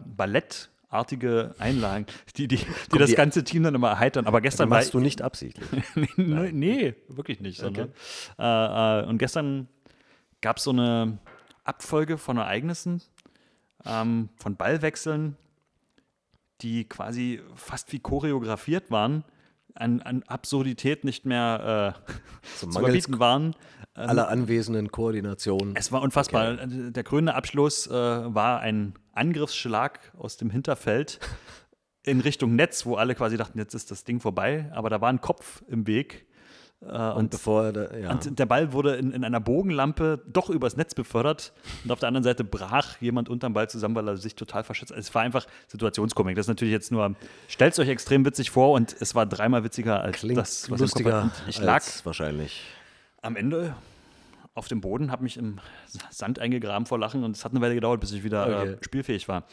Ballettartige 0.90 1.54
Einlagen, 1.60 2.06
die, 2.38 2.48
die, 2.48 2.58
die 2.58 2.98
das 2.98 3.10
die- 3.10 3.16
ganze 3.16 3.44
Team 3.44 3.64
dann 3.64 3.76
immer 3.76 3.90
erheitern. 3.90 4.26
Aber 4.26 4.42
gestern 4.42 4.70
war 4.70 4.78
machst 4.80 4.94
du 4.94 5.00
nicht 5.00 5.22
absichtlich. 5.22 5.68
nee, 6.18 6.52
nee, 6.52 6.96
wirklich 7.10 7.40
nicht. 7.42 7.60
Sondern, 7.60 7.92
äh, 8.40 9.02
äh, 9.02 9.06
und 9.06 9.18
gestern 9.18 9.68
gab 10.42 10.58
es 10.58 10.64
so 10.64 10.72
eine 10.72 11.18
Abfolge 11.64 12.18
von 12.18 12.38
Ereignissen, 12.38 13.02
ähm, 13.86 14.30
von 14.38 14.56
Ballwechseln, 14.56 15.36
die 16.62 16.86
quasi 16.86 17.42
fast 17.56 17.92
wie 17.92 18.00
choreografiert 18.00 18.90
waren, 18.90 19.24
an, 19.78 20.02
an 20.02 20.24
Absurdität 20.24 21.04
nicht 21.04 21.26
mehr 21.26 21.96
äh, 21.98 22.14
So 22.58 22.68
zu 22.70 22.80
überbieten 22.80 23.20
waren. 23.20 23.56
Ähm, 23.96 24.10
aller 24.10 24.30
anwesenden 24.30 24.92
Koordination. 24.92 25.74
es 25.76 25.92
war 25.92 26.02
unfassbar. 26.02 26.58
Der 26.68 27.04
krönende 27.04 27.34
Abschluss 27.34 27.88
äh, 27.88 27.92
war 27.92 28.60
ein 28.60 28.94
Angriffsschlag 29.14 30.00
aus 30.18 30.38
dem 30.38 30.50
Hinterfeld 30.50 31.20
in 32.04 32.22
Richtung 32.22 32.56
Netz, 32.56 32.86
wo 32.86 32.96
alle 32.96 33.16
quasi 33.16 33.38
dachten, 33.38 33.58
jetzt 33.58 33.74
ist 33.74 33.90
das 33.92 34.04
Ding 34.04 34.20
vorbei. 34.20 34.70
Aber 34.74 34.90
da 34.90 35.02
war 35.02 35.10
ein 35.10 35.22
Kopf 35.22 35.64
im 35.68 35.88
Weg. 35.88 36.27
Äh, 36.80 37.12
Und 37.14 37.32
bevor 37.32 37.66
er 37.66 37.74
da, 37.74 37.98
ja. 37.98 38.12
und 38.12 38.38
der 38.38 38.46
Ball 38.46 38.72
wurde 38.72 38.96
in, 38.98 39.12
in 39.12 39.24
einer 39.24 39.40
Bogenlampe 39.40 40.22
doch 40.28 40.50
übers 40.52 40.78
Netz 40.78 40.94
befördert. 40.94 41.52
Und 41.84 41.92
auf 41.92 42.00
der 42.00 42.08
anderen 42.08 42.24
Seite 42.24 42.44
brach 42.44 43.02
jemand 43.02 43.30
unterm 43.30 43.54
Ball 43.54 43.68
zusammen, 43.70 43.96
weil 43.96 44.08
er 44.08 44.18
sich 44.18 44.36
total 44.36 44.64
verschätzt. 44.64 44.92
Es 44.92 45.14
war 45.16 45.24
einfach 45.24 45.48
Situationskomik. 45.68 46.36
Das 46.36 46.46
ist 46.46 46.50
natürlich 46.50 46.72
jetzt 46.74 46.92
nur, 46.92 47.16
stellt 47.48 47.74
es 47.74 47.80
euch 47.80 47.90
extrem 47.90 48.24
witzig 48.26 48.52
vor 48.52 48.74
und 48.74 48.96
es 49.00 49.16
war 49.16 49.26
dreimal 49.26 49.64
witziger 49.64 50.02
als 50.02 50.18
klingt 50.18 50.38
das, 50.38 50.70
was 50.70 50.80
lustiger 50.80 51.24
Und 51.24 51.32
Ich 51.48 51.60
lag 51.60 51.84
wahrscheinlich. 52.04 52.62
am 53.24 53.36
Ende 53.36 53.76
auf 54.54 54.68
dem 54.68 54.80
Boden, 54.82 55.12
habe 55.12 55.24
mich 55.24 55.38
im 55.38 55.60
Sand 56.12 56.38
eingegraben 56.40 56.86
vor 56.86 57.00
Lachen 57.00 57.24
und 57.24 57.36
es 57.36 57.44
hat 57.44 57.52
eine 57.54 57.62
Weile 57.62 57.74
gedauert, 57.76 58.00
bis 58.02 58.12
ich 58.12 58.24
wieder 58.24 58.46
Okay. 58.62 58.70
äh, 58.74 58.78
spielfähig 58.84 59.28
war. 59.28 59.46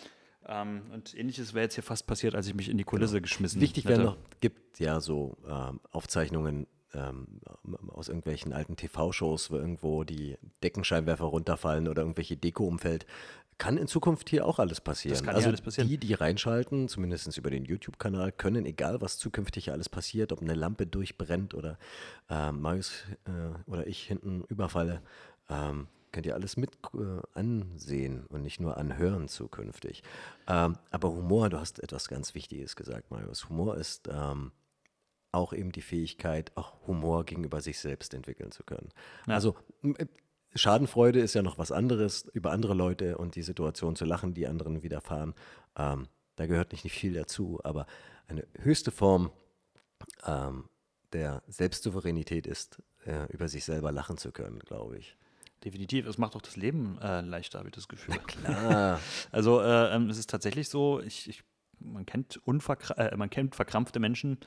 Ähm, 0.46 0.82
und 0.92 1.14
ähnliches 1.14 1.54
wäre 1.54 1.64
jetzt 1.64 1.74
hier 1.74 1.82
fast 1.84 2.06
passiert, 2.06 2.34
als 2.34 2.46
ich 2.46 2.54
mich 2.54 2.68
in 2.68 2.76
die 2.76 2.84
Kulisse 2.84 3.22
geschmissen 3.22 3.62
Wichtig 3.62 3.84
hätte. 3.84 3.94
wäre 3.96 4.04
noch, 4.08 4.16
gibt 4.40 4.78
ja 4.78 5.00
so 5.00 5.38
ähm, 5.48 5.80
Aufzeichnungen 5.90 6.66
ähm, 6.94 7.40
aus 7.88 8.08
irgendwelchen 8.08 8.52
alten 8.52 8.76
TV-Shows, 8.76 9.50
wo 9.50 9.56
irgendwo 9.56 10.04
die 10.04 10.36
Deckenscheinwerfer 10.62 11.24
runterfallen 11.24 11.88
oder 11.88 12.02
irgendwelche 12.02 12.36
Deko 12.36 12.66
umfällt. 12.66 13.06
Kann 13.56 13.76
in 13.76 13.86
Zukunft 13.86 14.30
hier 14.30 14.46
auch 14.46 14.58
alles 14.58 14.80
passieren. 14.80 15.14
Das 15.14 15.22
kann 15.22 15.36
also 15.36 15.48
alles 15.48 15.60
passieren. 15.60 15.88
die, 15.88 15.96
die 15.96 16.14
reinschalten, 16.14 16.88
zumindest 16.88 17.36
über 17.38 17.50
den 17.50 17.64
YouTube-Kanal, 17.64 18.32
können, 18.32 18.66
egal 18.66 19.00
was 19.00 19.16
zukünftig 19.18 19.64
hier 19.64 19.72
alles 19.72 19.88
passiert, 19.88 20.32
ob 20.32 20.42
eine 20.42 20.54
Lampe 20.54 20.86
durchbrennt 20.86 21.54
oder 21.54 21.78
äh, 22.28 22.50
Marius 22.50 23.04
äh, 23.26 23.70
oder 23.70 23.86
ich 23.86 24.02
hinten 24.02 24.42
überfalle, 24.48 25.02
ähm, 25.48 25.86
könnt 26.10 26.26
ihr 26.26 26.34
alles 26.34 26.56
mit 26.56 26.70
äh, 26.94 27.20
ansehen 27.34 28.26
und 28.26 28.42
nicht 28.42 28.60
nur 28.60 28.76
anhören 28.76 29.28
zukünftig. 29.28 30.02
Ähm, 30.48 30.76
aber 30.90 31.10
Humor, 31.10 31.48
du 31.48 31.58
hast 31.58 31.80
etwas 31.80 32.08
ganz 32.08 32.34
Wichtiges 32.34 32.74
gesagt, 32.74 33.10
Marius. 33.10 33.48
Humor 33.48 33.76
ist 33.76 34.08
ähm, 34.10 34.52
auch 35.34 35.52
eben 35.52 35.72
die 35.72 35.82
Fähigkeit, 35.82 36.52
auch 36.56 36.74
Humor 36.86 37.24
gegenüber 37.24 37.60
sich 37.60 37.78
selbst 37.78 38.14
entwickeln 38.14 38.50
zu 38.52 38.62
können. 38.64 38.88
Also 39.26 39.56
m- 39.82 39.96
äh, 39.98 40.06
Schadenfreude 40.56 41.20
ist 41.20 41.34
ja 41.34 41.42
noch 41.42 41.58
was 41.58 41.72
anderes, 41.72 42.28
über 42.32 42.52
andere 42.52 42.74
Leute 42.74 43.18
und 43.18 43.34
die 43.34 43.42
Situation 43.42 43.96
zu 43.96 44.04
lachen, 44.04 44.34
die 44.34 44.46
anderen 44.46 44.82
widerfahren. 44.84 45.34
Ähm, 45.76 46.06
da 46.36 46.46
gehört 46.46 46.72
nicht 46.72 46.88
viel 46.90 47.12
dazu, 47.14 47.60
aber 47.64 47.86
eine 48.28 48.46
höchste 48.58 48.90
Form 48.92 49.30
ähm, 50.26 50.68
der 51.12 51.42
Selbstsouveränität 51.48 52.46
ist, 52.46 52.82
äh, 53.06 53.30
über 53.32 53.48
sich 53.48 53.64
selber 53.64 53.92
lachen 53.92 54.16
zu 54.18 54.32
können, 54.32 54.58
glaube 54.60 54.98
ich. 54.98 55.16
Definitiv, 55.64 56.06
es 56.06 56.18
macht 56.18 56.36
auch 56.36 56.42
das 56.42 56.56
Leben 56.56 56.98
äh, 57.00 57.20
leichter, 57.22 57.58
habe 57.58 57.68
ich 57.68 57.74
das 57.74 57.88
Gefühl. 57.88 58.16
Ah, 58.44 58.98
Also 59.32 59.60
äh, 59.60 59.94
ähm, 59.94 60.10
es 60.10 60.18
ist 60.18 60.28
tatsächlich 60.30 60.68
so, 60.68 61.00
ich, 61.00 61.28
ich, 61.28 61.42
man, 61.80 62.04
kennt 62.04 62.40
äh, 62.96 63.16
man 63.16 63.30
kennt 63.30 63.54
verkrampfte 63.56 63.98
Menschen, 63.98 64.38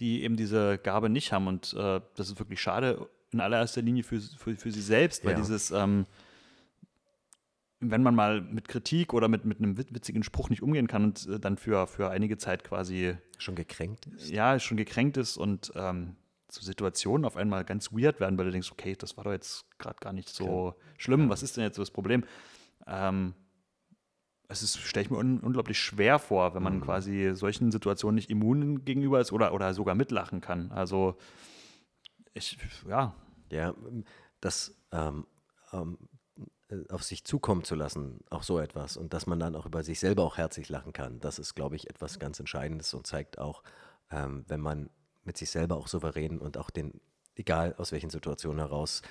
die 0.00 0.22
eben 0.24 0.36
diese 0.36 0.78
Gabe 0.78 1.08
nicht 1.08 1.32
haben 1.32 1.46
und 1.46 1.74
äh, 1.74 2.00
das 2.16 2.30
ist 2.30 2.38
wirklich 2.38 2.60
schade 2.60 3.08
in 3.30 3.40
allererster 3.40 3.82
Linie 3.82 4.02
für, 4.02 4.18
für, 4.20 4.56
für 4.56 4.72
sie 4.72 4.80
selbst, 4.82 5.24
weil 5.24 5.32
Ja. 5.32 5.38
dieses, 5.38 5.70
ähm, 5.70 6.06
wenn 7.82 8.02
man 8.02 8.14
mal 8.14 8.40
mit 8.42 8.68
Kritik 8.68 9.14
oder 9.14 9.28
mit, 9.28 9.44
mit 9.44 9.58
einem 9.58 9.78
wit- 9.78 9.94
witzigen 9.94 10.22
Spruch 10.22 10.50
nicht 10.50 10.62
umgehen 10.62 10.86
kann 10.86 11.04
und 11.04 11.26
äh, 11.28 11.38
dann 11.38 11.56
für, 11.56 11.86
für 11.86 12.10
einige 12.10 12.36
Zeit 12.36 12.64
quasi 12.64 13.16
schon 13.38 13.54
gekränkt 13.54 14.06
ist. 14.06 14.30
ja, 14.30 14.58
schon 14.58 14.76
gekränkt 14.76 15.16
ist 15.16 15.36
und 15.38 15.72
ähm, 15.76 16.16
so 16.50 16.60
Situationen 16.62 17.24
auf 17.24 17.36
einmal 17.36 17.64
ganz 17.64 17.92
weird 17.92 18.20
werden, 18.20 18.36
weil 18.36 18.46
du 18.46 18.50
denkst, 18.50 18.72
okay, 18.72 18.96
das 18.98 19.16
war 19.16 19.24
doch 19.24 19.32
jetzt 19.32 19.64
gerade 19.78 19.96
gar 20.00 20.12
nicht 20.12 20.28
so 20.28 20.74
schlimm, 20.98 21.28
was 21.30 21.42
ist 21.42 21.56
denn 21.56 21.64
jetzt 21.64 21.76
so 21.76 21.82
das 21.82 21.90
Problem? 21.92 22.24
Ähm, 22.86 23.34
es 24.50 24.76
stelle 24.78 25.04
ich 25.04 25.10
mir 25.10 25.18
un 25.18 25.40
unglaublich 25.40 25.78
schwer 25.78 26.18
vor, 26.18 26.54
wenn 26.54 26.62
man 26.62 26.78
Mhm. 26.78 26.80
quasi 26.80 27.32
solchen 27.34 27.70
Situationen 27.72 28.16
nicht 28.16 28.30
immun 28.30 28.84
gegenüber 28.84 29.20
ist 29.20 29.32
oder, 29.32 29.52
oder 29.54 29.74
sogar 29.74 29.94
mitlachen 29.94 30.40
kann. 30.40 30.70
Also 30.72 31.16
ich, 32.34 32.58
ja, 32.88 33.14
Ja, 33.50 33.74
das 34.40 34.74
ähm, 34.92 35.26
ähm, 35.72 35.98
äh, 36.68 36.88
auf 36.88 37.02
sich 37.02 37.24
zukommen 37.24 37.64
zu 37.64 37.74
lassen, 37.74 38.20
auch 38.30 38.42
so 38.42 38.58
etwas. 38.58 38.96
Und 38.96 39.12
dass 39.12 39.26
man 39.26 39.38
dann 39.40 39.56
auch 39.56 39.66
über 39.66 39.82
sich 39.82 40.00
selber 40.00 40.22
auch 40.24 40.36
herzlich 40.36 40.68
lachen 40.68 40.92
kann, 40.92 41.20
das 41.20 41.38
ist, 41.38 41.54
glaube 41.54 41.76
ich, 41.76 41.90
etwas 41.90 42.18
ganz 42.18 42.38
Entscheidendes 42.38 42.94
und 42.94 43.06
zeigt 43.06 43.38
auch, 43.38 43.62
ähm, 44.10 44.44
wenn 44.48 44.60
man 44.60 44.90
mit 45.24 45.36
sich 45.36 45.50
selber 45.50 45.76
auch 45.76 45.88
souverän 45.88 46.38
und 46.38 46.56
auch 46.56 46.70
den, 46.70 47.00
egal 47.34 47.74
aus 47.76 47.92
welchen 47.92 48.10
Situationen 48.10 48.60
heraus, 48.60 49.02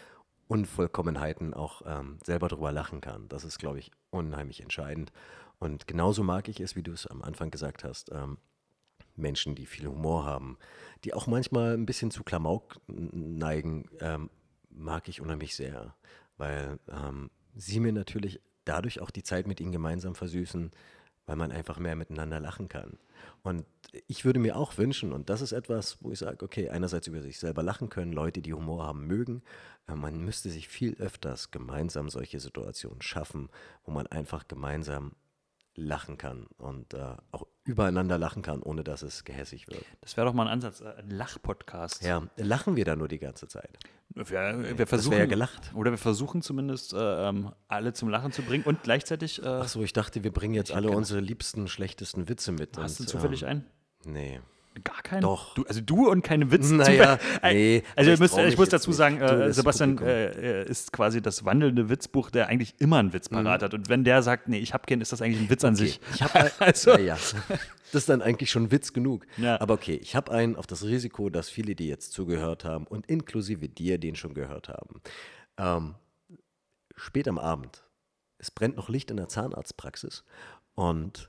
Unvollkommenheiten 0.50 1.54
auch 1.54 1.84
ähm, 1.86 2.18
selber 2.26 2.48
drüber 2.48 2.72
lachen 2.72 3.02
kann. 3.02 3.30
Das 3.30 3.44
ist, 3.44 3.60
glaube 3.60 3.78
ich, 3.78 3.92
unheimlich 4.10 4.62
entscheidend. 4.62 5.12
Und 5.60 5.88
genauso 5.88 6.24
mag 6.24 6.50
ich 6.50 6.60
es, 6.60 6.76
wie 6.76 6.82
du 6.82 6.92
es 6.92 7.06
am 7.06 7.22
Anfang 7.22 7.52
gesagt 7.52 7.84
hast, 7.84 8.12
ähm, 8.12 8.40
Menschen, 9.16 9.54
die 9.54 9.68
viel 9.68 9.88
Humor 9.88 10.26
haben, 10.26 10.58
die 11.04 11.14
auch 11.14 11.28
manchmal 11.28 11.76
ein 11.76 11.86
bisschen 11.86 12.10
zu 12.10 12.24
Klamauk 12.24 12.82
neigen, 12.88 13.90
ähm, 14.00 14.32
mag 14.72 15.08
ich 15.08 15.22
unheimlich 15.22 15.56
sehr, 15.56 15.94
weil 16.38 16.80
ähm, 16.88 17.30
sie 17.56 17.80
mir 17.80 17.94
natürlich 17.94 18.42
dadurch 18.66 19.02
auch 19.02 19.12
die 19.12 19.24
Zeit 19.24 19.46
mit 19.46 19.60
ihnen 19.62 19.72
gemeinsam 19.72 20.16
versüßen, 20.16 20.72
weil 21.28 21.36
man 21.36 21.52
einfach 21.52 21.78
mehr 21.78 21.96
miteinander 21.96 22.40
lachen 22.40 22.70
kann. 22.70 22.98
Und 23.44 23.66
ich 24.08 24.26
würde 24.26 24.40
mir 24.40 24.56
auch 24.56 24.78
wünschen, 24.78 25.12
und 25.12 25.30
das 25.30 25.42
ist 25.42 25.52
etwas, 25.52 25.98
wo 26.02 26.12
ich 26.12 26.20
sage, 26.20 26.44
okay, 26.44 26.70
einerseits 26.70 27.08
über 27.08 27.22
sich 27.22 27.40
selber 27.40 27.64
lachen 27.64 27.90
können, 27.90 28.14
Leute, 28.14 28.42
die 28.42 28.54
Humor 28.54 28.86
haben 28.86 29.08
mögen, 29.08 29.42
äh, 29.88 29.96
man 29.96 30.20
müsste 30.24 30.50
sich 30.50 30.68
viel 30.68 30.96
öfters 30.96 31.52
gemeinsam 31.52 32.10
solche 32.10 32.40
Situationen 32.40 33.02
schaffen, 33.02 33.50
wo 33.84 33.92
man 33.92 34.08
einfach 34.08 34.48
gemeinsam 34.48 35.14
lachen 35.76 36.18
kann 36.18 36.48
und 36.58 36.94
äh, 36.94 37.16
auch 37.32 37.48
übereinander 37.64 38.18
lachen 38.18 38.42
kann, 38.42 38.62
ohne 38.62 38.84
dass 38.84 39.02
es 39.02 39.24
gehässig 39.24 39.68
wird. 39.68 39.86
das 40.02 40.18
wäre 40.18 40.28
doch 40.28 40.34
mal 40.34 40.44
ein 40.44 40.50
Ansatz, 40.50 40.82
äh, 40.82 40.94
ein 40.98 41.10
Lachpodcast. 41.10 42.04
Ja, 42.04 42.28
lachen 42.38 42.76
wir 42.76 42.86
da 42.86 42.96
nur 42.96 43.08
die 43.08 43.20
ganze 43.20 43.48
Zeit. 43.48 43.78
Wir, 44.10 44.26
wir 44.32 44.76
das 44.76 44.90
versuchen 44.90 45.18
ja 45.20 45.26
gelacht. 45.28 45.72
Oder 45.76 45.92
wir 45.92 45.98
versuchen 45.98 46.42
zumindest 46.42 46.94
äh, 46.94 47.30
ähm, 47.30 47.54
alle 47.68 47.94
zum 47.94 48.10
Lachen 48.10 48.32
zu 48.32 48.42
bringen 48.42 48.64
und 48.64 48.82
gleichzeitig 48.84 49.42
äh, 49.42 49.48
Ach 49.48 49.68
so, 49.68 49.84
ich 49.84 49.94
dachte, 49.94 50.24
wir 50.24 50.34
bringen 50.34 50.56
jetzt 50.56 50.72
alle 50.72 50.90
unsere 50.90 51.20
liebsten, 51.20 51.68
schlechtesten 51.68 52.28
Witze 52.28 52.52
mit. 52.52 52.78
hast 52.78 53.00
du 53.00 53.04
und, 53.04 53.10
zufällig 53.10 53.44
ähm, 53.44 53.50
einen? 53.50 53.66
Nee. 54.06 54.40
Gar 54.84 55.02
keinen? 55.02 55.22
Doch. 55.22 55.56
Du, 55.56 55.64
also 55.66 55.82
du 55.82 56.10
und 56.10 56.22
keine 56.22 56.52
Witze. 56.52 56.76
Naja, 56.76 57.20
nee, 57.44 57.84
Also 57.96 58.12
ich 58.12 58.20
mich 58.20 58.38
ich 58.38 58.58
muss 58.58 58.70
dazu 58.70 58.94
sagen, 58.94 59.20
äh, 59.20 59.52
Sebastian 59.52 59.98
äh, 59.98 60.62
äh, 60.62 60.70
ist 60.70 60.94
quasi 60.94 61.22
das 61.22 61.44
wandelnde 61.44 61.90
Witzbuch, 61.90 62.30
der 62.30 62.48
eigentlich 62.48 62.76
immer 62.80 62.98
einen 63.00 63.12
Witz 63.12 63.28
parat 63.28 63.62
hat. 63.64 63.74
Und 63.74 63.90
wenn 63.90 64.04
der 64.06 64.22
sagt, 64.22 64.48
nee, 64.48 64.60
ich 64.60 64.74
hab 64.74 64.88
keinen, 64.88 65.02
ist 65.02 65.12
das 65.12 65.22
eigentlich 65.22 65.42
ein 65.42 65.50
Witz 65.50 65.66
an 65.66 65.74
Mhm. 65.74 65.80
Okay, 65.80 65.86
sich. 65.88 66.00
Ich 66.14 66.22
habe 66.24 66.52
Also- 66.60 66.92
also, 66.94 66.98
ja, 67.04 67.16
das 67.16 67.96
ist 67.96 68.10
dann 68.10 68.22
eigentlich 68.22 68.52
schon 68.52 68.72
Witz 68.72 68.94
genug. 68.94 69.26
Ja. 69.38 69.60
Aber 69.60 69.74
okay, 69.74 69.96
ich 70.02 70.16
habe 70.16 70.32
einen 70.32 70.56
auf 70.56 70.68
das 70.68 70.84
Risiko, 70.86 71.30
dass 71.30 71.50
viele, 71.50 71.76
die 71.76 71.88
jetzt 71.88 72.14
zugehört 72.14 72.64
haben 72.64 72.86
und 72.88 73.06
inklusive 73.08 73.68
dir, 73.68 73.98
den 73.98 74.16
schon 74.16 74.34
gehört 74.34 74.70
haben. 74.70 75.02
Ähm, 75.58 75.96
spät 76.96 77.28
am 77.28 77.38
Abend, 77.40 77.84
es 78.38 78.52
brennt 78.52 78.78
noch 78.78 78.88
Licht 78.88 79.12
in 79.12 79.18
der 79.18 79.28
Zahnarztpraxis 79.28 80.24
und 80.76 81.29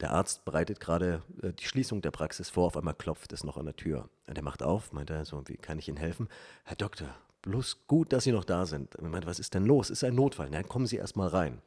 der 0.00 0.12
Arzt 0.12 0.44
bereitet 0.44 0.80
gerade 0.80 1.22
äh, 1.42 1.52
die 1.52 1.64
Schließung 1.64 2.02
der 2.02 2.10
Praxis 2.10 2.50
vor, 2.50 2.66
auf 2.66 2.76
einmal 2.76 2.94
klopft 2.94 3.32
es 3.32 3.44
noch 3.44 3.56
an 3.56 3.66
der 3.66 3.76
Tür. 3.76 4.08
Und 4.26 4.36
er 4.36 4.44
macht 4.44 4.62
auf, 4.62 4.92
meint 4.92 5.10
er 5.10 5.24
so, 5.24 5.42
wie 5.46 5.56
kann 5.56 5.78
ich 5.78 5.88
Ihnen 5.88 5.96
helfen? 5.96 6.28
Herr 6.64 6.76
Doktor, 6.76 7.14
bloß 7.42 7.86
gut, 7.86 8.12
dass 8.12 8.24
Sie 8.24 8.32
noch 8.32 8.44
da 8.44 8.66
sind. 8.66 8.94
Er 8.96 9.08
meint, 9.08 9.26
was 9.26 9.38
ist 9.38 9.54
denn 9.54 9.66
los? 9.66 9.90
Ist 9.90 10.04
ein 10.04 10.14
Notfall? 10.14 10.48
Na, 10.50 10.62
kommen 10.62 10.86
Sie 10.86 10.96
erst 10.96 11.16
mal 11.16 11.28
rein. 11.28 11.60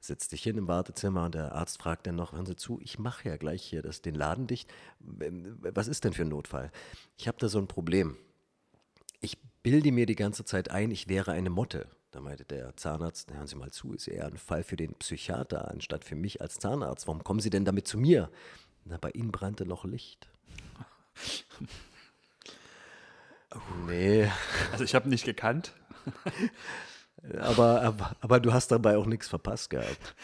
Setzt 0.00 0.30
sich 0.30 0.42
hin 0.42 0.56
im 0.58 0.68
Wartezimmer 0.68 1.24
und 1.24 1.34
der 1.34 1.52
Arzt 1.52 1.80
fragt 1.82 2.06
dann 2.06 2.14
noch, 2.16 2.32
hören 2.32 2.46
Sie 2.46 2.56
zu, 2.56 2.80
ich 2.80 2.98
mache 2.98 3.28
ja 3.28 3.36
gleich 3.36 3.62
hier 3.62 3.82
das, 3.82 4.00
den 4.00 4.14
Laden 4.14 4.46
dicht. 4.46 4.70
Was 5.00 5.88
ist 5.88 6.04
denn 6.04 6.12
für 6.12 6.22
ein 6.22 6.28
Notfall? 6.28 6.70
Ich 7.16 7.26
habe 7.26 7.38
da 7.38 7.48
so 7.48 7.58
ein 7.58 7.66
Problem. 7.66 8.16
Ich 9.20 9.38
bilde 9.62 9.90
mir 9.90 10.06
die 10.06 10.14
ganze 10.14 10.44
Zeit 10.44 10.70
ein, 10.70 10.92
ich 10.92 11.08
wäre 11.08 11.32
eine 11.32 11.50
Motte. 11.50 11.88
Da 12.10 12.20
meinte 12.20 12.44
der 12.44 12.74
Zahnarzt, 12.76 13.30
hören 13.32 13.46
Sie 13.46 13.56
mal 13.56 13.70
zu, 13.70 13.92
ist 13.92 14.08
eher 14.08 14.26
ein 14.26 14.38
Fall 14.38 14.62
für 14.64 14.76
den 14.76 14.94
Psychiater 14.94 15.70
anstatt 15.70 16.04
für 16.04 16.16
mich 16.16 16.40
als 16.40 16.58
Zahnarzt. 16.58 17.06
Warum 17.06 17.22
kommen 17.22 17.40
Sie 17.40 17.50
denn 17.50 17.64
damit 17.66 17.86
zu 17.86 17.98
mir? 17.98 18.30
Na, 18.84 18.96
bei 18.96 19.10
Ihnen 19.10 19.30
brannte 19.30 19.66
noch 19.66 19.84
Licht. 19.84 20.26
nee, 23.86 24.30
Also 24.72 24.84
ich 24.84 24.94
habe 24.94 25.08
nicht 25.08 25.24
gekannt. 25.24 25.74
aber, 27.38 27.82
aber, 27.82 28.16
aber 28.20 28.40
du 28.40 28.52
hast 28.52 28.68
dabei 28.70 28.96
auch 28.96 29.06
nichts 29.06 29.28
verpasst 29.28 29.68
gehabt. 29.70 30.14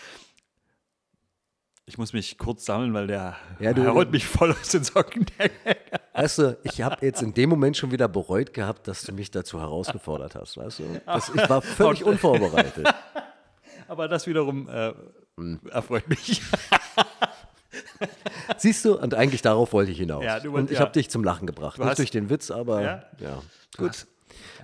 Ich 1.86 1.98
muss 1.98 2.14
mich 2.14 2.38
kurz 2.38 2.64
sammeln, 2.64 2.94
weil 2.94 3.06
der 3.08 3.36
Ja, 3.60 3.74
du- 3.74 3.92
holt 3.92 4.10
mich 4.10 4.26
voll 4.26 4.52
aus 4.52 4.68
den 4.68 4.84
Socken. 4.84 5.26
Weißt 6.14 6.38
du, 6.38 6.56
ich 6.62 6.80
habe 6.80 7.04
jetzt 7.04 7.22
in 7.22 7.34
dem 7.34 7.50
Moment 7.50 7.76
schon 7.76 7.90
wieder 7.90 8.06
bereut 8.08 8.54
gehabt, 8.54 8.86
dass 8.88 9.02
du 9.02 9.12
mich 9.12 9.30
dazu 9.32 9.60
herausgefordert 9.60 10.34
hast. 10.36 10.56
Weißt 10.56 10.78
du? 10.78 10.84
Das, 11.04 11.28
ich 11.28 11.48
war 11.50 11.60
völlig 11.60 12.04
unvorbereitet. 12.04 12.86
Aber 13.88 14.08
das 14.08 14.26
wiederum 14.26 14.68
äh, 14.68 14.92
Hm. 15.36 15.60
erfreut 15.70 16.08
mich. 16.08 16.40
Siehst 18.58 18.84
du, 18.84 18.96
und 18.98 19.14
eigentlich 19.14 19.42
darauf 19.42 19.72
wollte 19.72 19.90
ich 19.90 19.98
hinaus. 19.98 20.22
Ja, 20.24 20.38
du 20.40 20.54
und 20.54 20.70
ich 20.70 20.76
ja. 20.78 20.82
habe 20.84 20.92
dich 20.92 21.10
zum 21.10 21.24
Lachen 21.24 21.46
gebracht. 21.46 21.78
Nicht 21.78 21.88
hast- 21.88 21.98
durch 21.98 22.10
den 22.10 22.30
Witz, 22.30 22.50
aber 22.50 22.82
Ja? 22.82 23.02
ja. 23.18 23.42
Gut. 23.76 24.06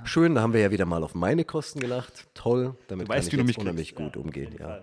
Schön, 0.05 0.35
da 0.35 0.41
haben 0.43 0.53
wir 0.53 0.61
ja 0.61 0.71
wieder 0.71 0.87
mal 0.87 1.03
auf 1.03 1.15
meine 1.15 1.45
Kosten 1.45 1.81
gelacht. 1.81 2.29
Toll, 2.35 2.77
damit 2.89 3.09
Du 3.09 3.13
weißt, 3.13 3.31
kann 3.31 3.39
du 3.39 3.43
ich 3.43 3.49
jetzt 3.49 3.57
mich 3.57 3.59
unheimlich 3.59 3.95
gut 3.95 4.17
umgehen. 4.17 4.55
ja, 4.59 4.81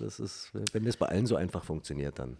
das 0.00 0.18
ist, 0.20 0.50
wenn 0.72 0.84
das 0.84 0.96
bei 0.96 1.06
allen 1.06 1.26
so 1.26 1.36
einfach 1.36 1.64
funktioniert, 1.64 2.18
dann 2.18 2.36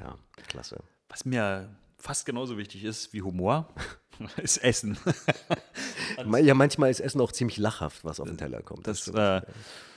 ja, 0.00 0.14
klasse. 0.48 0.78
Was 1.08 1.24
mir 1.24 1.68
fast 2.00 2.26
genauso 2.26 2.58
wichtig 2.58 2.84
ist 2.84 3.12
wie 3.12 3.22
Humor, 3.22 3.68
ist 4.42 4.58
Essen. 4.58 4.98
Ja, 6.42 6.54
manchmal 6.54 6.90
ist 6.90 7.00
Essen 7.00 7.20
auch 7.20 7.32
ziemlich 7.32 7.56
lachhaft, 7.56 8.04
was 8.04 8.20
auf 8.20 8.28
den 8.28 8.36
Teller 8.36 8.60
kommt. 8.62 8.86
Das, 8.86 9.00
stimmt. 9.00 9.16
äh, 9.16 9.40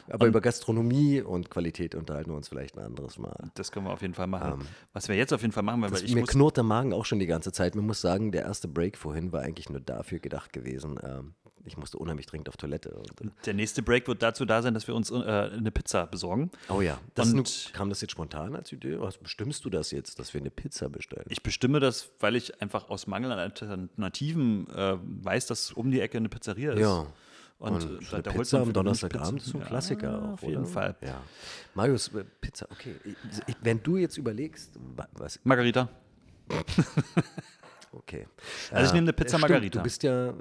aber 0.09 0.27
über 0.27 0.41
Gastronomie 0.41 1.21
und 1.21 1.49
Qualität 1.49 1.95
unterhalten 1.95 2.29
wir 2.31 2.37
uns 2.37 2.47
vielleicht 2.47 2.77
ein 2.77 2.85
anderes 2.85 3.17
Mal. 3.17 3.35
das 3.55 3.71
können 3.71 3.87
wir 3.87 3.91
auf 3.93 4.01
jeden 4.01 4.13
Fall 4.13 4.27
machen. 4.27 4.65
Was 4.93 5.07
wir 5.07 5.15
jetzt 5.15 5.33
auf 5.33 5.41
jeden 5.41 5.53
Fall 5.53 5.63
machen, 5.63 5.81
weil 5.81 5.89
Das, 5.89 6.01
ich 6.01 6.13
mir 6.13 6.23
knurrt 6.23 6.57
der 6.57 6.63
Magen 6.63 6.93
auch 6.93 7.05
schon 7.05 7.19
die 7.19 7.25
ganze 7.25 7.51
Zeit. 7.51 7.75
Man 7.75 7.85
muss 7.85 7.99
sagen, 7.99 8.31
der 8.31 8.43
erste 8.43 8.67
Break 8.67 8.97
vorhin 8.97 9.31
war 9.31 9.41
eigentlich 9.41 9.69
nur 9.69 9.81
dafür 9.81 10.19
gedacht 10.19 10.53
gewesen. 10.53 10.99
Ähm, 11.03 11.33
ich 11.65 11.77
musste 11.77 11.97
unheimlich 11.97 12.25
dringend 12.25 12.49
auf 12.49 12.57
Toilette. 12.57 12.91
Und, 12.95 13.21
äh, 13.21 13.29
der 13.45 13.53
nächste 13.53 13.81
Break 13.81 14.07
wird 14.07 14.21
dazu 14.21 14.45
da 14.45 14.61
sein, 14.61 14.73
dass 14.73 14.87
wir 14.87 14.95
uns 14.95 15.11
äh, 15.11 15.15
eine 15.15 15.71
Pizza 15.71 16.05
besorgen. 16.07 16.51
oh 16.69 16.81
ja, 16.81 16.99
das 17.15 17.31
Und- 17.33 17.71
kam 17.73 17.89
das 17.89 18.01
jetzt 18.01 18.11
spontan 18.11 18.55
als 18.55 18.71
Idee? 18.71 18.99
Was 18.99 19.17
bestimmst 19.17 19.63
du 19.65 19.69
das 19.69 19.91
jetzt, 19.91 20.19
dass 20.19 20.33
wir 20.33 20.41
eine 20.41 20.49
Pizza 20.51 20.89
bestellen? 20.89 21.25
Ich 21.29 21.41
bestimme 21.43 21.79
das, 21.79 22.09
weil 22.19 22.35
ich 22.35 22.61
einfach 22.61 22.89
aus 22.89 23.07
Mangel 23.07 23.31
an 23.31 23.39
Alternativen 23.39 24.67
äh, 24.69 24.97
weiß, 25.01 25.47
dass 25.47 25.71
um 25.71 25.91
die 25.91 26.01
Ecke 26.01 26.17
eine 26.17 26.29
Pizzeria 26.29 26.73
ist. 26.73 26.79
ja. 26.79 27.07
Und, 27.59 27.71
Und, 27.75 27.77
äh, 27.77 27.81
so 27.81 27.87
da- 27.87 28.13
eine 28.15 28.23
da 28.23 28.29
holt 28.31 28.39
Pizza 28.41 28.61
am 28.61 28.73
Donnerstagabend 28.73 29.41
ist 29.41 29.53
ein 29.53 29.61
Ja, 29.61 29.67
Klassiker 29.67 30.21
auch, 30.21 30.33
auf 30.33 30.41
jeden 30.41 30.57
oder? 30.63 30.65
Fall. 30.65 30.95
Ja. 31.01 31.21
Marius, 31.75 32.09
äh, 32.09 32.25
Pizza, 32.41 32.67
okay. 32.69 32.95
Ich- 33.05 33.55
Wenn 33.61 33.81
du 33.81 33.95
jetzt 33.95 34.17
überlegst, 34.17 34.71
wa- 34.97 35.07
was, 35.13 35.39
Margarita. 35.45 35.87
okay. 37.93 38.27
Also 38.71 38.87
ich 38.87 38.93
nehme 38.93 39.05
eine 39.05 39.13
Pizza 39.13 39.37
stimmt, 39.37 39.41
Margarita. 39.43 39.79
Du 39.79 39.83
bist 39.83 40.03
ja, 40.03 40.29
äh, 40.29 40.33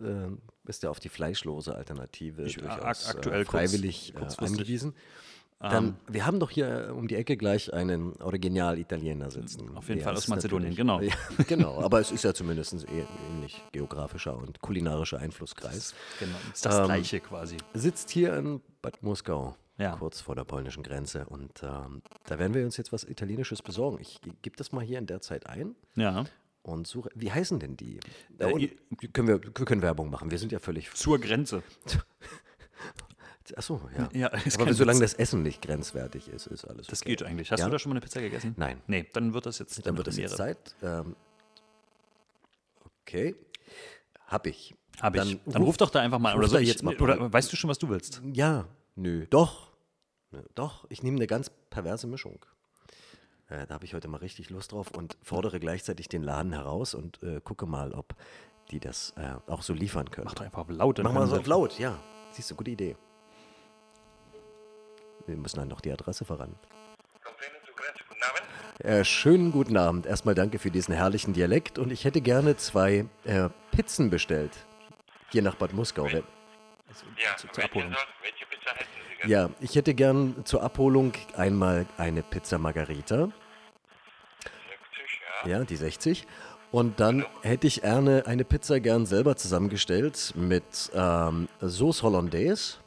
bist 0.65 0.83
ja 0.83 0.91
auf 0.91 1.01
die 1.01 1.09
fleischlose 1.09 1.75
Alternative 1.75 2.43
Ich- 2.45 2.57
durchaus 2.57 3.09
ak- 3.09 3.17
aktuell 3.17 3.41
äh, 3.43 3.45
kurz- 3.45 3.51
freiwillig 3.73 4.11
äh, 4.15 4.19
kurzfristig. 4.19 4.49
Ähm. 4.49 4.61
angewiesen. 4.61 4.95
Dann, 5.61 5.97
wir 6.09 6.27
haben 6.27 6.41
doch 6.41 6.51
hier 6.51 6.89
äh, 6.89 6.91
um 6.91 7.07
die 7.07 7.15
Ecke 7.15 7.37
gleich 7.37 7.73
einen 7.73 8.21
Original-Italiener 8.21 9.31
sitzen. 9.31 9.77
Auf 9.77 9.87
jeden 9.89 9.99
Der 10.01 10.07
Fall 10.07 10.15
aus 10.17 10.25
ist 10.25 10.29
Mazedonien, 10.29 10.75
genau. 10.75 11.01
Ja, 11.01 11.15
genau, 11.47 11.81
aber 11.81 12.01
es 12.01 12.11
ist 12.11 12.25
ja 12.25 12.35
zumindest 12.35 12.73
ein 12.73 12.85
ähnlich 13.31 13.63
geografischer 13.71 14.37
und 14.37 14.61
kulinarischer 14.61 15.21
Einflusskreis. 15.21 15.95
Genau, 16.19 16.35
ist 16.53 16.67
das 16.67 16.79
Ähm, 16.79 16.85
gleiche 16.87 17.21
quasi. 17.21 17.59
Sitzt 17.75 18.11
hier 18.11 18.35
in 18.37 18.61
Bad 18.83 19.01
Muskau, 19.05 19.55
Ja. 19.79 19.95
kurz 19.97 20.21
vor 20.21 20.35
der 20.35 20.43
polnischen 20.43 20.83
Grenze. 20.83 21.27
Und 21.27 21.63
ähm, 21.63 22.03
da 22.27 22.41
werden 22.41 22.55
wir 22.55 22.65
uns 22.65 22.77
jetzt 22.77 22.93
was 22.93 23.05
Italienisches 23.05 23.63
besorgen. 23.63 23.99
Ich 24.01 24.19
gebe 24.43 24.57
das 24.57 24.73
mal 24.73 24.83
hier 24.85 24.99
in 24.99 25.07
der 25.07 25.21
Zeit 25.21 25.47
ein 25.47 25.77
Ja. 25.95 26.25
Und 26.63 26.87
suche. 26.87 27.11
Wie 27.15 27.31
heißen 27.33 27.59
denn 27.61 27.77
die? 27.77 27.99
Äh, 28.39 28.53
i- 28.65 29.09
können 29.13 29.29
wir, 29.29 29.43
wir 29.43 29.53
können 29.53 29.83
Werbung 29.83 30.11
machen. 30.11 30.31
Wir 30.31 30.39
sind 30.39 30.53
ja 30.53 30.59
völlig. 30.59 30.93
Zur 30.95 31.19
Grenze. 31.21 31.63
Achso, 33.57 33.81
ja. 33.99 34.09
Ja, 34.13 34.31
Aber 34.59 34.73
solange 34.73 35.01
das 35.01 35.15
Essen 35.15 35.43
nicht 35.43 35.61
grenzwertig 35.63 36.29
ist, 36.29 36.47
ist 36.47 36.65
alles. 36.65 36.87
Das 36.87 37.03
okay. 37.03 37.11
geht 37.11 37.23
eigentlich. 37.25 37.51
Hast 37.51 37.61
Ja? 37.61 37.67
du 37.67 37.73
da 37.73 37.79
schon 37.79 37.91
mal 37.91 37.95
eine 37.95 38.01
Pizza 38.01 38.21
gegessen? 38.21 38.55
Nein. 38.57 38.81
Nee, 38.87 39.07
dann 39.13 39.35
wird 39.35 39.45
das 39.47 39.59
jetzt 39.59 39.79
Dann 39.85 39.91
eine 39.91 39.99
wird 39.99 40.09
es 40.09 40.17
jetzt. 40.17 40.37
Zeit. 40.37 40.75
Ähm, 40.83 41.17
okay. 43.03 43.35
Hab 44.29 44.47
ich. 44.47 44.75
Hab 45.01 45.17
ich. 45.17 45.21
Dann 45.21 45.41
Dann, 45.53 45.63
ruf 45.63 45.77
doch 45.77 45.91
da 45.91 46.01
einfach 46.01 46.19
mal 46.19 46.33
an. 46.33 46.39
Oder, 46.39 46.49
so, 46.49 46.55
da 46.55 46.61
ich, 46.61 46.69
jetzt 46.69 46.83
mal 46.83 46.97
oder 46.97 47.21
an. 47.21 47.33
weißt 47.33 47.53
du 47.53 47.57
schon, 47.57 47.69
was 47.69 47.79
du 47.79 47.89
willst? 47.89 48.23
Ja, 48.33 48.67
nö, 48.95 49.27
doch. 49.29 49.73
Doch, 50.55 50.87
ich 50.89 51.03
nehme 51.03 51.17
eine 51.19 51.27
ganz 51.27 51.51
perverse 51.69 52.07
Mischung. 52.07 52.39
Äh, 53.53 53.67
da 53.67 53.75
habe 53.75 53.85
ich 53.85 53.93
heute 53.95 54.09
mal 54.09 54.19
richtig 54.19 54.49
Lust 54.51 54.73
drauf 54.73 54.91
und 54.93 55.17
fordere 55.23 55.61
gleichzeitig 55.61 56.09
den 56.09 56.23
Laden 56.23 56.53
heraus 56.53 56.95
und 56.95 57.23
äh, 57.23 57.41
gucke 57.43 57.67
mal, 57.67 57.93
ob 57.93 58.15
die 58.71 58.81
das 58.81 59.13
äh, 59.17 59.35
auch 59.51 59.63
so 59.63 59.75
liefern 59.75 60.11
können. 60.11 60.25
Mach 60.27 60.35
doch 60.35 60.45
einfach 60.45 60.61
auf 60.61 60.71
laut. 60.71 61.01
Mach 61.03 61.13
mal 61.13 61.27
so 61.27 61.37
auf 61.37 61.47
laut, 61.47 61.79
ja. 61.79 61.99
Siehst 62.31 62.51
du, 62.51 62.55
gute 62.55 62.71
Idee. 62.71 62.97
Wir 65.27 65.37
müssen 65.37 65.57
dann 65.59 65.69
noch 65.69 65.81
die 65.83 65.93
Adresse 65.93 66.25
voran. 66.25 66.55
Complainant 67.23 67.65
zu 67.67 67.73
Grenze. 67.75 68.03
Guten 68.09 68.23
Abend. 68.23 68.85
Äh, 68.85 69.05
schönen 69.05 69.53
guten 69.53 69.77
Abend. 69.77 70.07
Erstmal 70.07 70.35
danke 70.35 70.59
für 70.59 70.71
diesen 70.71 70.95
herrlichen 70.95 71.35
Dialekt 71.35 71.79
und 71.79 71.93
ich 71.93 72.05
hätte 72.05 72.21
gerne 72.23 72.57
zwei 72.57 73.05
äh, 73.25 73.51
Pizzen 73.71 74.09
bestellt. 74.09 74.53
Hier 75.31 75.43
nach 75.43 75.57
Bad 75.57 75.75
Muskau. 75.75 76.05
Wer- 76.05 76.23
Ja, 76.23 77.37
Zur- 77.37 77.51
zur 77.53 77.57
welche, 77.59 77.71
Abholung. 77.71 77.93
Sorte, 77.93 78.07
welche 78.23 78.47
Pizza 78.47 78.71
hätten 78.75 78.89
Sie 79.11 79.17
gerne? 79.29 79.33
Ja, 79.33 79.51
ich 79.61 79.77
hätte 79.77 79.95
gern 79.95 80.45
zur 80.45 80.63
Abholung 80.63 81.13
einmal 81.37 81.87
eine 81.99 82.23
Pizza 82.23 82.59
Margarita. 82.59 83.29
60, 85.45 85.51
ja. 85.51 85.65
Die 85.65 85.77
60. 85.77 86.27
Und 86.71 87.01
dann 87.01 87.27
hätte 87.43 87.67
ich 87.67 87.83
gerne 87.83 88.25
eine 88.27 88.45
Pizza 88.45 88.81
gern 88.81 89.05
selber 89.05 89.37
zusammengestellt 89.37 90.33
mit 90.37 90.65
ähm, 90.95 91.49
Sauce 91.61 92.03
Hollandaise. 92.03 92.79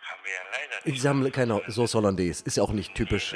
Haben 0.00 0.20
wir 0.22 0.30
ja 0.30 0.38
leider 0.52 0.84
nicht. 0.84 0.94
Ich 0.94 1.02
sammle 1.02 1.30
keine 1.32 1.60
Sauce 1.66 1.94
Hollandaise. 1.94 2.44
Ist 2.46 2.56
ja 2.56 2.62
auch 2.62 2.70
nicht 2.70 2.94
typisch. 2.94 3.34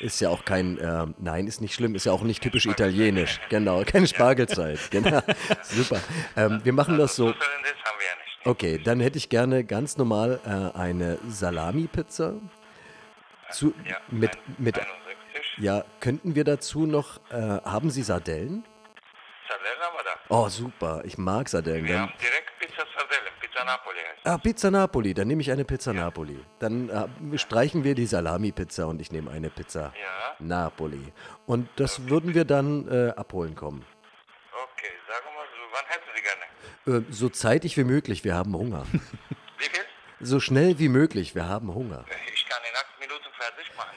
Ist 0.00 0.20
ja 0.20 0.28
auch 0.28 0.44
kein, 0.44 0.78
ähm, 0.82 1.14
nein, 1.18 1.46
ist 1.46 1.60
nicht 1.60 1.74
schlimm. 1.74 1.94
Ist 1.94 2.06
ja 2.06 2.12
auch 2.12 2.22
nicht 2.22 2.42
typisch 2.42 2.66
italienisch. 2.66 3.40
Genau, 3.48 3.84
keine 3.84 4.08
Spargelzeit. 4.08 4.80
Genau. 4.90 5.22
Super. 5.62 6.00
Ähm, 6.36 6.60
wir 6.64 6.72
machen 6.72 6.98
das 6.98 7.14
so. 7.14 7.28
Haben. 7.28 7.36
Okay, 8.46 8.78
dann 8.82 9.00
hätte 9.00 9.18
ich 9.18 9.28
gerne 9.28 9.64
ganz 9.64 9.96
normal 9.96 10.40
äh, 10.44 10.78
eine 10.78 11.18
Salami-Pizza. 11.28 12.34
Zu, 13.50 13.74
mit, 14.08 14.30
mit, 14.58 14.76
61. 14.76 15.05
ja, 15.58 15.84
könnten 16.00 16.34
wir 16.34 16.44
dazu 16.44 16.86
noch, 16.86 17.18
äh, 17.30 17.34
haben 17.36 17.90
Sie 17.90 18.02
Sardellen? 18.02 18.64
Sardellen 19.48 19.80
haben 19.80 19.96
wir 19.96 20.04
da. 20.04 20.10
Oh, 20.28 20.48
super, 20.48 21.02
ich 21.04 21.18
mag 21.18 21.48
Sardellen. 21.48 21.84
Wir 21.86 21.94
Dann, 21.94 22.02
haben 22.08 22.18
direkt 22.20 22.58
Pizza 22.58 22.84
Sardellen. 22.96 23.32
Pizza 23.40 23.64
Napoli 23.64 23.98
heißt 23.98 24.26
ah, 24.26 24.38
Pizza 24.38 24.70
Napoli, 24.70 25.14
dann 25.14 25.28
nehme 25.28 25.40
ich 25.42 25.50
eine 25.50 25.64
Pizza 25.64 25.92
Napoli. 25.92 26.38
Dann 26.58 26.88
äh, 26.88 27.38
streichen 27.38 27.84
wir 27.84 27.94
die 27.94 28.06
Salami-Pizza 28.06 28.86
und 28.86 29.00
ich 29.00 29.12
nehme 29.12 29.30
eine 29.30 29.50
Pizza 29.50 29.92
Ja. 30.00 30.36
Napoli. 30.38 31.12
Und 31.46 31.68
das 31.76 32.08
würden 32.08 32.34
wir 32.34 32.44
dann 32.44 32.88
äh, 32.88 33.10
abholen 33.16 33.54
kommen. 33.54 33.84
Okay, 34.52 34.90
sagen 35.08 35.26
wir 35.34 35.44
so, 35.54 35.62
wann 35.72 35.84
hätten 35.88 36.10
Sie 36.14 36.22
gerne? 36.92 37.06
Äh, 37.08 37.12
so 37.12 37.28
zeitig 37.28 37.76
wie 37.76 37.84
möglich, 37.84 38.24
wir 38.24 38.34
haben 38.34 38.54
Hunger. 38.54 38.84
Wie 39.58 39.64
viel? 39.64 39.84
so 40.20 40.40
schnell 40.40 40.78
wie 40.78 40.88
möglich, 40.90 41.34
wir 41.34 41.48
haben 41.48 41.72
Hunger. 41.74 42.04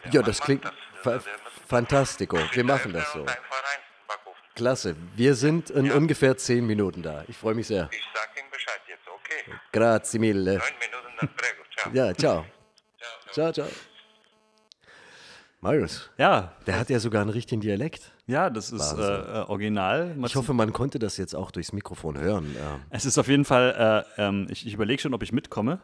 Der 0.05 0.11
Ja, 0.13 0.21
das 0.21 0.39
klingt 0.41 0.65
das. 0.65 0.73
fa 1.01 1.09
Der 1.11 1.17
muss- 1.17 1.25
fantastico. 1.67 2.37
Wir 2.53 2.63
machen 2.63 2.93
das 2.93 3.11
so. 3.13 3.25
Klasse. 4.55 4.95
Wir 5.15 5.35
sind 5.35 5.69
in 5.69 5.89
ungefähr 5.91 6.35
zehn 6.37 6.65
Minuten 6.67 7.01
da. 7.01 7.23
Ich 7.27 7.37
freue 7.37 7.55
mich 7.55 7.67
sehr. 7.67 7.87
Ich 7.91 8.01
sag 8.13 8.29
Ihnen 8.37 8.49
Bescheid 8.51 8.81
jetzt, 8.87 9.07
okay? 9.07 9.53
Grazie 9.71 10.19
mille. 10.19 10.57
Neun 10.57 10.61
Minuten, 10.79 11.15
dann 11.19 11.29
prego. 11.35 11.63
Ciao. 11.77 11.93
Ja, 11.93 12.13
ciao. 12.13 12.45
Ciao. 13.31 13.53
Ciao, 13.53 13.53
ciao. 13.53 13.67
Marius, 15.61 16.09
Ja, 16.17 16.53
der 16.67 16.79
hat 16.79 16.89
ja 16.89 16.99
sogar 16.99 17.21
einen 17.21 17.31
richtigen 17.31 17.59
Dialekt. 17.61 18.13
ja, 18.27 18.49
das 18.49 18.71
ist 18.71 18.93
äh, 18.93 19.01
äh, 19.01 19.43
original. 19.47 20.15
Ich 20.25 20.35
hoffe, 20.37 20.53
man 20.53 20.71
konnte 20.71 20.99
das 20.99 21.17
jetzt 21.17 21.35
auch 21.35 21.51
durchs 21.51 21.73
Mikrofon 21.73 22.17
hören. 22.17 22.55
Ähm, 22.57 22.81
es 22.91 23.03
ist 23.05 23.17
auf 23.17 23.27
jeden 23.27 23.43
Fall, 23.43 24.05
äh, 24.17 24.21
ähm, 24.21 24.47
ich, 24.49 24.65
ich 24.65 24.73
überlege 24.73 25.01
schon, 25.01 25.13
ob 25.13 25.21
ich 25.21 25.33
mitkomme. 25.33 25.81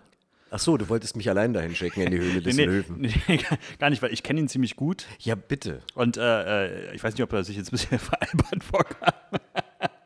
Ach 0.55 0.59
so, 0.59 0.77
du 0.77 0.87
wolltest 0.87 1.17
mich 1.17 1.29
allein 1.29 1.51
dahin 1.51 1.75
schicken 1.75 1.99
in 1.99 2.11
die 2.11 2.17
Höhle 2.17 2.41
des 2.41 2.55
nee, 2.55 2.63
Löwen. 2.63 2.95
nee, 3.01 3.13
gar 3.77 3.89
nicht, 3.89 4.01
weil 4.01 4.13
ich 4.13 4.23
kenne 4.23 4.39
ihn 4.39 4.47
ziemlich 4.47 4.77
gut. 4.77 5.05
Ja, 5.19 5.35
bitte. 5.35 5.81
Und 5.95 6.15
äh, 6.15 6.91
äh, 6.91 6.95
ich 6.95 7.03
weiß 7.03 7.13
nicht, 7.13 7.23
ob 7.23 7.33
er 7.33 7.43
sich 7.43 7.57
jetzt 7.57 7.67
ein 7.67 7.71
bisschen 7.71 7.99
veralbert 7.99 8.63
vorkam. 8.63 9.13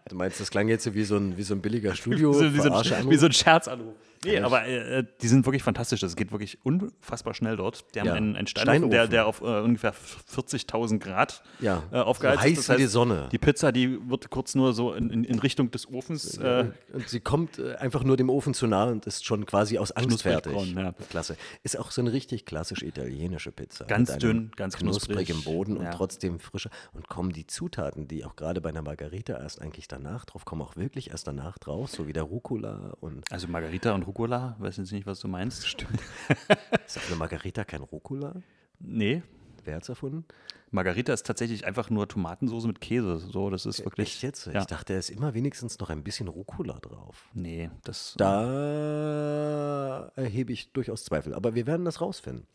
Du 0.07 0.15
meinst, 0.15 0.39
das 0.39 0.49
klang 0.49 0.67
jetzt 0.67 0.85
so 0.85 0.95
wie 0.95 1.03
so 1.03 1.17
ein, 1.17 1.37
wie 1.37 1.43
so 1.43 1.53
ein 1.53 1.61
billiger 1.61 1.93
Studio 1.95 2.33
so, 2.33 2.51
wie, 2.51 2.61
so 2.61 2.71
ein, 2.71 3.09
wie 3.11 3.17
so 3.17 3.27
ein 3.27 3.31
Scherzanruf. 3.31 3.93
Nee, 4.25 4.35
Ja. 4.35 4.45
aber 4.45 4.65
äh, 4.65 5.05
die 5.21 5.27
sind 5.27 5.45
wirklich 5.45 5.63
fantastisch. 5.63 5.99
Das 6.01 6.15
geht 6.15 6.31
wirklich 6.31 6.57
unfassbar 6.65 7.33
schnell 7.33 7.55
dort. 7.57 7.85
Die 7.95 7.99
haben 7.99 8.07
Ja. 8.07 8.13
einen, 8.13 8.35
einen 8.35 8.47
Steinofen, 8.47 8.89
der, 8.89 9.05
Steinofen. 9.07 9.11
der 9.11 9.25
auf 9.27 9.41
äh, 9.41 9.61
ungefähr 9.61 9.93
40.000 9.93 10.99
Grad 10.99 11.41
Ja, 11.59 11.83
äh, 11.91 11.97
aufgeheizt 11.97 12.39
so 12.41 12.49
heiß 12.49 12.59
ist. 12.59 12.69
wie 12.69 12.77
die 12.77 12.87
Sonne. 12.87 13.29
Die 13.31 13.37
Pizza, 13.37 13.71
die 13.71 13.97
wird 14.09 14.29
kurz 14.29 14.55
nur 14.55 14.73
so 14.73 14.93
in, 14.93 15.09
in, 15.09 15.23
in 15.23 15.39
Richtung 15.39 15.71
des 15.71 15.87
Ofens. 15.91 16.37
Äh, 16.37 16.71
Und 16.93 17.07
sie 17.07 17.19
kommt 17.19 17.59
äh, 17.59 17.75
einfach 17.75 18.03
nur 18.03 18.17
dem 18.17 18.29
Ofen 18.29 18.53
zu 18.53 18.67
nah 18.67 18.85
und 18.85 19.05
ist 19.05 19.25
schon 19.25 19.45
quasi 19.45 19.77
aus 19.77 19.91
Angst 19.91 20.21
fertig. 20.23 20.53
braun, 20.53 20.75
ja. 20.77 20.93
Klasse. 21.09 21.37
Ist 21.63 21.77
auch 21.79 21.91
so 21.91 22.01
eine 22.01 22.11
richtig 22.13 22.45
klassisch 22.45 22.81
italienische 22.83 23.51
Pizza. 23.51 23.85
Ganz 23.85 24.17
dünn, 24.17 24.51
ganz 24.55 24.77
knusprig 24.77 25.27
knusprig. 25.27 25.29
im 25.29 25.43
Boden 25.43 25.77
und 25.77 25.89
trotzdem 25.91 26.39
frischer. 26.39 26.69
Und 26.93 27.07
kommen 27.07 27.31
die 27.31 27.47
Zutaten, 27.47 28.07
die 28.07 28.25
auch 28.25 28.35
gerade 28.35 28.61
bei 28.61 28.69
einer 28.69 28.81
Margarita 28.81 29.33
erst 29.39 29.61
eigentlich 29.61 29.87
danach 29.87 30.25
drauf 30.25 30.45
kommen, 30.45 30.61
auch 30.61 30.75
wirklich 30.75 31.11
erst 31.11 31.27
danach 31.27 31.57
drauf, 31.57 31.89
so 31.89 32.07
wie 32.07 32.13
der 32.13 32.23
Rucola 32.23 32.93
und 32.99 33.31
also 33.31 33.47
Margarita 33.47 33.93
und 33.93 34.03
Rucola, 34.09 34.55
weiß 34.57 34.77
jetzt 34.77 34.91
nicht, 34.91 35.05
was 35.05 35.19
du 35.19 35.27
meinst. 35.27 35.67
Stimmt. 35.67 36.01
ist 36.85 36.97
auf 36.97 37.07
eine 37.07 37.15
Margarita 37.15 37.63
kein 37.63 37.83
Rucola? 37.83 38.33
Nee. 38.79 39.21
Wer 39.63 39.75
hat's 39.75 39.87
erfunden? 39.87 40.25
Margarita 40.71 41.13
ist 41.13 41.27
tatsächlich 41.27 41.67
einfach 41.67 41.91
nur 41.91 42.07
Tomatensoße 42.07 42.65
mit 42.65 42.81
Käse. 42.81 43.19
So, 43.19 43.51
das 43.51 43.67
ist 43.67 43.85
wirklich. 43.85 44.07
Echt 44.07 44.23
jetzt? 44.23 44.47
Ja. 44.47 44.61
Ich 44.61 44.65
dachte, 44.65 44.93
da 44.93 44.99
ist 44.99 45.11
immer 45.11 45.35
wenigstens 45.35 45.77
noch 45.77 45.91
ein 45.91 46.03
bisschen 46.03 46.27
Rucola 46.27 46.79
drauf. 46.79 47.29
Nee, 47.35 47.69
das. 47.83 48.15
Da 48.17 50.11
erhebe 50.15 50.53
ich 50.53 50.71
durchaus 50.71 51.03
Zweifel. 51.03 51.35
Aber 51.35 51.53
wir 51.53 51.67
werden 51.67 51.85
das 51.85 52.01
rausfinden. 52.01 52.47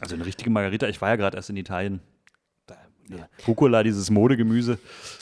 Also 0.00 0.14
eine 0.14 0.26
richtige 0.26 0.50
Margarita, 0.50 0.88
ich 0.88 1.00
war 1.00 1.08
ja 1.08 1.16
gerade 1.16 1.38
erst 1.38 1.48
in 1.48 1.56
Italien. 1.56 2.00
Nee. 3.08 3.24
Rucola, 3.46 3.82
dieses 3.82 4.10
Modegemüse. 4.10 4.78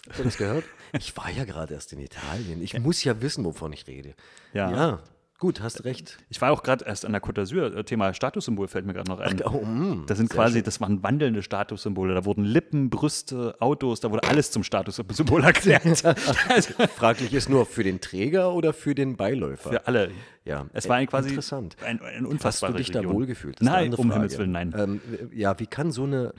Habt 0.09 0.18
ihr 0.18 0.24
das 0.24 0.37
gehört? 0.37 0.64
Ich 0.99 1.16
war 1.16 1.30
ja 1.30 1.45
gerade 1.45 1.74
erst 1.74 1.93
in 1.93 2.01
Italien. 2.01 2.61
Ich 2.61 2.76
muss 2.80 3.05
ja 3.05 3.20
wissen, 3.22 3.45
wovon 3.45 3.72
ich 3.72 3.87
rede. 3.87 4.14
Ja. 4.53 4.70
Ja, 4.70 5.03
gut, 5.39 5.61
hast 5.61 5.84
recht. 5.84 6.18
Ich 6.28 6.41
war 6.41 6.51
auch 6.53 6.62
gerade 6.62 6.84
erst 6.84 7.05
an 7.05 7.12
der 7.12 7.22
Côte 7.22 7.34
d'Azur. 7.41 7.74
Äh, 7.76 7.84
Thema 7.84 8.12
Statussymbol 8.14 8.68
fällt 8.68 8.87
mir 8.87 8.95
gerade 8.95 9.11
noch 9.11 9.20
ein. 9.20 9.41
Oh, 9.43 9.64
mm, 9.64 10.05
Das 10.07 10.18
sind 10.18 10.30
quasi, 10.30 10.55
schön. 10.59 10.64
das 10.64 10.80
waren 10.80 11.03
wandelnde 11.03 11.43
Statussymbole. 11.43 12.14
Da 12.14 12.24
wurden 12.24 12.45
Lippen, 12.45 12.91
Brüste, 12.91 13.57
Autos, 13.61 14.01
da 14.01 14.11
wurde 14.11 14.26
alles 14.28 14.51
zum 14.51 14.62
Statussymbol 14.62 15.45
erklärt. 15.45 16.05
also 16.49 16.72
Fraglich 16.97 17.32
ist 17.34 17.49
nur 17.49 17.66
für 17.66 17.84
den 17.84 18.01
Träger 18.01 18.53
oder 18.55 18.72
für 18.72 18.95
den 18.95 19.16
Beiläufer. 19.16 19.70
für 19.70 19.87
alle. 19.87 20.11
Ja, 20.45 20.66
Es 20.72 20.89
war 20.89 20.97
ein 20.97 21.07
quasi 21.07 21.28
interessant. 21.30 21.76
ein, 21.84 22.01
ein 22.01 22.39
Hast 22.43 22.62
du 22.62 22.72
dich 22.72 22.91
da 22.91 23.01
Region. 23.01 23.14
wohlgefühlt? 23.14 23.61
Das 23.61 23.66
Nein, 23.66 23.95
um. 23.95 24.12
Himmels 24.12 24.39
Willen, 24.39 24.53
nein. 24.53 24.74
Ähm, 24.76 25.01
ja, 25.32 25.59
wie 25.59 25.66
kann 25.66 25.91
so 25.91 26.05
eine 26.05 26.32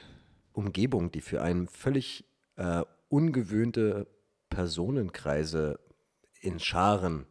Umgebung, 0.53 1.11
die 1.11 1.21
für 1.21 1.41
einen 1.41 1.67
völlig 1.67 2.25
äh, 2.55 2.81
ungewöhnte 3.09 4.07
Personenkreise 4.49 5.79
in 6.41 6.59
Scharen 6.59 7.25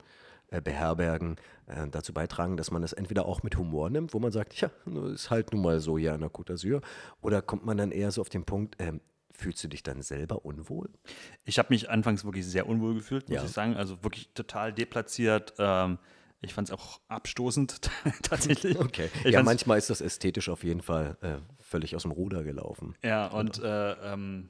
äh, 0.50 0.60
beherbergen, 0.60 1.36
äh, 1.66 1.88
dazu 1.88 2.12
beitragen, 2.12 2.56
dass 2.56 2.70
man 2.70 2.82
es 2.82 2.92
entweder 2.92 3.26
auch 3.26 3.42
mit 3.42 3.56
Humor 3.56 3.90
nimmt, 3.90 4.14
wo 4.14 4.18
man 4.20 4.30
sagt, 4.32 4.54
ja, 4.60 4.70
ist 5.12 5.30
halt 5.30 5.52
nun 5.52 5.62
mal 5.62 5.80
so 5.80 5.98
hier 5.98 6.14
an 6.14 6.20
der 6.20 6.30
Côte 6.30 6.52
d'Azur, 6.52 6.82
oder 7.20 7.42
kommt 7.42 7.64
man 7.64 7.76
dann 7.76 7.90
eher 7.90 8.10
so 8.12 8.20
auf 8.20 8.28
den 8.28 8.44
Punkt, 8.44 8.76
ähm, 8.78 9.00
fühlst 9.32 9.62
du 9.64 9.68
dich 9.68 9.82
dann 9.82 10.00
selber 10.02 10.44
unwohl? 10.44 10.88
Ich 11.44 11.58
habe 11.58 11.68
mich 11.70 11.90
anfangs 11.90 12.24
wirklich 12.24 12.46
sehr 12.46 12.66
unwohl 12.68 12.94
gefühlt, 12.94 13.28
muss 13.28 13.36
Ja. 13.36 13.44
ich 13.44 13.50
sagen. 13.50 13.76
Also 13.76 14.02
wirklich 14.02 14.30
total 14.34 14.72
deplatziert. 14.72 15.52
Ähm, 15.58 15.98
ich 16.40 16.54
fand 16.54 16.68
es 16.68 16.74
auch 16.74 17.00
abstoßend, 17.08 17.80
tatsächlich. 18.22 18.78
Okay. 18.78 19.10
Ich 19.24 19.32
ja, 19.32 19.42
manchmal 19.42 19.78
ist 19.78 19.90
das 19.90 20.00
ästhetisch 20.00 20.48
auf 20.48 20.64
jeden 20.64 20.80
Fall 20.80 21.16
äh, 21.20 21.36
völlig 21.58 21.96
aus 21.96 22.02
dem 22.02 22.12
Ruder 22.12 22.44
gelaufen. 22.44 22.94
Ja, 23.02 23.26
und 23.26 23.58
äh, 23.62 23.92
ähm, 24.12 24.48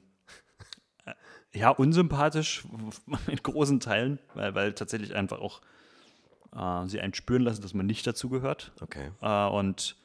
äh, 1.05 1.13
ja, 1.53 1.69
unsympathisch 1.71 2.63
in 3.27 3.37
großen 3.37 3.79
Teilen, 3.79 4.19
weil, 4.35 4.53
weil 4.55 4.73
tatsächlich 4.73 5.15
einfach 5.15 5.39
auch 5.39 5.61
äh, 6.55 6.87
sie 6.87 6.99
einen 6.99 7.13
spüren 7.13 7.41
lassen, 7.43 7.61
dass 7.61 7.73
man 7.73 7.85
nicht 7.85 8.05
dazugehört. 8.07 8.71
Okay. 8.81 9.11
Äh, 9.21 9.47
und 9.47 9.95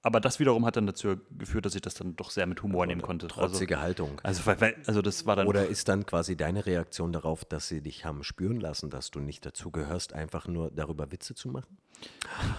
aber 0.00 0.20
das 0.20 0.38
wiederum 0.38 0.64
hat 0.64 0.76
dann 0.76 0.86
dazu 0.86 1.16
geführt, 1.36 1.66
dass 1.66 1.74
ich 1.74 1.80
das 1.82 1.94
dann 1.94 2.14
doch 2.14 2.30
sehr 2.30 2.46
mit 2.46 2.62
Humor 2.62 2.86
nehmen 2.86 3.02
konnte. 3.02 3.26
Trotzige 3.26 3.80
Haltung. 3.80 4.20
Also, 4.22 4.48
also, 4.48 4.60
weil, 4.60 4.76
also 4.86 5.02
das 5.02 5.26
war 5.26 5.34
dann 5.34 5.48
Oder 5.48 5.66
ist 5.66 5.88
dann 5.88 6.06
quasi 6.06 6.36
deine 6.36 6.64
Reaktion 6.66 7.12
darauf, 7.12 7.44
dass 7.44 7.66
sie 7.68 7.82
dich 7.82 8.04
haben 8.04 8.22
spüren 8.22 8.60
lassen, 8.60 8.90
dass 8.90 9.10
du 9.10 9.18
nicht 9.18 9.44
dazugehörst, 9.44 10.12
einfach 10.12 10.46
nur 10.46 10.70
darüber 10.70 11.10
Witze 11.12 11.34
zu 11.34 11.48
machen? 11.48 11.78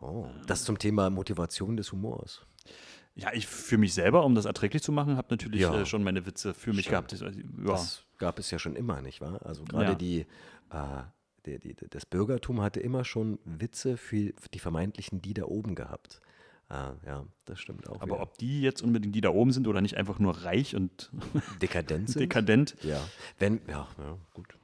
Oh, 0.00 0.26
das 0.46 0.64
zum 0.64 0.78
Thema 0.78 1.08
Motivation 1.08 1.78
des 1.78 1.90
Humors. 1.92 2.42
ja, 3.14 3.32
ich 3.32 3.46
für 3.46 3.78
mich 3.78 3.94
selber, 3.94 4.24
um 4.24 4.34
das 4.34 4.44
erträglich 4.44 4.82
zu 4.82 4.92
machen, 4.92 5.16
habe 5.16 5.28
natürlich 5.30 5.62
Ja. 5.62 5.74
äh, 5.80 5.86
schon 5.86 6.02
meine 6.02 6.26
Witze 6.26 6.52
für 6.52 6.74
mich 6.74 6.88
gehabt. 6.88 7.12
Ich, 7.14 7.22
also, 7.22 7.38
ja. 7.40 7.44
Das 7.64 8.02
gab 8.18 8.38
es 8.38 8.50
ja 8.50 8.58
schon 8.58 8.76
immer, 8.76 9.00
nicht 9.00 9.22
wahr? 9.22 9.40
Also 9.46 9.64
gerade 9.64 9.92
Ja. 9.92 9.94
die, 9.94 10.26
äh, 10.70 11.02
die, 11.46 11.58
die, 11.58 11.74
das 11.90 12.06
Bürgertum 12.06 12.60
hatte 12.62 12.80
immer 12.80 13.04
schon 13.04 13.38
Witze 13.44 13.96
für 13.96 14.32
die 14.52 14.58
vermeintlichen 14.58 15.20
die 15.22 15.34
da 15.34 15.44
oben 15.44 15.74
gehabt. 15.74 16.20
Ah, 16.68 16.94
ja, 17.06 17.26
das 17.44 17.60
stimmt 17.60 17.88
auch. 17.88 17.96
Aber 18.00 18.14
wieder. 18.14 18.22
ob 18.22 18.38
die 18.38 18.62
jetzt 18.62 18.82
unbedingt 18.82 19.14
die 19.14 19.20
da 19.20 19.28
oben 19.30 19.52
sind 19.52 19.68
oder 19.68 19.80
nicht 19.82 19.96
einfach 19.96 20.18
nur 20.18 20.44
reich 20.44 20.74
und 20.74 21.10
dekadent 21.62 22.08
sind? 22.08 22.20
dekadent, 22.22 22.76
ja. 22.82 23.00
Wenn, 23.38 23.60
ja, 23.68 23.86
ja, 23.98 24.16
gut. 24.32 24.56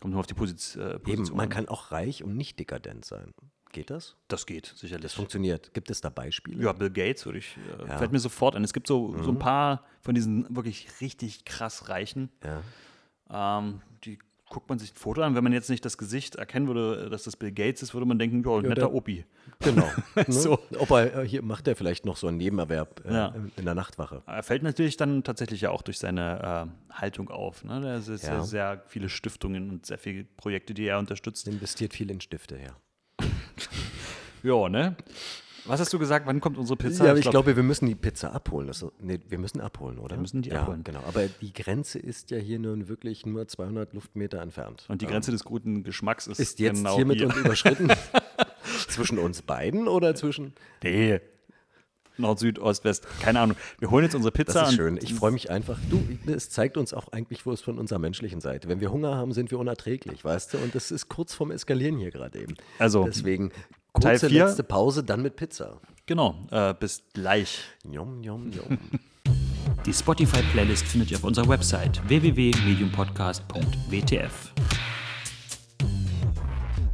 kommt 0.00 0.12
nur 0.12 0.20
auf 0.20 0.26
die 0.26 0.34
Posi- 0.34 0.78
äh, 0.80 0.98
Position. 1.00 1.26
Eben, 1.26 1.36
man 1.36 1.44
an. 1.46 1.50
kann 1.50 1.68
auch 1.68 1.90
reich 1.90 2.22
und 2.22 2.36
nicht 2.36 2.58
dekadent 2.60 3.04
sein. 3.04 3.34
Geht 3.72 3.90
das? 3.90 4.16
Das 4.28 4.44
geht, 4.46 4.66
sicherlich. 4.66 5.02
Das 5.02 5.14
funktioniert. 5.14 5.72
Gibt 5.74 5.90
es 5.90 6.00
da 6.02 6.10
Beispiele? 6.10 6.62
Ja, 6.62 6.72
Bill 6.74 6.90
Gates 6.90 7.24
würde 7.26 7.38
ich, 7.38 7.56
äh, 7.56 7.86
Ja. 7.88 7.94
Mhm. 7.94 7.98
fällt 7.98 8.12
mir 8.12 8.18
sofort 8.20 8.54
an. 8.54 8.62
Es 8.62 8.72
gibt 8.72 8.86
so, 8.86 9.16
so 9.22 9.30
ein 9.30 9.38
paar 9.38 9.84
von 10.02 10.14
diesen 10.14 10.54
wirklich 10.54 10.88
richtig 11.00 11.44
krass 11.44 11.88
Reichen, 11.88 12.28
Ja. 12.44 13.58
ähm, 13.58 13.80
die 14.04 14.18
guckt 14.52 14.68
man 14.68 14.78
sich 14.78 14.92
ein 14.92 14.96
Foto 14.96 15.22
an. 15.22 15.34
Wenn 15.34 15.42
man 15.42 15.52
jetzt 15.54 15.70
nicht 15.70 15.82
das 15.84 15.96
Gesicht 15.96 16.34
erkennen 16.36 16.66
würde, 16.68 17.06
äh, 17.06 17.10
dass 17.10 17.22
das 17.24 17.36
Bill 17.36 17.50
Gates 17.52 17.82
ist, 17.82 17.94
würde 17.94 18.06
man 18.06 18.18
denken, 18.18 18.42
ja, 18.46 18.60
netter 18.60 18.74
der- 18.74 18.92
Opi. 18.94 19.24
Genau. 19.60 19.90
ne? 20.14 20.24
So. 20.28 20.58
Ob 20.78 20.90
er, 20.90 21.22
äh, 21.22 21.26
hier 21.28 21.42
macht 21.42 21.66
er 21.66 21.74
vielleicht 21.74 22.04
noch 22.04 22.16
so 22.16 22.26
einen 22.28 22.36
Nebenerwerb 22.36 23.02
äh, 23.06 23.12
Ja. 23.14 23.34
in- 23.56 23.64
der 23.64 23.74
Nachtwache. 23.74 24.22
Er 24.26 24.42
fällt 24.42 24.62
natürlich 24.62 24.96
dann 24.98 25.24
tatsächlich 25.24 25.62
ja 25.62 25.70
auch 25.70 25.82
durch 25.82 25.98
seine 25.98 26.68
äh, 26.90 26.94
Haltung 26.94 27.30
auf. 27.30 27.64
Ne? 27.64 27.80
Da 27.80 28.00
sind 28.00 28.22
Ja. 28.22 28.34
ja. 28.34 28.42
sehr 28.42 28.82
viele 28.86 29.08
Stiftungen 29.08 29.70
und 29.70 29.86
sehr 29.86 29.98
viele 29.98 30.24
Projekte, 30.36 30.74
die 30.74 30.84
er 30.84 30.98
unterstützt. 30.98 31.48
Investiert 31.48 31.94
viel 31.94 32.10
in 32.10 32.20
Stifte, 32.20 32.58
ja. 32.58 33.26
Ja, 34.44 34.68
ne? 34.68 34.96
Was 35.64 35.80
hast 35.80 35.92
du 35.92 35.98
gesagt? 35.98 36.26
Wann 36.26 36.40
kommt 36.40 36.58
unsere 36.58 36.76
Pizza? 36.76 37.04
ja, 37.04 37.10
aber 37.10 37.20
ich 37.20 37.30
glaube, 37.30 37.56
wir 37.56 37.62
müssen 37.62 37.86
die 37.86 37.94
Pizza 37.94 38.32
abholen. 38.34 38.66
Das, 38.66 38.84
nee, 39.00 39.20
wir 39.28 39.38
müssen 39.38 39.60
abholen, 39.60 39.98
oder? 39.98 40.16
Wir 40.16 40.20
müssen 40.20 40.42
die 40.42 40.50
ja, 40.50 40.62
abholen. 40.62 40.82
genau. 40.84 41.00
Aber 41.06 41.26
die 41.40 41.52
Grenze 41.52 41.98
ist 41.98 42.30
ja 42.30 42.38
hier 42.38 42.58
nun 42.58 42.88
wirklich 42.88 43.26
nur 43.26 43.46
200 43.46 43.92
Luftmeter 43.94 44.40
entfernt. 44.40 44.84
Und 44.88 45.02
die 45.02 45.06
Grenze 45.06 45.30
des 45.30 45.44
guten 45.44 45.84
Geschmacks 45.84 46.26
ist, 46.26 46.40
ist 46.40 46.58
jetzt 46.58 46.78
genau 46.78 46.96
hiermit 46.96 47.18
hier. 47.18 47.28
und 47.28 47.36
überschritten. 47.36 47.92
zwischen 48.88 49.18
uns 49.18 49.42
beiden 49.42 49.88
oder 49.88 50.14
zwischen. 50.14 50.52
Nee. 50.82 51.20
Nord, 52.18 52.38
Süd, 52.38 52.58
Ost, 52.58 52.84
West, 52.84 53.06
keine 53.22 53.40
Ahnung. 53.40 53.56
Wir 53.78 53.90
holen 53.90 54.04
jetzt 54.04 54.14
unsere 54.14 54.32
Pizza. 54.32 54.60
Das 54.60 54.70
ist 54.70 54.76
schön. 54.76 54.98
Ich 55.00 55.14
freue 55.14 55.30
mich 55.30 55.50
einfach. 55.50 55.78
Du, 55.88 56.02
es 56.30 56.50
zeigt 56.50 56.76
uns 56.76 56.92
auch 56.92 57.08
eigentlich, 57.08 57.46
wo 57.46 57.52
es 57.52 57.62
von 57.62 57.78
unserer 57.78 57.98
menschlichen 57.98 58.40
Seite. 58.40 58.68
Wenn 58.68 58.80
wir 58.80 58.92
Hunger 58.92 59.16
haben, 59.16 59.32
sind 59.32 59.50
wir 59.50 59.58
unerträglich, 59.58 60.22
weißt 60.22 60.54
du? 60.54 60.58
Und 60.58 60.74
das 60.74 60.90
ist 60.90 61.08
kurz 61.08 61.32
vorm 61.32 61.50
Eskalieren 61.50 61.96
hier 61.96 62.10
gerade 62.10 62.38
eben. 62.38 62.54
Also, 62.78 63.04
Deswegen 63.04 63.50
Teil 64.00 64.12
kurze 64.14 64.28
vier. 64.28 64.46
letzte 64.46 64.62
Pause, 64.64 65.04
dann 65.04 65.22
mit 65.22 65.36
Pizza. 65.36 65.78
Genau, 66.06 66.34
äh, 66.50 66.74
bis 66.78 67.02
gleich. 67.12 67.60
Njom, 67.84 68.20
njom, 68.20 68.48
njom. 68.48 68.78
Die 69.86 69.92
Spotify-Playlist 69.92 70.86
findet 70.86 71.10
ihr 71.10 71.16
auf 71.18 71.24
unserer 71.24 71.48
Website 71.48 72.00
www.mediumpodcast.wtf. 72.08 74.52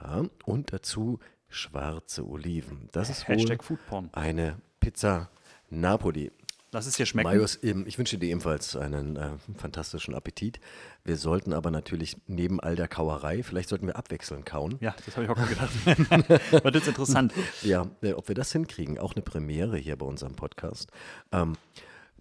Ja, 0.00 0.24
und 0.44 0.72
dazu 0.72 1.18
schwarze 1.48 2.26
Oliven. 2.26 2.88
Das 2.92 3.10
ist 3.10 3.28
wohl 3.28 3.58
Foodporn. 3.60 4.10
eine 4.12 4.56
Pizza 4.80 5.30
Napoli. 5.70 6.30
Lass 6.74 6.86
es 6.86 6.96
hier 6.96 7.04
schmecken. 7.04 7.28
Marius, 7.28 7.62
ähm, 7.62 7.84
ich 7.86 7.98
wünsche 7.98 8.16
dir 8.16 8.30
ebenfalls 8.30 8.76
einen 8.76 9.16
äh, 9.16 9.32
fantastischen 9.58 10.14
Appetit. 10.14 10.58
Wir 11.04 11.18
sollten 11.18 11.52
aber 11.52 11.70
natürlich 11.70 12.16
neben 12.26 12.60
all 12.60 12.76
der 12.76 12.88
Kauerei, 12.88 13.42
vielleicht 13.42 13.68
sollten 13.68 13.86
wir 13.88 13.96
abwechselnd 13.96 14.46
kauen. 14.46 14.78
Ja, 14.80 14.94
das 15.04 15.14
habe 15.16 15.24
ich 15.24 15.30
auch 15.30 15.36
gerade 15.36 15.50
gedacht. 15.50 16.40
Wird 16.64 16.74
jetzt 16.74 16.88
interessant. 16.88 17.34
Ja, 17.60 17.90
äh, 18.00 18.14
ob 18.14 18.28
wir 18.28 18.34
das 18.34 18.52
hinkriegen, 18.52 18.98
auch 18.98 19.14
eine 19.14 19.22
Premiere 19.22 19.76
hier 19.76 19.96
bei 19.96 20.06
unserem 20.06 20.34
Podcast. 20.34 20.90
Ähm, 21.30 21.58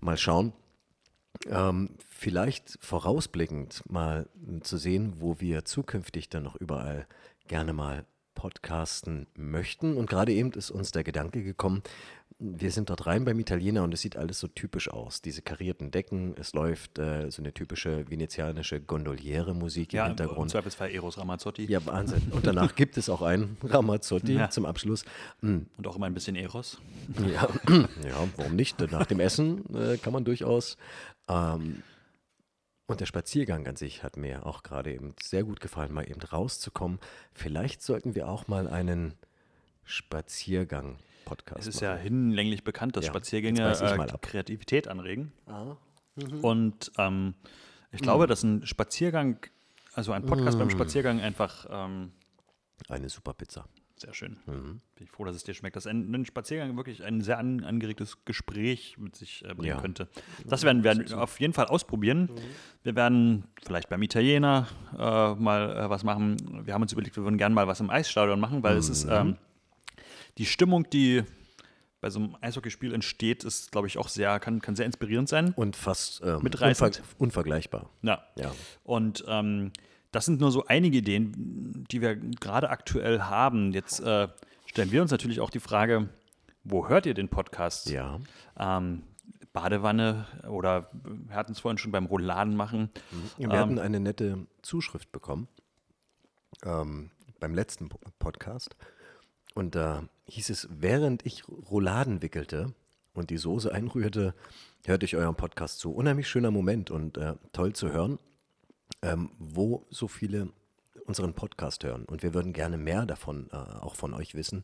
mal 0.02 0.18
schauen. 0.18 0.52
Ähm, 1.48 1.96
vielleicht 2.08 2.78
vorausblickend 2.82 3.84
mal 3.90 4.30
zu 4.62 4.78
sehen, 4.78 5.14
wo 5.18 5.40
wir 5.40 5.66
zukünftig 5.66 6.30
dann 6.30 6.44
noch 6.44 6.56
überall 6.56 7.08
gerne 7.48 7.74
mal 7.74 8.06
podcasten 8.36 9.28
möchten. 9.36 9.98
Und 9.98 10.10
gerade 10.10 10.34
eben 10.34 10.52
ist 10.54 10.72
uns 10.72 10.92
der 10.92 11.04
Gedanke 11.04 11.44
gekommen, 11.44 11.84
wir 12.44 12.72
sind 12.72 12.90
dort 12.90 13.06
rein 13.06 13.24
beim 13.24 13.40
Italiener 13.40 13.84
und 13.84 13.94
es 13.94 14.02
sieht 14.02 14.18
alles 14.18 14.40
so 14.40 14.48
typisch 14.48 14.90
aus. 14.90 15.22
Diese 15.22 15.44
karierten 15.44 15.92
Decken, 15.92 16.34
es 16.40 16.54
läuft 16.54 16.98
äh, 16.98 17.30
so 17.30 17.40
eine 17.42 17.54
typische 17.54 18.10
venezianische 18.10 18.82
Gondoliere-Musik 18.82 19.94
Ja, 19.94 20.06
im 20.06 20.12
im 20.14 20.18
Hintergrund. 20.18 20.50
Zweifelsfall 20.50 20.90
Eros 20.90 21.20
Ramazzotti. 21.20 21.66
Ja, 21.66 21.86
Wahnsinn. 21.86 22.24
Und 22.32 22.48
danach 22.48 22.74
gibt 22.74 22.98
es 22.98 23.10
auch 23.10 23.22
einen 23.22 23.58
Ramazzotti 23.64 24.34
Ja. 24.34 24.50
zum 24.50 24.66
Abschluss. 24.66 25.06
Mm, 25.42 25.60
Und 25.78 25.86
auch 25.88 25.96
immer 25.98 26.08
ein 26.08 26.16
bisschen 26.16 26.36
Eros. 26.36 26.82
ja, 27.32 27.48
ja, 27.70 28.28
warum 28.38 28.56
nicht? 28.56 28.80
Nach 28.92 29.06
dem 29.06 29.20
Essen 29.20 29.64
äh, 29.76 29.98
kann 29.98 30.12
man 30.12 30.26
durchaus. 30.26 30.78
Ähm, 31.30 31.84
und 32.88 33.00
der 33.02 33.06
Spaziergang 33.06 33.68
an 33.68 33.76
sich 33.76 34.02
hat 34.02 34.18
mir 34.18 34.48
auch 34.48 34.64
gerade 34.64 34.92
eben 34.94 35.14
sehr 35.22 35.44
gut 35.44 35.60
gefallen, 35.62 35.94
mal 35.94 36.10
eben 36.10 36.20
rauszukommen. 36.22 36.98
Vielleicht 37.34 37.84
sollten 37.84 38.16
wir 38.16 38.28
auch 38.28 38.48
mal 38.48 38.68
einen 38.68 39.14
Spaziergang-Podcast 41.22 41.60
Es 41.60 41.68
ist 41.68 41.82
machen. 41.82 41.84
ja 41.84 41.96
hinlänglich 42.02 42.64
bekannt, 42.64 42.96
dass 42.98 43.06
Ja, 43.06 43.12
Spaziergänge 43.12 43.72
äh. 43.72 44.18
Kreativität 44.22 44.88
anregen. 44.88 45.32
Mhm. 46.16 46.40
Und 46.42 46.92
ähm, 46.98 47.34
ich 47.92 48.02
glaube, 48.02 48.28
dass 48.28 48.44
ein 48.44 48.66
Spaziergang, 48.66 49.38
also 49.94 50.12
ein 50.12 50.26
Podcast 50.26 50.58
beim 50.58 50.70
Spaziergang 50.70 51.20
einfach 51.22 51.66
ähm, 51.70 52.12
Eine 52.90 53.10
super 53.10 53.34
Pizza. 53.34 53.66
sehr 53.98 54.14
schön. 54.14 54.38
Mhm. 54.46 54.82
Bin 54.96 55.04
ich 55.06 55.12
froh, 55.12 55.26
dass 55.26 55.36
es 55.36 55.44
dir 55.44 55.54
schmeckt, 55.54 55.76
dass 55.76 55.88
ein, 55.88 56.12
ein 56.14 56.26
Spaziergang 56.26 56.76
wirklich 56.76 57.04
ein 57.04 57.22
sehr 57.22 57.38
an, 57.38 57.64
angeregtes 57.64 58.24
Gespräch 58.26 58.98
mit 58.98 59.16
sich 59.16 59.44
äh, 59.46 59.54
bringen 59.54 59.68
Ja. 59.76 59.82
könnte. 59.82 60.08
Das 60.46 60.64
werden 60.64 60.84
wir 60.84 61.22
auf 61.22 61.40
jeden 61.40 61.54
Fall 61.54 61.66
ausprobieren. 61.68 62.30
Wir 62.84 62.96
werden 62.96 63.46
vielleicht 63.64 63.90
beim 63.90 64.02
Italiener 64.02 64.68
äh, 64.98 65.36
mal 65.36 65.78
äh, 65.78 65.90
was 65.90 66.04
machen. 66.04 66.66
Wir 66.66 66.74
haben 66.74 66.82
uns 66.82 66.92
überlegt, 66.94 67.16
wir 67.16 67.24
würden 67.24 67.38
gerne 67.38 67.54
mal 67.56 67.68
was 67.68 67.80
im 67.80 67.90
Eisstadion 67.90 68.40
machen, 68.40 68.64
weil 68.64 68.76
es 68.78 68.90
ist 68.90 69.06
ähm, 69.10 69.38
die 70.38 70.46
Stimmung, 70.46 70.90
die 70.90 71.24
bei 72.00 72.10
so 72.10 72.20
einem 72.20 72.36
Eishockeyspiel 72.42 72.94
entsteht, 72.94 73.44
ist, 73.44 73.72
glaube 73.72 73.88
ich, 73.88 73.98
auch 73.98 74.08
sehr, 74.08 74.40
kann, 74.40 74.60
kann 74.62 74.76
sehr 74.76 74.88
inspirierend 74.88 75.30
sein. 75.30 75.54
Und 75.56 75.76
fast 75.76 76.22
ähm, 76.24 76.40
Mitreißend. 76.42 76.98
unver 77.00 77.16
unvergleichbar. 77.20 77.90
Ja. 78.02 78.24
Ja. 78.36 78.52
Und 78.84 79.24
ähm, 79.28 79.72
das 80.12 80.26
sind 80.26 80.42
nur 80.42 80.52
so 80.52 80.66
einige 80.66 80.98
Ideen, 80.98 81.86
die 81.92 82.02
wir 82.02 82.16
gerade 82.16 82.70
aktuell 82.70 83.22
haben. 83.22 83.72
Jetzt 83.72 84.00
äh, 84.00 84.28
stellen 84.66 84.92
wir 84.92 85.02
uns 85.04 85.12
natürlich 85.12 85.40
auch 85.42 85.52
die 85.52 85.60
Frage, 85.60 86.10
wo 86.64 86.90
hört 86.90 87.06
ihr 87.06 87.14
den 87.14 87.30
Podcast? 87.30 87.90
Ja. 87.90 88.20
Ähm, 88.58 89.04
Badewanne 89.54 90.26
oder 90.50 90.90
wir 90.94 91.36
hatten 91.36 91.52
es 91.52 91.60
vorhin 91.60 91.78
schon 91.78 91.92
beim 91.92 92.06
Rouladen 92.06 92.56
machen. 92.56 92.90
Wir 93.38 93.50
hatten 93.50 93.80
eine 93.80 94.00
nette 94.00 94.48
Zuschrift 94.62 95.12
bekommen 95.12 95.48
ähm, 96.66 97.12
beim 97.40 97.54
letzten 97.54 97.90
Po- 97.90 98.00
Podcast. 98.18 98.76
Und 99.54 99.76
da 99.76 100.04
hieß 100.32 100.50
es, 100.50 100.68
während 100.72 101.26
ich 101.26 101.44
Rouladen 101.48 102.22
wickelte 102.22 102.74
und 103.14 103.30
die 103.30 103.38
Soße 103.38 103.72
einrührte, 103.72 104.34
hörte 104.86 105.06
ich 105.06 105.16
euren 105.16 105.36
Podcast 105.36 105.80
zu. 105.80 105.92
Unheimlich 105.92 106.28
schöner 106.28 106.52
Moment 106.52 106.90
und 106.90 107.18
äh, 107.18 107.36
toll 107.52 107.74
zu 107.74 107.92
hören, 107.92 108.18
ähm, 109.02 109.32
wo 109.38 109.86
so 109.90 110.08
viele 110.08 110.50
unseren 111.06 111.34
Podcast 111.34 111.84
hören. 111.84 112.06
Und 112.06 112.24
wir 112.24 112.34
würden 112.34 112.54
gerne 112.54 112.78
mehr 112.78 113.06
davon 113.06 113.50
äh, 113.52 113.56
auch 113.56 113.96
von 113.96 114.14
euch 114.14 114.34
wissen. 114.34 114.64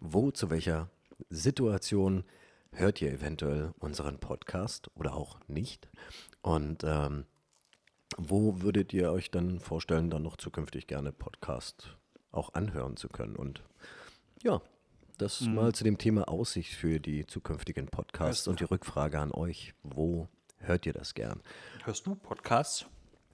Wo, 0.00 0.30
zu 0.30 0.50
welcher 0.50 0.90
Situation 1.30 2.24
hört 2.72 3.00
ihr 3.00 3.10
eventuell 3.10 3.72
unseren 3.78 4.18
Podcast 4.18 4.90
oder 4.94 5.14
auch 5.14 5.38
nicht? 5.48 5.88
Und 6.42 6.84
ähm, 6.84 7.24
wo 8.18 8.60
würdet 8.60 8.92
ihr 8.92 9.10
euch 9.10 9.30
dann 9.30 9.60
vorstellen, 9.60 10.10
dann 10.10 10.22
noch 10.22 10.36
zukünftig 10.36 10.86
gerne 10.86 11.12
Podcast 11.12 11.96
auch 12.30 12.52
anhören 12.52 12.96
zu 12.96 13.08
können? 13.08 13.36
Und 13.36 13.62
ja, 14.42 14.60
das 15.18 15.40
mal 15.42 15.74
zu 15.74 15.84
dem 15.84 15.98
Thema 15.98 16.28
Aussicht 16.28 16.72
für 16.72 17.00
die 17.00 17.26
zukünftigen 17.26 17.86
Podcasts 17.88 18.48
und 18.48 18.60
die 18.60 18.64
Rückfrage 18.64 19.18
an 19.18 19.32
euch. 19.32 19.74
Wo 19.82 20.28
hört 20.58 20.86
ihr 20.86 20.92
das 20.92 21.14
gern? 21.14 21.40
Hörst 21.84 22.06
du 22.06 22.14
Podcasts? 22.14 22.86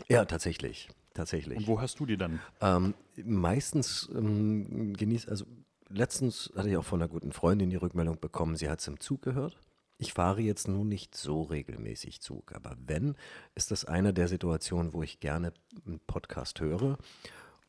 Ja, 0.09 0.25
tatsächlich. 0.25 0.89
Tatsächlich. 1.13 1.59
Und 1.59 1.69
wo 1.69 1.81
hörst 1.81 2.01
du 2.01 2.07
die 2.07 2.17
dann? 2.17 2.41
Ähm, 2.61 2.95
meistens 3.25 4.09
ähm, 4.13 4.95
genießt, 4.95 5.29
also 5.29 5.45
letztens 5.89 6.53
hatte 6.57 6.71
ich 6.71 6.77
auch 6.77 6.85
von 6.85 7.01
einer 7.01 7.09
guten 7.09 7.33
Freundin 7.33 7.71
die 7.71 7.77
Rückmeldung 7.77 8.19
bekommen, 8.19 8.57
sie 8.57 8.69
hat 8.69 8.81
es 8.81 8.89
im 8.89 8.99
Zug 8.99 9.23
gehört. 9.23 9.57
Ich 9.99 10.13
fahre 10.13 10.41
jetzt 10.41 10.67
nun 10.67 10.89
nicht 10.89 11.15
so 11.15 11.43
regelmäßig 11.43 12.21
Zug, 12.21 12.53
aber 12.53 12.77
wenn, 12.85 13.15
ist 13.55 13.71
das 13.71 13.85
eine 13.85 14.13
der 14.13 14.27
Situationen, 14.27 14.93
wo 14.93 15.05
ich 15.05 15.21
gerne 15.21 15.53
einen 15.87 16.01
Podcast 16.01 16.61
höre. 16.61 16.99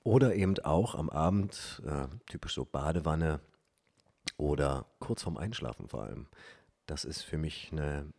Oder 0.03 0.35
eben 0.35 0.57
auch 0.59 0.95
am 0.95 1.09
Abend, 1.09 1.83
äh, 1.85 2.07
typisch 2.27 2.55
so 2.55 2.65
Badewanne 2.65 3.41
oder 4.37 4.85
kurz 4.99 5.23
vorm 5.23 5.37
Einschlafen 5.37 5.87
vor 5.87 6.03
allem. 6.03 6.27
Das 6.85 7.05
ist 7.05 7.21
für 7.21 7.37
mich 7.37 7.69
eine 7.71 8.11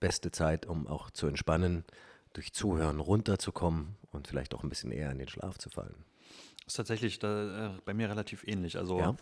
beste 0.00 0.30
Zeit, 0.30 0.66
um 0.66 0.86
auch 0.86 1.10
zu 1.10 1.26
entspannen, 1.26 1.84
durch 2.32 2.52
Zuhören 2.52 3.00
runterzukommen 3.00 3.96
und 4.12 4.28
vielleicht 4.28 4.54
auch 4.54 4.62
ein 4.62 4.68
bisschen 4.68 4.90
eher 4.90 5.10
in 5.10 5.18
den 5.18 5.28
Schlaf 5.28 5.58
zu 5.58 5.70
fallen. 5.70 6.04
ist 6.66 6.74
tatsächlich 6.74 7.18
da, 7.18 7.74
äh, 7.76 7.78
bei 7.84 7.94
mir 7.94 8.08
relativ 8.08 8.46
ähnlich. 8.46 8.78
Also 8.78 8.98
Ja. 8.98 9.16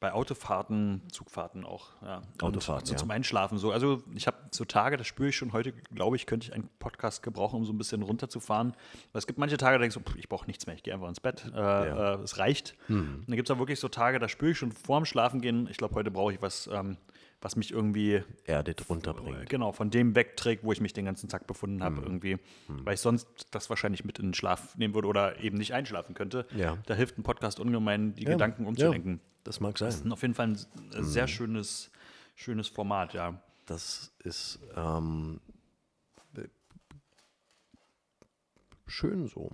Bei 0.00 0.12
Autofahrten, 0.12 1.02
Zugfahrten 1.10 1.64
auch. 1.64 1.88
Ja. 2.02 2.22
Autofahrten, 2.40 2.86
so 2.86 2.92
ja. 2.92 2.98
Zum 2.98 3.10
Einschlafen 3.10 3.58
so. 3.58 3.72
Also 3.72 4.02
ich 4.14 4.26
habe 4.26 4.36
so 4.52 4.64
Tage, 4.64 4.96
das 4.96 5.06
spüre 5.06 5.30
ich 5.30 5.36
schon 5.36 5.52
heute, 5.52 5.72
glaube 5.72 6.16
ich, 6.16 6.26
könnte 6.26 6.46
ich 6.48 6.54
einen 6.54 6.68
Podcast 6.78 7.22
gebrauchen, 7.22 7.56
um 7.56 7.64
so 7.64 7.72
ein 7.72 7.78
bisschen 7.78 8.02
runterzufahren. 8.02 8.72
Weil 9.12 9.18
es 9.18 9.26
gibt 9.26 9.38
manche 9.38 9.56
Tage, 9.56 9.74
da 9.78 9.82
denke 9.82 9.88
ich 9.98 10.04
so, 10.04 10.08
pff, 10.08 10.16
ich 10.16 10.28
brauche 10.28 10.46
nichts 10.46 10.66
mehr, 10.66 10.76
ich 10.76 10.82
gehe 10.84 10.94
einfach 10.94 11.08
ins 11.08 11.20
Bett. 11.20 11.44
Äh, 11.52 11.58
Ja. 11.58 12.14
äh, 12.14 12.18
es 12.22 12.38
reicht. 12.38 12.76
Und 12.88 13.24
dann 13.26 13.36
gibt 13.36 13.48
es 13.50 13.54
auch 13.54 13.58
wirklich 13.58 13.80
so 13.80 13.88
Tage, 13.88 14.18
da 14.18 14.28
spüre 14.28 14.52
ich 14.52 14.58
schon 14.58 14.70
vorm 14.72 15.04
Schlafengehen, 15.04 15.68
ich 15.70 15.76
glaube, 15.78 15.94
heute 15.96 16.10
brauche 16.12 16.32
ich 16.32 16.42
was, 16.42 16.68
ähm, 16.72 16.96
was 17.40 17.54
mich 17.56 17.70
irgendwie 17.72 18.22
Erdet 18.44 18.88
runterbringt. 18.88 19.48
Genau, 19.48 19.70
von 19.72 19.90
dem 19.90 20.14
wegträgt, 20.16 20.64
wo 20.64 20.72
ich 20.72 20.80
mich 20.80 20.92
den 20.92 21.04
ganzen 21.04 21.28
Tag 21.28 21.46
befunden 21.46 21.84
habe, 21.84 22.00
irgendwie. 22.02 22.38
Weil 22.66 22.94
ich 22.94 23.00
sonst 23.00 23.28
das 23.52 23.70
wahrscheinlich 23.70 24.04
mit 24.04 24.18
in 24.18 24.26
den 24.28 24.34
Schlaf 24.34 24.76
nehmen 24.76 24.92
würde 24.94 25.06
oder 25.06 25.38
eben 25.40 25.56
nicht 25.56 25.72
einschlafen 25.72 26.14
könnte. 26.14 26.46
Ja. 26.56 26.78
Da 26.86 26.94
hilft 26.94 27.16
ein 27.16 27.22
Podcast 27.22 27.60
ungemein, 27.60 28.14
die 28.14 28.24
Gedanken 28.24 28.66
umzudenken. 28.66 29.20
Das 29.48 29.60
mag 29.60 29.76
Das 29.76 29.94
ist 29.94 30.02
sein. 30.02 30.12
auf 30.12 30.20
jeden 30.20 30.34
Fall 30.34 30.48
ein 30.48 30.56
äh, 30.92 31.02
sehr 31.02 31.26
schönes, 31.26 31.90
schönes 32.34 32.68
Format, 32.68 33.14
ja. 33.14 33.40
Das 33.64 34.12
ist 34.18 34.58
ähm, 34.76 35.40
äh, 36.36 36.42
schön 38.86 39.26
so. 39.26 39.50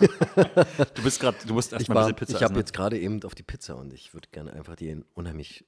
Du 0.94 1.02
bist 1.04 1.20
gerade, 1.20 1.36
du 1.46 1.54
musst 1.54 1.72
erstmal 1.72 1.96
war- 1.98 2.04
diese 2.04 2.14
Pizza 2.14 2.36
ich 2.36 2.42
habe 2.42 2.58
jetzt 2.58 2.72
gerade 2.72 2.98
eben 2.98 3.22
auf 3.22 3.34
die 3.36 3.42
Pizza 3.44 3.76
und 3.76 3.92
ich 3.92 4.12
würde 4.12 4.28
gerne 4.32 4.52
einfach 4.52 4.74
die 4.74 5.02
unheimlich 5.14 5.64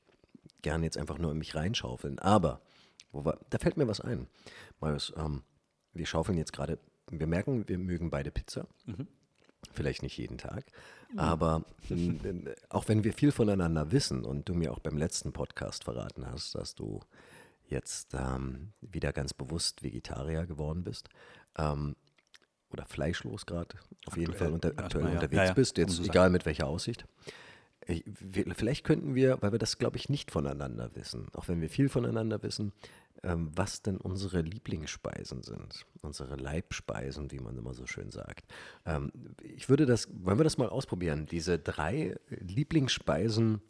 gerne 0.62 0.84
jetzt 0.84 0.98
einfach 0.98 1.18
nur 1.18 1.30
in 1.30 1.38
mich 1.38 1.54
reinschaufeln. 1.54 2.18
Aber 2.18 2.60
wir, 3.12 3.38
da 3.50 3.58
fällt 3.58 3.76
mir 3.76 3.86
was 3.88 4.00
ein. 4.00 4.26
Marius, 4.80 5.12
ähm, 5.16 5.42
wir 5.92 6.06
schaufeln 6.06 6.36
jetzt 6.38 6.52
gerade, 6.52 6.78
wir 7.08 7.26
merken, 7.28 7.68
wir 7.68 7.78
mögen 7.78 8.10
beide 8.10 8.30
Pizza. 8.32 8.66
Mhm. 8.86 9.06
Vielleicht 9.72 10.02
nicht 10.02 10.16
jeden 10.16 10.38
Tag. 10.38 10.64
Aber 11.16 11.64
ähm, 11.90 12.20
ähm, 12.24 12.48
auch 12.68 12.88
wenn 12.88 13.04
wir 13.04 13.12
viel 13.12 13.32
voneinander 13.32 13.90
wissen 13.92 14.24
und 14.24 14.48
du 14.48 14.54
mir 14.54 14.72
auch 14.72 14.78
beim 14.78 14.96
letzten 14.96 15.32
Podcast 15.32 15.84
verraten 15.84 16.26
hast, 16.26 16.54
dass 16.54 16.74
du 16.74 17.00
jetzt 17.68 18.14
ähm, 18.14 18.72
wieder 18.80 19.12
ganz 19.12 19.34
bewusst 19.34 19.82
Vegetarier 19.82 20.46
geworden 20.46 20.84
bist, 20.84 21.08
ähm, 21.56 21.96
oder 22.72 22.86
fleischlos 22.86 23.46
gerade 23.46 23.76
auf 24.06 24.16
jeden 24.16 24.34
Fall 24.34 24.52
unter, 24.52 24.72
aktuell 24.76 25.06
ja. 25.06 25.12
unterwegs 25.12 25.36
Ja, 25.36 25.44
ja, 25.46 25.52
bist, 25.52 25.76
jetzt 25.78 25.92
so 25.92 26.02
sagen. 26.02 26.10
egal 26.10 26.30
mit 26.30 26.46
welcher 26.46 26.66
Aussicht. 26.66 27.04
Ich, 27.86 28.04
vielleicht 28.54 28.84
könnten 28.84 29.14
wir, 29.14 29.38
weil 29.40 29.52
wir 29.52 29.58
das 29.58 29.78
glaube 29.78 29.96
ich 29.96 30.08
nicht 30.08 30.30
voneinander 30.30 30.94
wissen, 30.94 31.26
auch 31.32 31.48
wenn 31.48 31.60
wir 31.60 31.68
viel 31.68 31.88
voneinander 31.88 32.42
wissen, 32.42 32.72
was 33.22 33.82
denn 33.82 33.96
unsere 33.98 34.40
Lieblingsspeisen 34.40 35.42
sind, 35.42 35.86
unsere 36.02 36.36
Leibspeisen, 36.36 37.30
wie 37.30 37.38
man 37.38 37.56
immer 37.56 37.74
so 37.74 37.86
schön 37.86 38.10
sagt. 38.10 38.44
Ähm, 38.86 39.12
ich 39.42 39.68
würde 39.68 39.86
das, 39.86 40.08
wollen 40.24 40.38
wir 40.38 40.44
das 40.44 40.58
mal 40.58 40.68
ausprobieren, 40.68 41.26
diese 41.26 41.58
drei 41.58 42.16
Lieblingsspeisen 42.30 43.60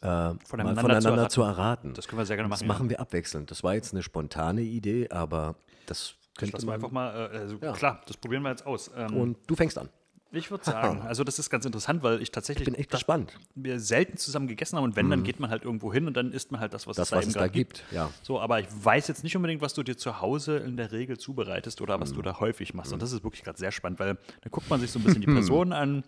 äh, 0.00 0.34
Voneinander 0.46 0.80
voneinander 0.80 1.28
zu 1.28 1.40
zu 1.40 1.42
erraten. 1.42 1.94
Das 1.94 2.08
können 2.08 2.18
wir 2.18 2.26
sehr 2.26 2.36
gerne 2.36 2.48
Das 2.48 2.60
machen, 2.60 2.68
machen 2.68 2.90
wir 2.90 3.00
abwechselnd. 3.00 3.50
Das 3.50 3.62
war 3.62 3.74
jetzt 3.74 3.92
eine 3.92 4.02
spontane 4.02 4.62
Idee, 4.62 5.08
aber 5.10 5.56
das 5.86 6.14
könnte 6.36 6.64
man. 6.64 6.76
einfach 6.76 6.90
mal, 6.90 7.30
äh, 7.32 7.38
also 7.38 7.56
Ja. 7.60 7.72
klar, 7.72 8.00
das 8.06 8.16
probieren 8.16 8.42
wir 8.42 8.50
jetzt 8.50 8.64
aus. 8.66 8.90
Ähm, 8.96 9.16
Und 9.16 9.38
du 9.46 9.54
fängst 9.54 9.76
an. 9.78 9.88
Ich 10.32 10.50
würde 10.50 10.64
sagen, 10.70 11.02
also 11.02 11.24
das 11.24 11.38
ist 11.38 11.50
ganz 11.50 11.64
interessant, 11.64 12.02
weil 12.02 12.20
ich 12.22 12.30
tatsächlich 12.30 12.66
Ich 12.66 12.72
bin 12.72 12.80
echt 12.80 12.90
gespannt. 12.90 13.38
wir 13.54 13.78
selten 13.80 14.16
zusammen 14.16 14.48
gegessen 14.48 14.76
haben 14.76 14.84
und 14.84 14.96
wenn, 14.96 15.10
dann 15.10 15.22
geht 15.24 15.38
man 15.40 15.50
halt 15.50 15.64
irgendwo 15.64 15.92
hin 15.92 16.06
und 16.06 16.16
dann 16.16 16.32
isst 16.32 16.50
man 16.52 16.60
halt 16.60 16.72
das, 16.74 16.86
was 16.86 16.96
Das, 16.96 17.08
es 17.08 17.10
da 17.10 17.16
was 17.18 17.26
es 17.26 17.32
da 17.34 17.40
gerade 17.40 17.52
gibt, 17.52 17.84
ja. 17.92 18.10
So, 18.22 18.40
aber 18.40 18.60
ich 18.60 18.66
weiß 18.70 19.08
jetzt 19.08 19.22
nicht 19.24 19.36
unbedingt, 19.36 19.60
was 19.62 19.74
du 19.74 19.82
dir 19.82 19.96
zu 19.96 20.20
Hause 20.20 20.56
in 20.58 20.76
der 20.76 20.90
Regel 20.92 21.18
zubereitest 21.18 21.80
oder 21.80 22.00
was 22.00 22.10
Mhm. 22.12 22.16
du 22.16 22.22
da 22.22 22.40
häufig 22.40 22.74
machst. 22.74 22.92
Und 22.92 23.02
das 23.02 23.12
ist 23.12 23.22
wirklich 23.24 23.42
gerade 23.44 23.58
sehr 23.58 23.72
spannend, 23.72 24.00
weil 24.00 24.16
da 24.42 24.50
guckt 24.50 24.68
man 24.70 24.80
sich 24.80 24.90
so 24.90 24.98
ein 24.98 25.04
bisschen 25.04 25.20
die 25.20 25.26
Person 25.32 25.72
an 25.72 26.04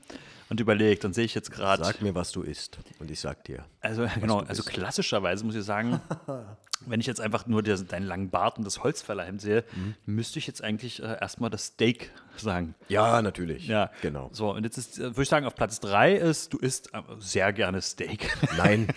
und 0.51 0.61
überlegt, 0.61 1.05
dann 1.05 1.13
sehe 1.13 1.25
ich 1.25 1.35
jetzt 1.35 1.51
gerade. 1.51 1.85
Sag 1.85 2.03
mir, 2.03 2.15
was 2.15 2.33
du 2.33 2.43
isst. 2.43 2.79
Und 2.99 3.11
ich 3.11 3.21
sag 3.21 3.45
dir. 3.45 3.65
Also 3.81 4.07
genau, 4.21 4.41
also 4.41 4.63
klassischerweise 4.63 5.45
muss 5.45 5.55
ich 5.55 5.65
sagen, 5.65 6.01
wenn 6.87 7.01
ich 7.01 7.07
jetzt 7.07 7.21
einfach 7.21 7.47
nur 7.47 7.63
der, 7.63 7.77
deinen 7.79 8.07
langen 8.07 8.31
Bart 8.31 8.59
und 8.59 8.65
das 8.65 8.83
Holzfällerhemd 8.83 9.41
sehe, 9.41 9.65
Mhm. 9.75 9.95
müsste 10.07 10.39
ich 10.39 10.47
jetzt 10.47 10.63
eigentlich 10.63 11.03
äh, 11.03 11.17
erstmal 11.21 11.51
das 11.51 11.67
Steak 11.67 12.11
sagen. 12.37 12.75
Ja, 12.89 13.23
natürlich. 13.23 13.69
Ja, 13.69 13.91
Genau. 14.03 14.29
So, 14.33 14.51
und 14.53 14.65
jetzt 14.65 14.77
ist, 14.77 14.99
äh, 14.99 15.03
würde 15.03 15.23
ich 15.23 15.29
sagen, 15.29 15.47
auf 15.47 15.55
Platz 15.55 15.79
3 15.81 16.15
ist, 16.15 16.53
du 16.53 16.59
isst 16.59 16.93
äh, 16.93 17.01
sehr 17.21 17.53
gerne 17.53 17.81
Steak. 17.81 18.37
Nein, 18.57 18.89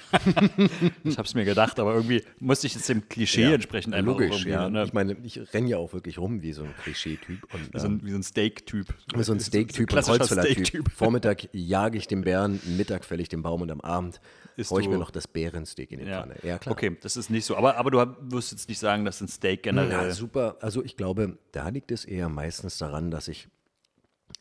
ich 1.04 1.18
habe 1.18 1.28
es 1.28 1.34
mir 1.36 1.46
gedacht, 1.46 1.80
aber 1.80 1.94
irgendwie 1.94 2.24
musste 2.40 2.68
ich 2.68 2.74
jetzt 2.76 2.90
dem 2.90 3.08
Klischee 3.08 3.44
ja, 3.44 3.54
entsprechend 3.54 3.94
einfach 3.94 4.12
logisch. 4.14 4.46
Ja. 4.46 4.70
ne, 4.70 4.84
Ich 4.86 4.94
meine, 4.94 5.16
ich 5.24 5.40
renne 5.54 5.70
ja 5.70 5.78
auch 5.78 5.94
wirklich 5.94 6.18
rum 6.18 6.42
wie 6.42 6.52
so 6.54 6.64
ein 6.64 6.74
Klischee-Typ. 6.84 7.54
Und, 7.54 7.74
wie, 7.74 7.80
so 7.80 7.88
ein, 7.88 8.04
wie 8.04 8.12
so 8.12 8.18
ein 8.18 8.24
Steak-Typ. 8.24 8.88
Wie 9.16 9.24
so 9.24 9.34
ein 9.34 9.40
Steak-Typ 9.40 9.94
und 9.94 10.08
Holzfäller-Typ. 10.08 10.54
Steak-Typ. 10.68 10.92
Vormittag 10.92 11.37
jage 11.54 11.98
ich 11.98 12.08
den 12.08 12.22
Bären, 12.22 12.60
Mittag 12.78 13.06
fälle 13.06 13.22
ich 13.22 13.30
den 13.30 13.42
Baum 13.42 13.62
und 13.62 13.72
am 13.72 13.82
Abend 13.82 14.20
Isst 14.56 14.72
haue 14.72 14.82
ich 14.82 14.90
mir 14.90 14.98
noch 14.98 15.12
das 15.12 15.28
Bärensteak 15.28 15.92
in 15.92 16.00
die 16.00 16.06
Ja. 16.06 16.22
Pfanne. 16.22 16.36
Ja, 16.44 16.58
klar. 16.58 16.74
Okay, 16.74 16.98
das 17.02 17.18
ist 17.18 17.30
nicht 17.30 17.46
so. 17.46 17.56
Aber, 17.56 17.78
aber 17.78 17.92
du 17.92 18.16
wirst 18.32 18.52
jetzt 18.52 18.70
nicht 18.70 18.80
sagen, 18.80 19.06
dass 19.06 19.22
ein 19.22 19.28
Steak 19.28 19.64
generell. 19.64 20.08
Ja, 20.08 20.14
super. 20.14 20.58
Also 20.62 20.84
ich 20.84 20.98
glaube, 20.98 21.38
da 21.52 21.70
liegt 21.70 21.92
es 21.92 22.06
eher 22.06 22.30
meistens 22.30 22.78
daran, 22.78 23.12
dass 23.12 23.28
ich 23.28 23.48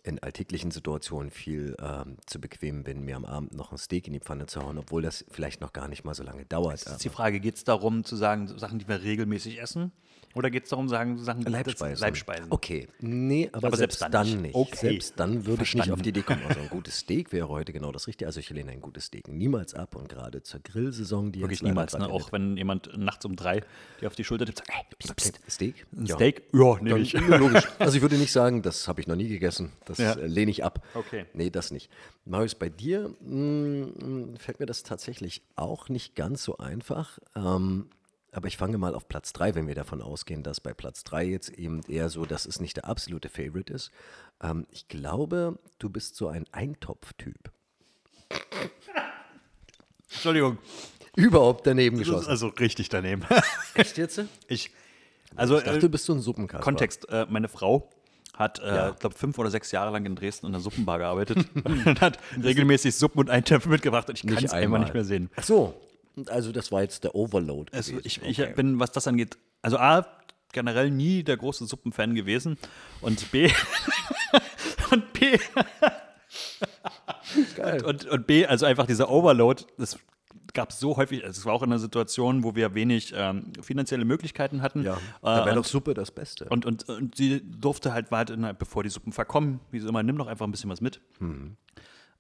in 0.02 0.18
alltäglichen 0.20 0.70
Situationen 0.70 1.30
viel 1.30 1.76
ähm, 1.80 2.16
zu 2.26 2.40
bequem 2.40 2.84
bin, 2.84 3.04
mir 3.04 3.16
am 3.16 3.24
Abend 3.24 3.54
noch 3.54 3.72
ein 3.72 3.78
Steak 3.78 4.06
in 4.06 4.12
die 4.12 4.20
Pfanne 4.20 4.46
zu 4.46 4.62
hauen, 4.62 4.78
obwohl 4.78 5.02
das 5.02 5.24
vielleicht 5.30 5.60
noch 5.60 5.72
gar 5.72 5.88
nicht 5.88 6.04
mal 6.04 6.14
so 6.14 6.22
lange 6.22 6.44
dauert. 6.44 6.86
Das 6.86 6.92
ist 6.94 7.04
die 7.04 7.08
Frage, 7.08 7.40
geht 7.40 7.56
es 7.56 7.64
darum 7.64 8.04
zu 8.04 8.16
sagen, 8.16 8.46
Sachen, 8.58 8.78
die 8.78 8.88
wir 8.88 9.02
regelmäßig 9.02 9.60
essen? 9.60 9.92
Oder 10.36 10.50
geht 10.50 10.64
es 10.64 10.70
darum, 10.70 10.88
sagen, 10.88 11.18
Sachen, 11.18 11.42
das- 11.44 11.52
Leibspeisen. 11.52 12.00
Leibspeisen. 12.00 12.46
Okay, 12.50 12.88
nee, 13.00 13.48
aber, 13.52 13.68
Aber 13.68 13.76
selbst, 13.78 13.98
selbst 14.00 14.14
dann, 14.14 14.26
nicht. 14.26 14.40
nicht. 14.42 14.54
Okay. 14.54 14.76
Selbst 14.76 15.14
dann 15.18 15.46
würde 15.46 15.62
ich 15.62 15.74
nicht 15.74 15.90
auf 15.90 16.02
die 16.02 16.10
Idee 16.10 16.22
kommen. 16.22 16.42
Also 16.46 16.60
ein 16.60 16.68
gutes 16.70 16.98
Steak 16.98 17.32
wäre 17.32 17.48
heute 17.48 17.72
genau 17.72 17.90
das 17.90 18.06
Richtige. 18.06 18.26
Also 18.26 18.40
ich 18.40 18.50
lehne 18.50 18.70
ein 18.70 18.80
gutes 18.82 19.06
Steak 19.06 19.28
niemals 19.28 19.72
ab 19.74 19.96
und 19.96 20.08
gerade 20.10 20.42
zur 20.42 20.60
Grillsaison, 20.60 21.32
die 21.32 21.40
Wirklich 21.40 21.62
niemals, 21.62 21.96
ne? 21.96 22.06
Auch 22.10 22.32
wenn 22.32 22.56
jemand 22.56 22.96
nachts 22.98 23.24
um 23.24 23.34
drei 23.34 23.62
dir 24.00 24.08
auf 24.08 24.14
die 24.14 24.24
Schulter 24.24 24.44
tippt, 24.44 24.58
sagt, 24.58 24.70
hey, 24.72 24.84
pst, 24.98 25.10
endet. 25.10 25.16
pst, 25.46 25.50
Steak? 25.50 25.86
ein 25.96 26.06
Ja. 26.06 26.14
Steak? 26.16 26.42
Ja, 26.52 26.76
nehme 26.82 26.98
ich. 26.98 27.12
logisch. 27.28 27.64
Also 27.78 27.96
ich 27.96 28.02
würde 28.02 28.16
nicht 28.16 28.32
sagen, 28.32 28.60
das 28.62 28.88
habe 28.88 29.00
ich 29.00 29.06
noch 29.06 29.16
nie 29.16 29.28
gegessen. 29.28 29.72
Das 29.86 29.98
Ja. 29.98 30.12
äh, 30.12 30.26
lehne 30.26 30.50
ich 30.50 30.62
ab. 30.64 30.84
Okay. 30.94 31.24
Nee, 31.34 31.48
das 31.50 31.70
nicht. 31.70 31.90
Marius, 32.26 32.54
bei 32.54 32.68
dir 32.68 33.10
mh, 33.24 34.38
fällt 34.38 34.60
mir 34.60 34.66
das 34.66 34.82
tatsächlich 34.82 35.42
auch 35.56 35.88
nicht 35.88 36.14
ganz 36.14 36.42
so 36.42 36.58
einfach. 36.58 37.18
Ähm, 37.34 37.86
aber 38.36 38.48
ich 38.48 38.56
fange 38.58 38.76
mal 38.76 38.94
auf 38.94 39.08
Platz 39.08 39.32
3, 39.32 39.54
wenn 39.54 39.66
wir 39.66 39.74
davon 39.74 40.02
ausgehen, 40.02 40.42
dass 40.42 40.60
bei 40.60 40.74
Platz 40.74 41.04
3 41.04 41.24
jetzt 41.24 41.48
eben 41.50 41.80
eher 41.88 42.10
so, 42.10 42.26
dass 42.26 42.44
es 42.44 42.60
nicht 42.60 42.76
der 42.76 42.84
absolute 42.84 43.28
Favorite 43.30 43.72
ist. 43.72 43.90
Ähm, 44.42 44.66
ich 44.70 44.88
glaube, 44.88 45.58
du 45.78 45.88
bist 45.88 46.16
so 46.16 46.28
ein 46.28 46.44
Eintopf-Typ. 46.52 47.50
Entschuldigung, 50.10 50.58
Überhaupt 51.16 51.66
daneben 51.66 51.96
geschossen. 51.98 52.28
also 52.28 52.48
richtig 52.48 52.90
daneben. 52.90 53.22
Echt 53.74 53.96
jetzt? 53.96 54.20
Ich, 54.48 54.70
also 55.34 55.56
Ich 55.58 55.64
dachte, 55.64 55.78
äh, 55.78 55.80
du 55.80 55.88
bist 55.88 56.04
so 56.04 56.12
ein 56.12 56.20
Suppenkasper. 56.20 56.62
Kontext, 56.62 57.08
äh, 57.08 57.26
meine 57.30 57.48
Frau 57.48 57.88
hat, 58.34 58.58
äh, 58.58 58.66
Ja. 58.66 58.90
ich 58.90 58.98
glaube, 58.98 59.16
fünf 59.16 59.38
oder 59.38 59.50
sechs 59.50 59.72
Jahre 59.72 59.90
lang 59.92 60.04
in 60.04 60.14
Dresden 60.14 60.46
in 60.46 60.54
einer 60.54 60.62
Suppenbar 60.62 60.98
gearbeitet 60.98 61.38
und 61.64 62.00
hat 62.02 62.18
regelmäßig 62.42 62.94
Suppen 62.94 63.20
und 63.20 63.30
Eintöpfe 63.30 63.70
mitgebracht 63.70 64.10
und 64.10 64.16
ich 64.22 64.26
kann 64.26 64.36
es 64.44 64.52
einfach 64.52 64.56
einmal. 64.58 64.80
nicht 64.80 64.92
mehr 64.92 65.04
sehen. 65.04 65.30
Ach 65.36 65.42
so. 65.42 65.74
Also 66.28 66.52
das 66.52 66.72
war 66.72 66.82
jetzt 66.82 67.04
der 67.04 67.14
Overload. 67.14 67.72
Also 67.76 67.94
ich, 68.04 68.22
ich 68.22 68.40
Okay. 68.40 68.52
bin, 68.54 68.80
was 68.80 68.90
das 68.92 69.06
angeht, 69.06 69.36
also 69.62 69.76
A, 69.78 70.06
generell 70.52 70.90
nie 70.90 71.22
der 71.22 71.36
große 71.36 71.66
Suppenfan 71.66 72.14
gewesen 72.14 72.56
und 73.02 73.30
B, 73.30 73.50
und 74.90 75.12
B, 75.12 75.38
Geil. 77.56 77.84
und, 77.84 78.06
und 78.06 78.26
B, 78.26 78.46
also 78.46 78.64
einfach 78.66 78.86
dieser 78.86 79.10
Overload, 79.10 79.64
das 79.76 79.98
gab 80.54 80.70
es 80.70 80.80
so 80.80 80.96
häufig, 80.96 81.22
also 81.24 81.38
es 81.38 81.44
war 81.44 81.52
auch 81.52 81.62
in 81.62 81.70
einer 81.70 81.78
Situation, 81.78 82.42
wo 82.44 82.54
wir 82.54 82.74
wenig 82.74 83.12
ähm, 83.14 83.52
finanzielle 83.60 84.06
Möglichkeiten 84.06 84.62
hatten. 84.62 84.82
Ja, 84.84 84.94
Äh, 84.94 84.98
da 85.22 85.36
wäre 85.44 85.50
und- 85.50 85.56
doch 85.56 85.64
Suppe 85.70 85.92
das 85.92 86.10
Beste. 86.10 86.46
Und, 86.46 86.64
und, 86.64 86.88
und 86.88 87.14
sie 87.16 87.42
durfte 87.44 87.92
halt, 87.92 88.10
war 88.10 88.18
halt 88.18 88.30
in, 88.30 88.48
bevor 88.58 88.82
die 88.82 88.88
Suppen 88.88 89.12
verkommen, 89.12 89.60
wie 89.70 89.80
sie 89.80 89.88
immer, 89.88 90.02
nimm 90.02 90.16
doch 90.16 90.28
einfach 90.28 90.46
ein 90.46 90.50
bisschen 90.52 90.70
was 90.70 90.80
mit. 90.80 91.00
Mhm. 91.18 91.56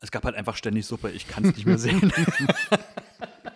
Es 0.00 0.10
gab 0.10 0.24
halt 0.24 0.34
einfach 0.36 0.56
ständig 0.56 0.84
Suppe, 0.84 1.10
ich 1.10 1.26
kann 1.26 1.44
es 1.46 1.56
nicht 1.56 1.64
mehr 1.66 1.78
sehen. 1.78 2.12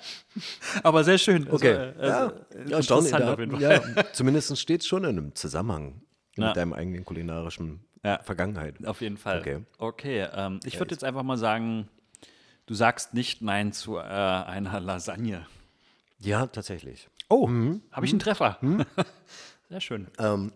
Aber 0.83 1.05
sehr 1.05 1.19
schön. 1.19 1.45
Also, 1.45 1.57
Okay. 1.57 1.75
ja, 1.75 1.93
also, 1.93 2.37
ja, 2.69 2.77
erstaunlich. 2.77 3.13
interessant 3.13 3.21
Da, 3.21 3.33
auf 3.33 3.39
jeden 3.39 3.53
Fall. 3.53 3.61
ja, 3.63 4.05
zumindest 4.13 4.59
steht 4.59 4.81
es 4.83 4.87
schon 4.87 5.05
in 5.05 5.11
einem 5.11 5.35
Zusammenhang 5.35 6.03
Ja. 6.37 6.49
mit 6.49 6.57
deinem 6.57 6.73
eigenen 6.73 7.05
kulinarischen 7.05 7.81
Ja. 8.05 8.23
Vergangenheit. 8.23 8.85
Auf 8.87 9.01
jeden 9.01 9.17
Fall. 9.19 9.41
Okay. 9.41 9.61
Okay, 9.79 10.27
ähm, 10.33 10.61
ich 10.65 10.79
würde 10.79 10.95
jetzt 10.95 11.05
einfach 11.05 11.23
mal 11.23 11.37
sagen, 11.37 11.89
du 12.67 12.75
sagst 12.75 13.15
nicht 13.15 13.43
Nein 13.43 13.73
zu 13.73 13.97
äh, 13.97 14.01
einer 14.03 14.81
Lasagne. 14.81 15.47
Ja, 16.19 16.47
tatsächlich. 16.47 17.09
Oh, 17.29 17.47
Mhm. 17.47 17.83
habe 17.93 18.07
ich 18.07 18.13
einen 18.13 18.21
Treffer. 18.21 18.59
Sehr 19.71 19.81
schön. 19.81 20.09
Ähm, 20.19 20.53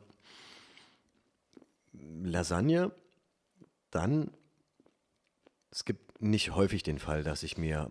Lasagne, 2.23 2.91
dann, 3.91 4.31
es 5.71 5.85
gibt 5.85 6.21
nicht 6.21 6.55
häufig 6.55 6.83
den 6.83 6.99
Fall, 6.99 7.23
dass 7.23 7.43
ich 7.43 7.57
mir 7.59 7.91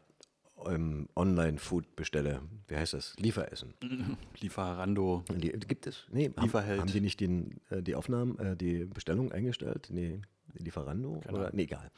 ähm, 0.68 1.08
Online-Food 1.16 1.96
bestelle. 1.96 2.42
Wie 2.68 2.76
heißt 2.76 2.94
das? 2.94 3.16
Lieferessen. 3.18 3.74
Lieferando. 4.40 5.24
Die, 5.30 5.52
gibt 5.52 5.88
es? 5.88 6.06
Nee, 6.12 6.32
haben, 6.36 6.44
Lieferheld. 6.44 6.80
haben 6.82 6.92
die 6.92 7.02
nicht 7.02 7.20
den, 7.20 7.60
äh, 7.70 7.82
die 7.82 7.96
Aufnahmen, 7.96 8.38
äh, 8.40 8.56
die 8.56 8.86
Bestellung 8.86 9.32
eingestellt? 9.32 9.88
Nee, 9.92 10.22
Lieferando? 10.54 11.22
Oder? 11.30 11.52
Nee, 11.54 11.64
egal. 11.64 11.92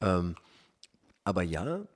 Ähm, 0.00 0.36
aber 1.24 1.42
ja, 1.42 1.86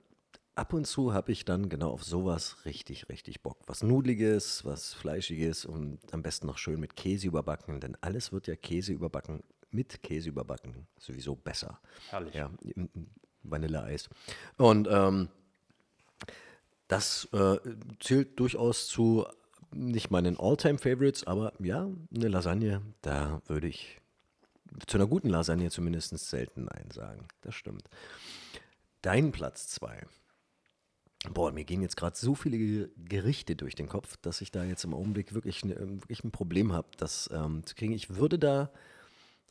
ab 0.55 0.73
und 0.73 0.85
zu 0.85 1.13
habe 1.13 1.31
ich 1.31 1.45
dann 1.45 1.69
genau 1.69 1.91
auf 1.91 2.03
sowas 2.03 2.65
richtig, 2.65 3.09
richtig 3.09 3.41
Bock. 3.41 3.59
Was 3.67 3.83
Nudliges, 3.83 4.65
was 4.65 4.93
Fleischiges 4.93 5.65
und 5.65 5.99
am 6.11 6.23
besten 6.23 6.47
noch 6.47 6.57
schön 6.57 6.79
mit 6.79 6.95
Käse 6.95 7.27
überbacken, 7.27 7.79
denn 7.79 7.97
alles 8.01 8.31
wird 8.31 8.47
ja 8.47 8.55
Käse 8.55 8.93
überbacken, 8.93 9.43
mit 9.71 10.01
Käse 10.03 10.29
überbacken, 10.29 10.87
sowieso 10.97 11.35
besser. 11.35 11.79
Herrlich. 12.09 12.33
Ja, 12.33 12.49
Vanilleeis. 13.43 14.09
Und 14.57 14.87
ähm, 14.89 15.29
das 16.87 17.27
äh, 17.33 17.57
zählt 17.99 18.39
durchaus 18.39 18.87
zu 18.87 19.25
nicht 19.71 20.09
meinen 20.09 20.39
All-Time-Favorites, 20.39 21.25
aber 21.25 21.53
ja, 21.59 21.89
eine 22.15 22.27
Lasagne, 22.27 22.81
da 23.01 23.41
würde 23.47 23.67
ich 23.67 23.99
zu 24.87 24.97
einer 24.97 25.07
guten 25.07 25.29
Lasagne 25.29 25.69
zumindest 25.69 26.17
selten 26.17 26.65
Nein 26.65 26.89
sagen. 26.91 27.27
Das 27.41 27.55
stimmt. 27.55 27.89
Dein 29.01 29.31
Platz 29.31 29.67
2. 29.69 30.05
Boah, 31.31 31.51
mir 31.51 31.63
gehen 31.65 31.81
jetzt 31.81 31.97
gerade 31.97 32.15
so 32.15 32.35
viele 32.35 32.57
Ge- 32.57 32.89
Gerichte 32.97 33.55
durch 33.55 33.75
den 33.75 33.89
Kopf, 33.89 34.17
dass 34.17 34.41
ich 34.41 34.51
da 34.51 34.63
jetzt 34.63 34.83
im 34.83 34.93
Augenblick 34.93 35.33
wirklich, 35.33 35.65
ne, 35.65 35.75
wirklich 35.79 36.23
ein 36.23 36.31
Problem 36.31 36.71
habe, 36.71 36.87
das 36.97 37.29
ähm, 37.33 37.65
zu 37.65 37.75
kriegen. 37.75 37.93
Ich 37.93 38.15
würde 38.15 38.37
da, 38.37 38.71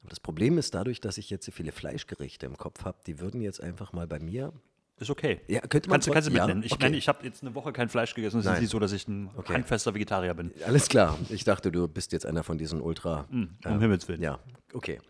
aber 0.01 0.11
das 0.11 0.21
Problem 0.21 0.57
ist 0.59 0.75
dadurch, 0.75 1.01
dass 1.01 1.19
ich 1.19 1.31
jetzt 1.31 1.47
so 1.47 1.53
viele 1.53 1.73
Fleischgerichte 1.73 2.47
im 2.47 2.57
Kopf 2.57 2.85
habe, 2.85 2.99
die 3.07 3.19
würden 3.19 3.41
jetzt 3.41 3.61
einfach 3.61 3.93
mal 3.93 4.07
bei 4.07 4.21
mir 4.21 4.53
Ist 4.99 5.11
okay. 5.11 5.41
Ja, 5.49 5.61
könnte 5.61 5.89
man 5.89 5.95
kannst, 5.97 6.07
du- 6.09 6.13
kannst 6.13 6.29
du 6.29 6.31
trotzdem- 6.31 6.37
ja, 6.37 6.47
mitnehmen. 6.47 6.63
Ich 6.65 6.73
okay. 6.73 6.85
meine, 6.85 6.97
ich 6.97 7.09
habe 7.09 7.25
jetzt 7.27 7.43
eine 7.43 7.55
Woche 7.55 7.73
kein 7.73 7.89
Fleisch 7.89 8.15
gegessen. 8.15 8.39
Es 8.41 8.47
ist 8.47 8.61
nicht 8.61 8.71
so, 8.71 8.79
dass 8.79 8.93
ich 8.93 9.09
ein 9.09 9.29
Okay. 9.37 9.55
handfester 9.55 9.93
Vegetarier 9.95 10.35
bin. 10.35 10.53
Alles 10.65 10.89
klar. 10.89 11.19
Ich 11.31 11.43
dachte, 11.45 11.73
du 11.73 11.89
bist 11.89 12.13
jetzt 12.13 12.25
einer 12.27 12.45
von 12.45 12.59
diesen 12.59 12.81
Ultra. 12.81 13.27
um 13.31 13.57
Himmels 13.81 14.07
Willen. 14.09 14.23
Ja, 14.23 14.39
okay. 14.73 15.01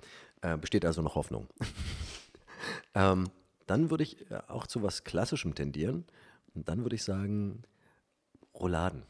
Äh, 0.41 0.57
besteht 0.57 0.85
also 0.87 1.03
noch 1.03 1.15
Hoffnung. 1.17 1.49
ähm, 2.95 3.29
dann 3.67 3.91
würde 3.91 4.05
ich 4.05 4.31
äh, 4.31 4.41
auch 4.49 4.67
zu 4.67 4.83
was 4.83 5.05
Klassischem 5.05 5.55
tendieren. 5.55 6.05
Und 6.55 6.69
dann 6.69 6.83
würde 6.83 6.97
ich 6.97 7.03
sagen, 7.05 7.63
Rouladen. 8.55 9.03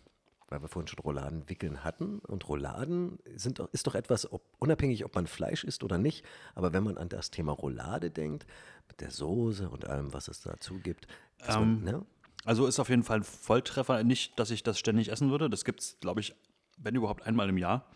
Weil 0.48 0.62
wir 0.62 0.68
vorhin 0.68 0.88
schon 0.88 0.98
Rouladen 1.00 1.48
wickeln 1.48 1.84
hatten. 1.84 2.18
Und 2.20 2.48
Rouladen 2.48 3.18
sind 3.34 3.58
ist 3.72 3.86
doch 3.86 3.94
etwas, 3.94 4.30
ob, 4.32 4.42
unabhängig, 4.58 5.04
ob 5.04 5.14
man 5.14 5.26
Fleisch 5.26 5.64
isst 5.64 5.84
oder 5.84 5.98
nicht. 5.98 6.24
Aber 6.54 6.72
wenn 6.72 6.84
man 6.84 6.98
an 6.98 7.08
das 7.08 7.30
Thema 7.30 7.52
Roulade 7.52 8.10
denkt, 8.10 8.46
mit 8.88 9.00
der 9.00 9.10
Soße 9.10 9.68
und 9.68 9.86
allem, 9.86 10.12
was 10.12 10.28
es 10.28 10.42
dazu 10.42 10.78
gibt, 10.78 11.06
dass 11.38 11.56
man, 11.56 11.62
Ähm, 11.78 11.84
ne? 11.84 12.06
Also 12.44 12.66
ist 12.66 12.78
auf 12.78 12.90
jeden 12.90 13.04
Fall 13.04 13.18
ein 13.18 13.24
Volltreffer. 13.24 14.04
Nicht, 14.04 14.38
dass 14.38 14.50
ich 14.50 14.62
das 14.62 14.78
ständig 14.78 15.10
essen 15.10 15.30
würde. 15.30 15.48
Das 15.48 15.64
gibt 15.64 15.80
es, 15.80 15.98
glaube 16.00 16.20
ich, 16.20 16.34
wenn 16.76 16.94
überhaupt 16.94 17.26
einmal 17.26 17.48
im 17.48 17.56
Jahr. 17.56 17.86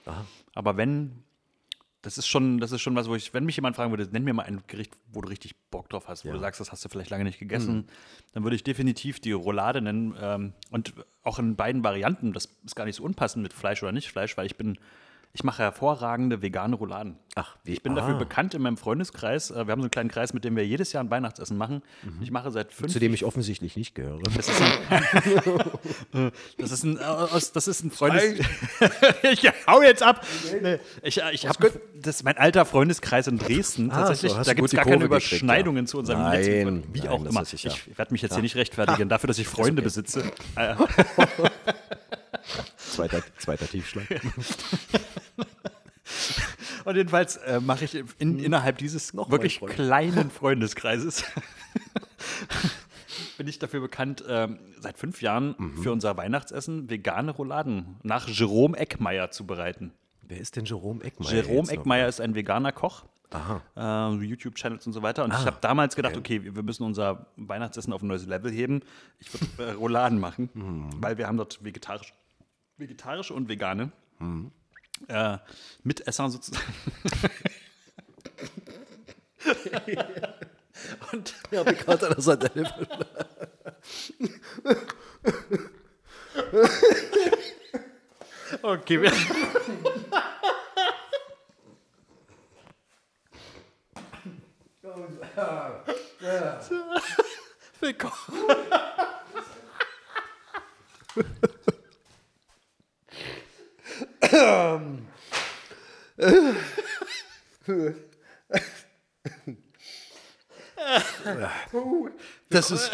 Aber 0.54 0.76
wenn, 0.76 1.22
das 2.02 2.16
ist 2.16 2.28
schon, 2.28 2.58
das 2.58 2.70
ist 2.70 2.80
schon 2.80 2.94
was, 2.94 3.08
wo 3.08 3.14
ich, 3.16 3.34
wenn 3.34 3.44
mich 3.44 3.56
jemand 3.56 3.74
fragen 3.76 3.90
würde, 3.90 4.08
nenn 4.10 4.22
mir 4.22 4.32
mal 4.32 4.44
ein 4.44 4.62
Gericht, 4.68 4.92
wo 5.12 5.20
du 5.20 5.28
richtig 5.28 5.56
Bock 5.70 5.88
drauf 5.88 6.06
hast, 6.06 6.24
wo 6.24 6.30
du 6.30 6.38
sagst, 6.38 6.60
das 6.60 6.70
hast 6.70 6.84
du 6.84 6.88
vielleicht 6.88 7.10
lange 7.10 7.24
nicht 7.24 7.38
gegessen, 7.40 7.86
dann 8.32 8.44
würde 8.44 8.54
ich 8.56 8.62
definitiv 8.62 9.18
die 9.18 9.32
Roulade 9.32 9.82
nennen. 9.82 10.14
Ähm, 10.20 10.52
und 10.70 10.94
auch 11.24 11.38
in 11.38 11.56
beiden 11.56 11.82
Varianten, 11.82 12.32
das 12.32 12.48
ist 12.64 12.76
gar 12.76 12.84
nicht 12.84 12.96
so 12.96 13.02
unpassend 13.02 13.42
mit 13.42 13.52
Fleisch 13.52 13.82
oder 13.82 13.92
nicht 13.92 14.08
Fleisch, 14.10 14.36
weil 14.36 14.46
ich 14.46 14.56
bin, 14.56 14.78
ich 15.32 15.44
mache 15.44 15.62
hervorragende 15.62 16.42
vegane 16.42 16.74
Rouladen. 16.74 17.16
Ach, 17.34 17.56
wie- 17.62 17.72
ich 17.72 17.82
bin 17.82 17.94
dafür 17.94 18.16
ah. 18.16 18.18
bekannt 18.18 18.54
in 18.54 18.62
meinem 18.62 18.76
Freundeskreis. 18.76 19.50
Äh, 19.50 19.66
Wir 19.66 19.72
haben 19.72 19.80
so 19.80 19.84
einen 19.84 19.90
kleinen 19.90 20.10
Kreis, 20.10 20.34
mit 20.34 20.44
dem 20.44 20.56
wir 20.56 20.66
jedes 20.66 20.92
Jahr 20.92 21.04
ein 21.04 21.10
Weihnachtsessen 21.10 21.56
machen. 21.56 21.82
Ich 22.20 22.32
mache 22.32 22.50
seit 22.50 22.72
fünf 22.72 22.92
zu 22.92 22.98
dem 22.98 23.14
ich 23.14 23.24
offensichtlich 23.24 23.76
nicht 23.76 23.94
gehöre. 23.94 24.20
das 24.34 24.48
ist 24.48 24.60
ein, 24.60 24.72
das 26.58 26.72
ist 26.72 26.82
ein, 26.82 26.96
äh, 26.96 27.40
das 27.54 27.68
ist 27.68 27.84
ein 27.84 27.90
Freundes. 27.90 28.44
ich 29.32 29.52
hau 29.66 29.82
jetzt 29.82 30.02
ab. 30.02 30.26
Ich, 31.02 31.22
äh, 31.22 31.30
ich 31.32 31.46
habe 31.46 31.72
das 31.94 32.16
ist 32.16 32.22
mein 32.24 32.38
alter 32.38 32.64
Freundeskreis 32.64 33.28
in 33.28 33.38
Dresden. 33.38 33.90
Ah, 33.90 34.06
Tatsächlich, 34.06 34.32
so, 34.32 34.42
da 34.42 34.54
gibt 34.54 34.66
es 34.66 34.74
gar 34.74 34.84
keine 34.84 35.08
gekriegt, 35.08 35.32
Überschneidungen 35.32 35.84
ja. 35.84 35.90
zu 35.90 35.98
unserem 35.98 36.22
Nein, 36.22 36.38
jetzigen 36.38 36.84
Wie 36.92 37.00
nein, 37.00 37.08
auch 37.08 37.24
immer. 37.24 37.42
Ich 37.42 37.98
werde 37.98 38.12
mich 38.12 38.22
jetzt 38.22 38.34
hier 38.34 38.42
nicht 38.42 38.56
rechtfertigen 38.56 39.08
dafür, 39.08 39.28
dass 39.28 39.38
ich 39.38 39.46
Freunde 39.46 39.82
besitze. 39.82 40.24
Äh, 42.58 42.62
Zweiter, 42.76 43.22
zweiter 43.38 43.66
Tiefschlag. 43.66 44.06
Und 46.84 46.96
jedenfalls 46.96 47.36
äh, 47.38 47.60
mache 47.60 47.84
ich 47.84 48.02
in, 48.18 48.38
innerhalb 48.38 48.78
dieses 48.78 49.12
Noch 49.12 49.30
wirklich 49.30 49.58
Freund. 49.58 49.74
kleinen 49.74 50.30
Freundeskreises 50.30 51.22
bin 53.36 53.46
ich 53.46 53.58
dafür 53.58 53.80
bekannt, 53.80 54.24
ähm, 54.26 54.58
seit 54.80 54.96
fünf 54.98 55.20
Jahren 55.20 55.54
Mhm. 55.58 55.82
für 55.82 55.92
unser 55.92 56.16
Weihnachtsessen 56.16 56.88
vegane 56.88 57.32
Rouladen 57.32 57.96
nach 58.02 58.26
Jerome 58.28 58.76
Eckmeier 58.78 59.30
zu 59.30 59.46
bereiten. 59.46 59.92
Wer 60.22 60.38
ist 60.38 60.56
denn 60.56 60.64
Jerome 60.64 61.02
Eckmeier? 61.04 61.32
Jerome? 61.44 61.70
Eckmeier 61.70 62.08
ist 62.08 62.20
ein 62.20 62.34
veganer 62.34 62.72
Koch. 62.72 63.04
Aha. 63.30 63.60
Äh, 63.76 64.24
YouTube-Channels 64.24 64.86
und 64.86 64.94
so 64.94 65.02
weiter. 65.02 65.24
Und 65.24 65.32
Ah, 65.32 65.40
ich 65.40 65.46
habe 65.46 65.58
damals 65.60 65.94
gedacht, 65.94 66.16
okay, 66.16 66.40
wir 66.54 66.62
müssen 66.62 66.84
unser 66.84 67.26
Weihnachtsessen 67.36 67.92
auf 67.92 68.00
ein 68.02 68.06
neues 68.08 68.24
Level 68.26 68.50
heben. 68.50 68.80
Ich 69.18 69.28
würde 69.34 69.46
äh, 69.62 69.72
Rouladen 69.74 70.18
machen, 70.18 70.48
Mhm. 70.54 70.90
weil 71.02 71.18
wir 71.18 71.26
haben 71.26 71.36
dort 71.36 71.62
vegetarisch, 71.62 72.14
vegetarische 72.78 73.34
und 73.34 73.48
vegane 73.48 73.92
Mhm. 74.20 74.50
äh, 75.06 75.38
Mitesser 75.84 76.28
sozusagen. 76.28 76.64
und 81.12 81.34
Ja, 81.52 81.62
bekannt 81.62 82.02
an 82.02 82.14
der 82.14 82.20
Seite. 82.20 82.50
okay, 88.62 89.02
wir, 89.02 89.12
willkommen. 97.80 98.14
Das 112.50 112.70
ist, 112.70 112.90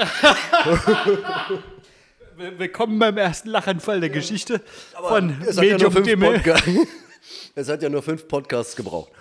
Willkommen 2.36 2.98
beim 2.98 3.16
ersten 3.16 3.48
Lachanfall 3.50 4.00
der 4.00 4.10
Geschichte 4.10 4.60
von 4.92 5.40
es, 5.46 5.56
hat 5.56 5.64
ja 5.64 5.78
nur 5.78 5.90
Medium 5.90 5.92
fünf 5.92 6.06
Dimmel. 6.06 6.36
Podca- 6.38 6.86
es 7.54 7.68
hat 7.68 7.82
ja 7.82 7.88
nur 7.88 8.02
fünf 8.02 8.26
Podcasts 8.26 8.74
gebraucht. 8.74 9.12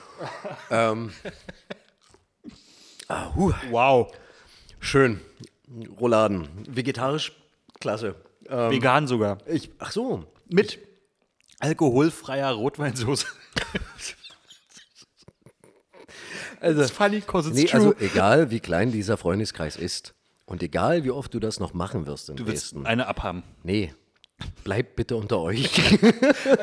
ähm. 0.72 1.12
ah, 3.08 3.32
huh. 3.36 3.54
Wow. 3.70 4.12
Schön. 4.80 5.22
Rouladen. 6.00 6.48
Vegetarisch, 6.68 7.34
klasse. 7.80 8.16
Ähm, 8.50 8.72
Vegan 8.72 9.08
sogar. 9.08 9.38
ich, 9.46 9.70
ach 9.80 9.92
so. 9.92 10.26
Mit 10.50 10.80
alkoholfreier 11.64 12.52
Rotweinsoße. 12.52 13.26
Also, 16.60 16.82
It's 16.82 16.92
funny, 16.92 17.22
cause 17.22 17.50
it's 17.50 17.58
nee, 17.58 17.66
true. 17.66 17.80
also 17.80 17.96
egal 18.00 18.50
wie 18.52 18.60
klein 18.60 18.92
dieser 18.92 19.18
Freundeskreis 19.18 19.76
ist 19.76 20.14
und 20.46 20.64
egal 20.64 21.04
wie 21.04 21.12
oft 21.12 21.34
du 21.34 21.40
das 21.40 21.60
noch 21.60 21.74
machen 21.74 22.06
wirst 22.06 22.30
in 22.30 22.36
du 22.38 22.46
willst 22.46 22.72
Dresden. 22.72 22.86
eine 22.86 23.08
abhaben. 23.08 23.44
Nee. 23.64 23.94
Bleib 24.64 24.96
bitte 24.96 25.16
unter 25.16 25.40
euch. 25.40 25.64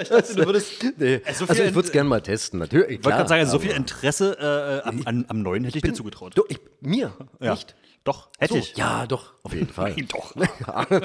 Ich 0.01 0.09
dachte, 0.09 0.35
du 0.35 0.47
würdest. 0.47 0.83
nee. 0.99 1.21
so 1.33 1.47
also 1.47 1.63
ich 1.63 1.75
würde 1.75 1.87
es 1.87 1.93
gerne 1.93 2.09
mal 2.09 2.21
testen. 2.21 2.59
Natürlich. 2.59 2.99
Ich 2.99 3.05
wollte 3.05 3.17
gerade 3.19 3.29
sagen, 3.29 3.47
so 3.47 3.57
aber- 3.57 3.63
viel 3.63 3.71
Interesse 3.73 4.83
äh, 4.85 4.89
am, 4.89 5.03
an, 5.07 5.25
am 5.29 5.43
Neuen 5.43 5.65
hätte 5.65 5.79
ich 5.79 5.83
dir 5.83 5.93
zugetraut. 5.95 6.37
Du, 6.37 6.45
ich, 6.49 6.59
mir 6.81 7.13
ja. 7.41 7.53
nicht. 7.53 7.75
Doch, 8.05 8.31
hätte 8.39 8.55
So, 8.55 8.59
ich. 8.61 8.77
Ja, 8.77 9.07
doch, 9.07 9.35
auf 9.43 9.53
jeden 9.53 9.69
Fall. 9.73 9.95
Nein, 9.95 10.09
doch. 10.09 10.35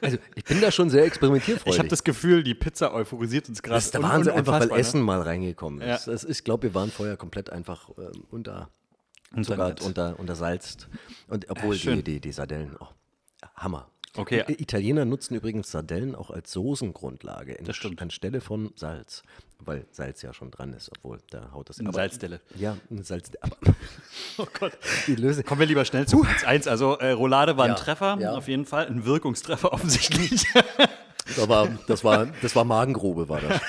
Also 0.00 0.16
ich 0.34 0.44
bin 0.44 0.60
da 0.60 0.70
schon 0.70 0.88
sehr 0.90 1.04
experimentierfreudig. 1.04 1.74
Ich 1.74 1.78
habe 1.78 1.88
das 1.88 2.04
Gefühl, 2.04 2.42
die 2.42 2.54
Pizza 2.54 2.92
euphorisiert 2.94 3.48
uns 3.48 3.62
gerade. 3.62 3.76
das 3.76 3.86
ist 3.86 3.94
der 3.94 4.00
un- 4.00 4.06
un- 4.06 4.12
Wahnsinn, 4.12 4.32
einfach 4.32 4.60
weil 4.60 4.66
ne? 4.68 4.74
Essen 4.76 5.02
mal 5.02 5.20
reingekommen 5.20 5.80
ist. 5.82 6.06
Ja. 6.06 6.12
Das 6.12 6.24
ist 6.24 6.38
ich 6.38 6.44
glaube, 6.44 6.64
wir 6.64 6.74
waren 6.74 6.90
vorher 6.90 7.16
komplett 7.16 7.50
einfach 7.50 7.90
ähm, 7.98 8.24
unter, 8.30 8.70
sogar 9.40 9.68
Netz. 9.70 9.82
unter, 9.82 10.18
untersalzt. 10.18 10.88
Und 11.28 11.48
obwohl 11.50 11.74
die, 11.74 11.80
schön. 11.80 12.02
die, 12.04 12.20
die 12.20 12.32
Sardellen, 12.32 12.76
oh, 12.80 12.86
Hammer. 13.56 13.88
Okay. 14.16 14.44
Italiener 14.48 15.04
nutzen 15.04 15.36
übrigens 15.36 15.70
Sardellen 15.70 16.14
auch 16.16 16.30
als 16.30 16.50
Soßengrundlage 16.52 17.52
in, 17.52 17.66
anstelle 17.98 18.40
von 18.40 18.72
Salz, 18.74 19.22
weil 19.64 19.86
Salz 19.90 20.22
ja 20.22 20.32
schon 20.32 20.50
dran 20.50 20.72
ist, 20.72 20.90
obwohl 20.96 21.18
da 21.30 21.50
haut 21.52 21.68
das 21.68 21.78
Eine 21.80 21.88
aber- 21.90 21.96
Salzdelle. 21.96 22.40
Ja, 22.56 22.76
eine 22.90 23.02
Salz. 23.02 23.30
Aber 23.40 23.56
Oh 24.38 24.46
Gott. 24.58 24.72
die 25.06 25.14
Lösung. 25.16 25.44
Kommen 25.44 25.60
wir 25.60 25.66
lieber 25.66 25.84
schnell 25.84 26.06
zu 26.06 26.20
Platz 26.22 26.44
1. 26.44 26.66
Also 26.66 26.96
äh, 26.98 27.10
Roulade 27.12 27.56
war 27.56 27.64
ein 27.66 27.70
Ja, 27.70 27.74
Treffer, 27.76 28.18
ja. 28.20 28.32
auf 28.32 28.48
jeden 28.48 28.66
Fall. 28.66 28.86
Ein 28.86 29.04
Wirkungstreffer 29.04 29.72
offensichtlich. 29.72 30.44
Das 31.36 31.48
war, 31.48 31.68
das 31.86 32.02
war, 32.04 32.26
das 32.42 32.56
war 32.56 32.64
Magengrube, 32.64 33.28
war 33.28 33.40
das. 33.40 33.60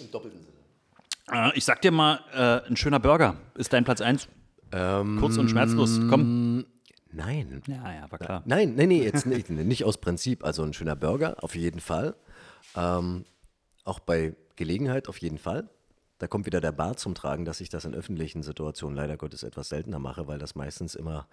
Im 0.00 0.10
doppelten 0.10 0.40
Sinne. 0.40 1.46
Äh, 1.48 1.56
ich 1.56 1.64
sag 1.64 1.80
dir 1.82 1.90
mal, 1.92 2.20
äh, 2.34 2.68
ein 2.68 2.76
schöner 2.76 3.00
Burger 3.00 3.36
ist 3.54 3.72
dein 3.72 3.84
Platz 3.84 4.00
1. 4.00 4.28
Ähm, 4.72 5.18
Kurz 5.20 5.36
und 5.36 5.48
schmerzlos. 5.48 5.98
Komm. 6.08 6.64
Nein. 7.12 7.60
Ja, 7.66 7.92
ja, 7.92 8.10
war 8.10 8.18
klar. 8.20 8.42
Nein, 8.44 8.74
nee, 8.76 8.86
nee, 8.86 9.02
jetzt 9.02 9.26
nicht, 9.26 9.50
nicht 9.50 9.84
aus 9.84 9.98
Prinzip. 9.98 10.44
Also 10.44 10.62
ein 10.62 10.72
schöner 10.72 10.94
Burger, 10.94 11.42
auf 11.42 11.56
jeden 11.56 11.80
Fall. 11.80 12.14
Ähm, 12.76 13.24
auch 13.84 13.98
bei 13.98 14.34
Gelegenheit, 14.60 15.08
auf 15.08 15.16
jeden 15.18 15.38
Fall. 15.38 15.68
Da 16.18 16.26
kommt 16.26 16.44
wieder 16.44 16.60
der 16.60 16.72
Bart 16.72 17.00
zum 17.00 17.14
Tragen, 17.14 17.46
dass 17.46 17.62
ich 17.62 17.70
das 17.70 17.86
in 17.86 17.94
öffentlichen 17.94 18.42
Situationen 18.42 18.94
leider 18.94 19.16
Gottes 19.16 19.42
etwas 19.42 19.70
seltener 19.70 19.98
mache, 19.98 20.26
weil 20.26 20.38
das 20.38 20.54
meistens 20.54 20.94
immer 20.94 21.26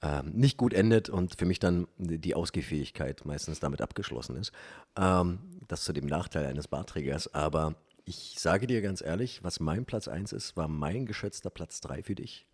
ähm, 0.00 0.30
nicht 0.30 0.56
gut 0.56 0.72
endet 0.72 1.08
und 1.08 1.34
für 1.36 1.44
mich 1.44 1.58
dann 1.58 1.88
die 1.98 2.36
Ausgehfähigkeit 2.36 3.24
meistens 3.24 3.58
damit 3.58 3.82
abgeschlossen 3.82 4.36
ist. 4.36 4.52
Ähm, 4.96 5.40
das 5.66 5.82
zu 5.82 5.92
dem 5.92 6.06
Nachteil 6.06 6.46
eines 6.46 6.68
Barträgers. 6.68 7.34
Aber 7.34 7.74
ich 8.04 8.36
sage 8.38 8.68
dir 8.68 8.80
ganz 8.80 9.02
ehrlich, 9.02 9.42
was 9.42 9.58
mein 9.58 9.84
Platz 9.84 10.06
1 10.06 10.32
ist, 10.32 10.56
war 10.56 10.68
mein 10.68 11.04
geschätzter 11.04 11.50
Platz 11.50 11.80
3 11.80 12.04
für 12.04 12.14
dich. 12.14 12.46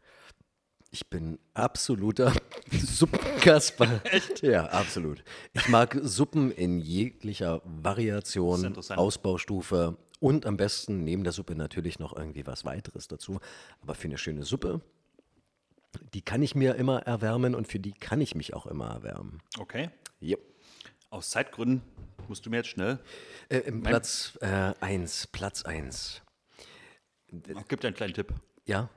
Ich 0.91 1.11
bin 1.11 1.39
absoluter 1.53 2.33
Suppenkasper. 2.71 4.01
Echt? 4.05 4.41
Ja, 4.41 4.67
absolut. 4.67 5.23
Ich 5.53 5.69
mag 5.69 6.01
Suppen 6.03 6.51
in 6.51 6.79
jeglicher 6.79 7.61
Variation. 7.65 8.75
Ausbaustufe 8.89 9.99
und 10.25 10.47
am 10.47 10.57
besten 10.57 11.05
neben 11.05 11.23
der 11.23 11.35
Suppe 11.35 11.55
natürlich 11.55 11.99
noch 11.99 12.17
irgendwie 12.17 12.47
was 12.47 12.65
weiteres 12.65 13.09
dazu. 13.09 13.41
Aber 13.83 13.95
für 13.95 14.09
eine 14.09 14.17
schöne 14.17 14.45
Suppe, 14.45 14.81
die 16.15 16.23
kann 16.23 16.43
ich 16.43 16.55
mir 16.55 16.77
immer 16.77 17.03
erwärmen 17.03 17.55
und 17.55 17.69
für 17.69 17.79
die 17.79 17.93
kann 17.93 18.23
ich 18.23 18.35
mich 18.35 18.55
auch 18.55 18.65
immer 18.65 18.89
erwärmen. 18.89 19.43
Okay. 19.59 19.91
Yep. 20.23 20.41
Aus 21.11 21.29
Zeitgründen 21.29 21.83
musst 22.27 22.47
du 22.47 22.51
mir 22.51 22.57
jetzt 22.57 22.71
schnell. 22.71 23.01
Äh, 23.51 23.59
im 23.59 23.83
Platz 23.83 24.39
1, 24.41 25.27
Platz 25.27 25.63
1. 25.63 26.23
Oh, 27.55 27.61
gib 27.69 27.83
dir 27.83 27.89
einen 27.89 27.97
kleinen 27.97 28.15
Tipp. 28.15 28.33
Ja. 28.65 28.89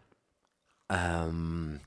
Ähm. 0.87 1.81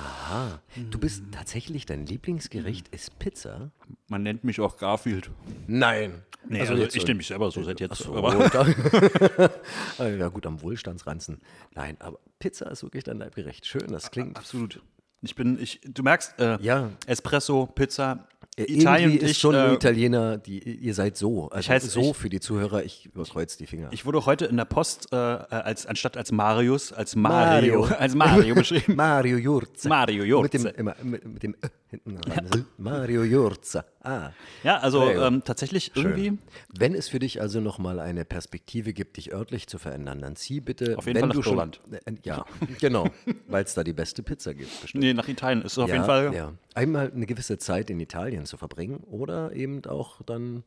Aha. 0.00 0.60
Du 0.90 0.98
bist 0.98 1.24
tatsächlich, 1.32 1.86
dein 1.86 2.06
Lieblingsgericht 2.06 2.88
ist 2.88 3.18
Pizza? 3.18 3.70
Man 4.08 4.22
nennt 4.22 4.44
mich 4.44 4.60
auch 4.60 4.76
Garfield. 4.76 5.30
Nein. 5.66 6.22
Nee, 6.48 6.60
also, 6.60 6.74
jetzt 6.74 6.96
ich 6.96 7.04
nehme 7.06 7.18
mich 7.18 7.26
selber 7.26 7.50
so 7.50 7.62
seit 7.62 7.80
jetzt. 7.80 7.98
So, 7.98 8.16
ja, 9.98 10.28
gut, 10.28 10.46
am 10.46 10.62
Wohlstandsranzen. 10.62 11.40
Nein, 11.74 11.96
aber 12.00 12.18
Pizza 12.38 12.70
ist 12.70 12.82
wirklich 12.82 13.04
dein 13.04 13.18
Leibgericht. 13.18 13.66
Schön, 13.66 13.88
das 13.88 14.10
klingt. 14.10 14.38
absolut. 14.38 14.80
Ich 15.22 15.34
bin, 15.34 15.60
ich, 15.60 15.80
du 15.84 16.02
merkst, 16.02 16.38
äh, 16.38 16.56
Ja. 16.62 16.90
Espresso, 17.06 17.66
Pizza, 17.66 18.26
Italien 18.64 19.10
Irgendwie 19.10 19.18
und 19.18 19.24
ist 19.24 19.30
ich, 19.32 19.38
schon 19.38 19.54
ein 19.54 19.70
äh, 19.70 19.74
Italiener, 19.74 20.38
die, 20.38 20.58
ihr 20.58 20.94
seid 20.94 21.16
so. 21.16 21.48
Also 21.50 21.68
heißt, 21.70 21.90
so 21.90 22.00
ich- 22.10 22.16
für 22.16 22.28
die 22.30 22.40
Zuhörer, 22.40 22.84
ich 22.84 23.06
überkreuz 23.06 23.56
die 23.56 23.66
Finger. 23.66 23.88
Ich 23.92 24.04
wurde 24.06 24.24
heute 24.26 24.46
in 24.46 24.56
der 24.56 24.64
Post 24.64 25.08
äh, 25.12 25.16
als 25.16 25.86
anstatt 25.86 26.16
als 26.16 26.32
Marius 26.32 26.92
als 26.92 27.16
Mario, 27.16 27.80
Mario. 27.80 27.94
als 27.98 28.14
Mario 28.14 28.54
beschrieben. 28.56 28.96
Mario 28.96 29.36
Jurza. 29.36 29.88
Mario 29.88 30.42
Mit 30.42 30.54
dem, 30.54 30.62
mit, 31.02 31.24
mit 31.24 31.42
dem 31.42 31.56
Hinten 31.90 32.16
dran. 32.20 32.66
Mario 32.78 33.24
Jurza. 33.24 33.84
Ah. 34.02 34.30
Ja, 34.62 34.78
also 34.78 35.10
ähm, 35.10 35.42
tatsächlich 35.44 35.90
Schön. 35.92 36.04
irgendwie 36.04 36.38
Wenn 36.78 36.94
es 36.94 37.08
für 37.08 37.18
dich 37.18 37.40
also 37.40 37.60
nochmal 37.60 37.98
eine 37.98 38.24
Perspektive 38.24 38.92
gibt, 38.92 39.16
dich 39.16 39.32
örtlich 39.32 39.66
zu 39.66 39.78
verändern, 39.78 40.20
dann 40.20 40.36
zieh 40.36 40.60
bitte, 40.60 40.96
Auf 40.96 41.06
jeden 41.06 41.18
Fall 41.18 41.28
nach 41.28 41.34
du 41.34 41.42
schon, 41.42 41.54
Irland. 41.54 41.80
Äh, 41.90 42.12
ja, 42.22 42.44
genau, 42.80 43.08
weil 43.48 43.64
es 43.64 43.74
da 43.74 43.82
die 43.82 43.92
beste 43.92 44.22
Pizza 44.22 44.54
gibt. 44.54 44.80
Bestimmt. 44.80 45.02
nee, 45.02 45.12
nach 45.12 45.26
Italien 45.26 45.62
ist 45.62 45.72
es 45.72 45.78
auf 45.78 45.88
ja, 45.88 45.96
jeden 45.96 46.06
Fall 46.06 46.32
Ja. 46.32 46.52
Einmal 46.74 47.10
eine 47.12 47.26
gewisse 47.26 47.58
Zeit 47.58 47.90
in 47.90 47.98
Italien 47.98 48.46
zu 48.46 48.56
verbringen 48.56 48.98
oder 48.98 49.52
eben 49.52 49.84
auch 49.86 50.22
dann 50.22 50.62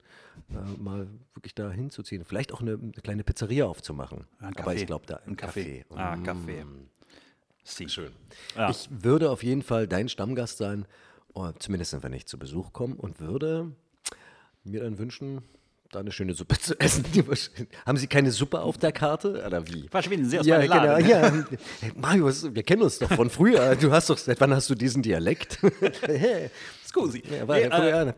äh, 0.50 0.82
mal 0.82 1.08
wirklich 1.34 1.56
da 1.56 1.72
hinzuziehen. 1.72 2.26
Vielleicht 2.26 2.54
auch 2.54 2.60
eine, 2.60 2.74
eine 2.74 2.92
kleine 3.02 3.24
Pizzeria 3.24 3.66
aufzumachen. 3.66 4.26
ein 4.40 4.54
Aber 4.58 4.76
ich 4.76 4.86
glaube, 4.86 5.06
da 5.08 5.22
Ein 5.26 5.38
Café. 5.38 5.84
Café. 5.90 5.96
Ah, 5.96 6.16
Mm. 6.18 6.24
Café. 6.26 6.66
Sie. 7.66 7.88
Schön. 7.88 8.12
Ja. 8.58 8.70
Ich 8.70 8.90
würde 8.92 9.32
auf 9.32 9.42
jeden 9.42 9.62
Fall 9.62 9.88
dein 9.88 10.10
Stammgast 10.10 10.58
sein, 10.58 10.86
zumindest 11.60 12.02
wenn 12.04 12.12
nicht 12.12 12.28
zu 12.30 12.38
Besuch 12.38 12.74
kommen 12.74 12.94
und 12.96 13.20
würde 13.20 13.72
mir 14.64 14.82
dann 14.82 14.98
wünschen, 14.98 15.42
da 15.92 16.00
eine 16.00 16.12
schöne 16.12 16.34
Suppe 16.34 16.58
zu 16.60 16.80
essen. 16.80 17.06
Haben 17.86 17.98
Sie 17.98 18.08
keine 18.08 18.32
Suppe 18.32 18.62
auf 18.62 18.78
der 18.80 18.92
Karte? 18.92 19.44
Oder 19.46 19.68
wie? 19.68 19.88
Verschwinden 19.90 20.28
Sie 20.28 20.40
aus 20.40 20.46
ja, 20.46 20.58
meinem 20.58 20.70
Laden. 20.70 21.06
Genau, 21.06 21.16
ja. 21.20 21.46
Hey, 21.82 21.92
Marius, 21.96 22.54
wir 22.54 22.64
kennen 22.64 22.82
uns 22.82 22.98
doch 23.00 23.12
von 23.14 23.30
früher. 23.30 23.76
Du 23.80 23.92
hast 23.92 24.10
doch, 24.10 24.18
seit 24.18 24.40
wann 24.42 24.54
hast 24.54 24.70
du 24.70 24.76
diesen 24.76 25.04
Dialekt? 25.04 25.60
Scusi. 26.88 27.24
Ja, 27.32 27.48
war 27.48 27.56
Nee, 27.58 27.64
ja 27.64 28.04
äh, 28.06 28.14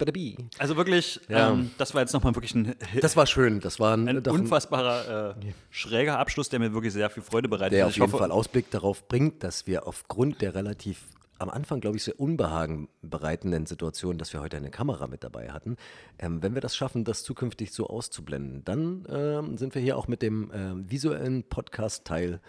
also 0.57 0.75
wirklich, 0.77 1.19
Ja. 1.29 1.51
ähm, 1.51 1.71
das 1.77 1.93
war 1.93 2.01
jetzt 2.01 2.13
nochmal 2.13 2.35
wirklich 2.35 2.53
ein, 2.55 2.75
Das 3.01 3.15
war 3.17 3.25
schön. 3.25 3.59
Das 3.61 3.79
war 3.79 3.95
ein, 3.95 4.07
ein 4.07 4.27
unfassbarer 4.27 5.35
äh, 5.39 5.51
schräger 5.69 6.19
Abschluss, 6.19 6.49
der 6.49 6.59
mir 6.59 6.73
wirklich 6.73 6.93
sehr 6.93 7.09
viel 7.09 7.23
Freude 7.23 7.47
bereitet. 7.49 7.73
der 7.73 7.85
auf 7.85 7.91
Ich 7.91 7.97
jeden 7.97 8.11
hoffe- 8.11 8.19
Fall 8.21 8.31
Ausblick 8.31 8.69
darauf 8.71 9.07
bringt, 9.07 9.43
dass 9.43 9.65
wir 9.67 9.87
aufgrund 9.87 10.41
der 10.41 10.55
relativ 10.55 10.99
am 11.37 11.49
Anfang, 11.49 11.81
glaube 11.81 11.97
ich, 11.97 12.03
sehr 12.03 12.19
unbehagen 12.19 12.87
bereitenden 13.01 13.65
Situation, 13.65 14.17
dass 14.17 14.31
wir 14.33 14.41
heute 14.41 14.57
eine 14.57 14.71
Kamera 14.71 15.07
mit 15.07 15.23
dabei 15.23 15.51
hatten, 15.51 15.75
ähm, 16.19 16.41
wenn 16.41 16.53
wir 16.53 16.61
das 16.61 16.75
schaffen, 16.75 17.03
das 17.03 17.23
zukünftig 17.23 17.71
so 17.73 17.87
auszublenden, 17.87 18.63
dann 18.65 19.05
ähm, 19.09 19.57
sind 19.57 19.75
wir 19.75 19.81
hier 19.81 19.97
auch 19.97 20.07
mit 20.07 20.21
dem 20.21 20.51
ähm, 20.53 20.89
visuellen 20.89 21.43
Podcast-Teil 21.43 22.39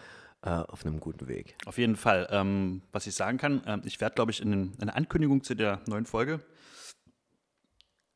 äh, 0.43 0.51
auf 0.51 0.84
einem 0.87 1.01
guten 1.01 1.26
Weg. 1.28 1.57
Auf 1.66 1.78
jeden 1.78 1.97
Fall. 1.97 2.28
Ähm, 2.30 2.82
was 2.93 3.07
ich 3.07 3.14
sagen 3.14 3.39
kann, 3.39 3.62
ähm, 3.66 3.82
ich 3.84 4.01
werde, 4.01 4.14
glaube 4.14 4.30
ich, 4.30 4.41
in, 4.41 4.51
den- 4.51 4.72
in 4.74 4.82
einer 4.82 4.97
Ankündigung 4.97 5.43
zu 5.43 5.55
der 5.57 5.80
neuen 5.87 6.07
Folge 6.07 6.41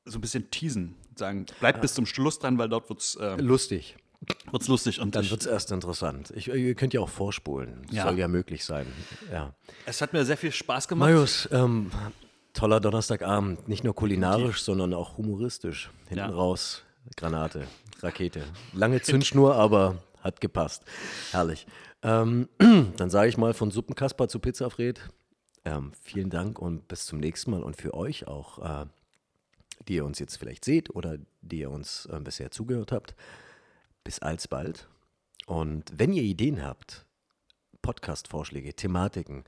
so 0.04 0.18
ein 0.18 0.20
bisschen 0.20 0.50
teasen. 0.50 0.94
Sagen, 1.16 1.46
bleibt 1.60 1.80
bis 1.82 1.94
zum 1.94 2.06
Schluss 2.06 2.38
dran, 2.38 2.56
weil 2.58 2.68
dort 2.68 2.88
wird 2.88 3.00
es 3.00 3.14
äh, 3.16 3.36
Lustig. 3.36 3.96
Wird's 4.50 4.68
lustig. 4.68 5.00
Und 5.00 5.14
Dann 5.14 5.24
ich, 5.24 5.30
wird 5.30 5.40
es 5.42 5.46
erst 5.46 5.72
interessant. 5.72 6.32
Ich, 6.34 6.48
ihr 6.48 6.74
könnt 6.74 6.94
ja 6.94 7.00
auch 7.00 7.08
vorspulen. 7.08 7.86
Ja. 7.90 8.04
Soll 8.04 8.18
ja 8.18 8.28
möglich 8.28 8.64
sein. 8.64 8.86
Ja. 9.32 9.54
es 9.86 10.00
hat 10.00 10.12
mir 10.12 10.24
sehr 10.24 10.36
viel 10.36 10.52
Spaß 10.52 10.88
gemacht. 10.88 11.10
Marius, 11.10 11.48
ähm, 11.52 11.90
toller 12.52 12.80
Donnerstagabend. 12.80 13.68
Nicht 13.68 13.84
nur 13.84 13.94
kulinarisch, 13.94 14.62
sondern 14.62 14.94
auch 14.94 15.16
humoristisch. 15.16 15.90
Hinten 16.08 16.18
Ja. 16.18 16.28
raus, 16.28 16.82
Granate, 17.16 17.66
Rakete. 18.02 18.42
Lange 18.72 19.00
Zündschnur, 19.00 19.54
aber 19.54 20.02
hat 20.22 20.40
gepasst. 20.40 20.84
Herrlich. 21.32 21.66
Ähm, 22.02 22.48
dann 22.96 23.10
sage 23.10 23.28
ich 23.28 23.36
mal 23.36 23.54
von 23.54 23.70
Suppenkasper 23.70 24.28
zu 24.28 24.38
Pizzafred. 24.38 25.00
Ähm, 25.64 25.92
vielen 26.02 26.30
Dank 26.30 26.58
und 26.58 26.88
bis 26.88 27.06
zum 27.06 27.18
nächsten 27.20 27.50
Mal. 27.50 27.62
Und 27.62 27.76
für 27.76 27.94
euch 27.94 28.26
auch, 28.26 28.58
äh, 28.82 28.86
die 29.88 29.96
ihr 29.96 30.04
uns 30.04 30.18
jetzt 30.18 30.36
vielleicht 30.36 30.64
seht 30.64 30.90
oder 30.90 31.18
die 31.42 31.60
ihr 31.60 31.70
uns 31.70 32.06
äh, 32.06 32.18
bisher 32.20 32.50
zugehört 32.50 32.92
habt, 32.92 33.14
bis 34.04 34.18
alsbald. 34.20 34.88
Und 35.46 35.92
wenn 35.96 36.12
ihr 36.12 36.22
Ideen 36.22 36.64
habt, 36.64 37.06
Podcast-Vorschläge, 37.82 38.74
Thematiken, 38.74 39.44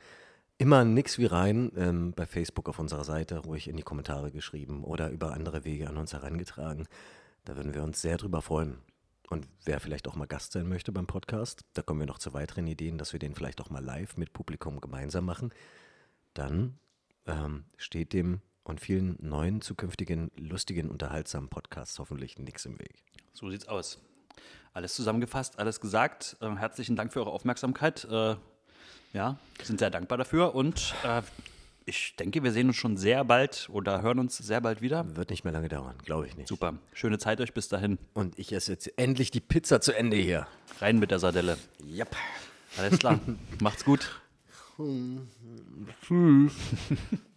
immer 0.59 0.85
nix 0.85 1.19
wie 1.19 1.27
rein 1.27 1.73
ähm, 1.77 2.13
bei 2.13 2.27
Facebook 2.27 2.69
auf 2.69 2.79
unserer 2.79 3.05
Seite, 3.05 3.39
ruhig 3.39 3.69
in 3.69 3.77
die 3.77 3.83
Kommentare 3.83 4.31
geschrieben 4.31 4.85
oder 4.85 5.11
über 5.11 5.33
andere 5.33 5.65
Wege 5.65 5.89
an 5.89 5.97
uns 5.97 6.13
herangetragen. 6.13 6.87
Da 7.45 7.57
würden 7.57 7.75
wir 7.75 7.83
uns 7.83 8.01
sehr 8.01 8.17
drüber 8.17 8.43
freuen. 8.43 8.79
Und 9.29 9.49
wer 9.65 9.81
vielleicht 9.81 10.09
auch 10.09 10.15
mal 10.15 10.27
Gast 10.27 10.53
sein 10.53 10.69
möchte 10.69 10.93
beim 10.93 11.07
Podcast, 11.07 11.65
da 11.73 11.83
kommen 11.83 12.01
wir 12.01 12.07
noch 12.07 12.19
zu 12.19 12.35
weiteren 12.35 12.67
Ideen, 12.67 12.99
dass 12.99 13.13
wir 13.13 13.19
den 13.19 13.35
vielleicht 13.35 13.61
auch 13.61 13.71
mal 13.71 13.83
live 13.83 14.17
mit 14.17 14.33
Publikum 14.33 14.81
gemeinsam 14.81 15.25
machen. 15.25 15.53
Dann 16.35 16.79
ähm, 17.27 17.65
steht 17.77 18.13
dem 18.13 18.41
und 18.63 18.81
vielen 18.81 19.17
neuen, 19.21 19.61
zukünftigen, 19.61 20.31
lustigen, 20.37 20.91
unterhaltsamen 20.91 21.49
Podcasts 21.49 21.99
hoffentlich 21.99 22.39
nichts 22.39 22.67
im 22.67 22.79
Weg. 22.79 23.03
So 23.33 23.51
sieht's 23.51 23.67
aus. 23.67 23.99
Alles 24.75 24.95
zusammengefasst, 24.95 25.59
alles 25.59 25.81
gesagt. 25.81 26.37
Ähm, 26.41 26.57
herzlichen 26.57 26.97
Dank 26.97 27.13
für 27.13 27.21
eure 27.21 27.31
Aufmerksamkeit. 27.31 28.05
Äh, 28.11 28.37
ja, 29.13 29.39
sind 29.63 29.79
sehr 29.79 29.91
dankbar 29.91 30.17
dafür 30.17 30.55
und 30.55 30.95
äh, 31.05 31.21
ich 31.85 32.17
denke, 32.17 32.43
wir 32.43 32.53
sehen 32.53 32.69
uns 32.69 32.77
schon 32.77 32.97
sehr 32.97 33.25
bald 33.25 33.69
oder 33.71 34.03
hören 34.03 34.19
uns 34.19 34.39
sehr 34.39 34.61
bald 34.61 34.81
wieder. 34.81 35.17
Wird 35.17 35.31
nicht 35.31 35.45
mehr 35.45 35.53
lange 35.53 35.69
dauern, 35.69 35.97
glaube 36.05 36.27
ich 36.27 36.37
nicht. 36.37 36.49
Super. 36.49 36.75
Schöne 36.93 37.19
Zeit 37.19 37.41
euch 37.41 37.53
bis 37.53 37.69
dahin. 37.69 37.99
Und 38.15 38.39
ich 38.39 38.53
esse 38.53 38.73
jetzt 38.73 38.99
endlich 38.99 39.31
die 39.31 39.41
Pizza 39.41 39.81
zu 39.81 39.93
Ende 39.93 40.17
hier. 40.17 40.47
Rein 40.81 40.99
mit 40.99 41.11
der 41.11 41.19
Sardelle. 41.19 41.59
Yep. 41.85 42.17
Alles 42.79 42.99
klar. 42.99 43.21
Macht's 43.61 43.85
gut. 43.85 44.21
Tschüss. 46.07 46.53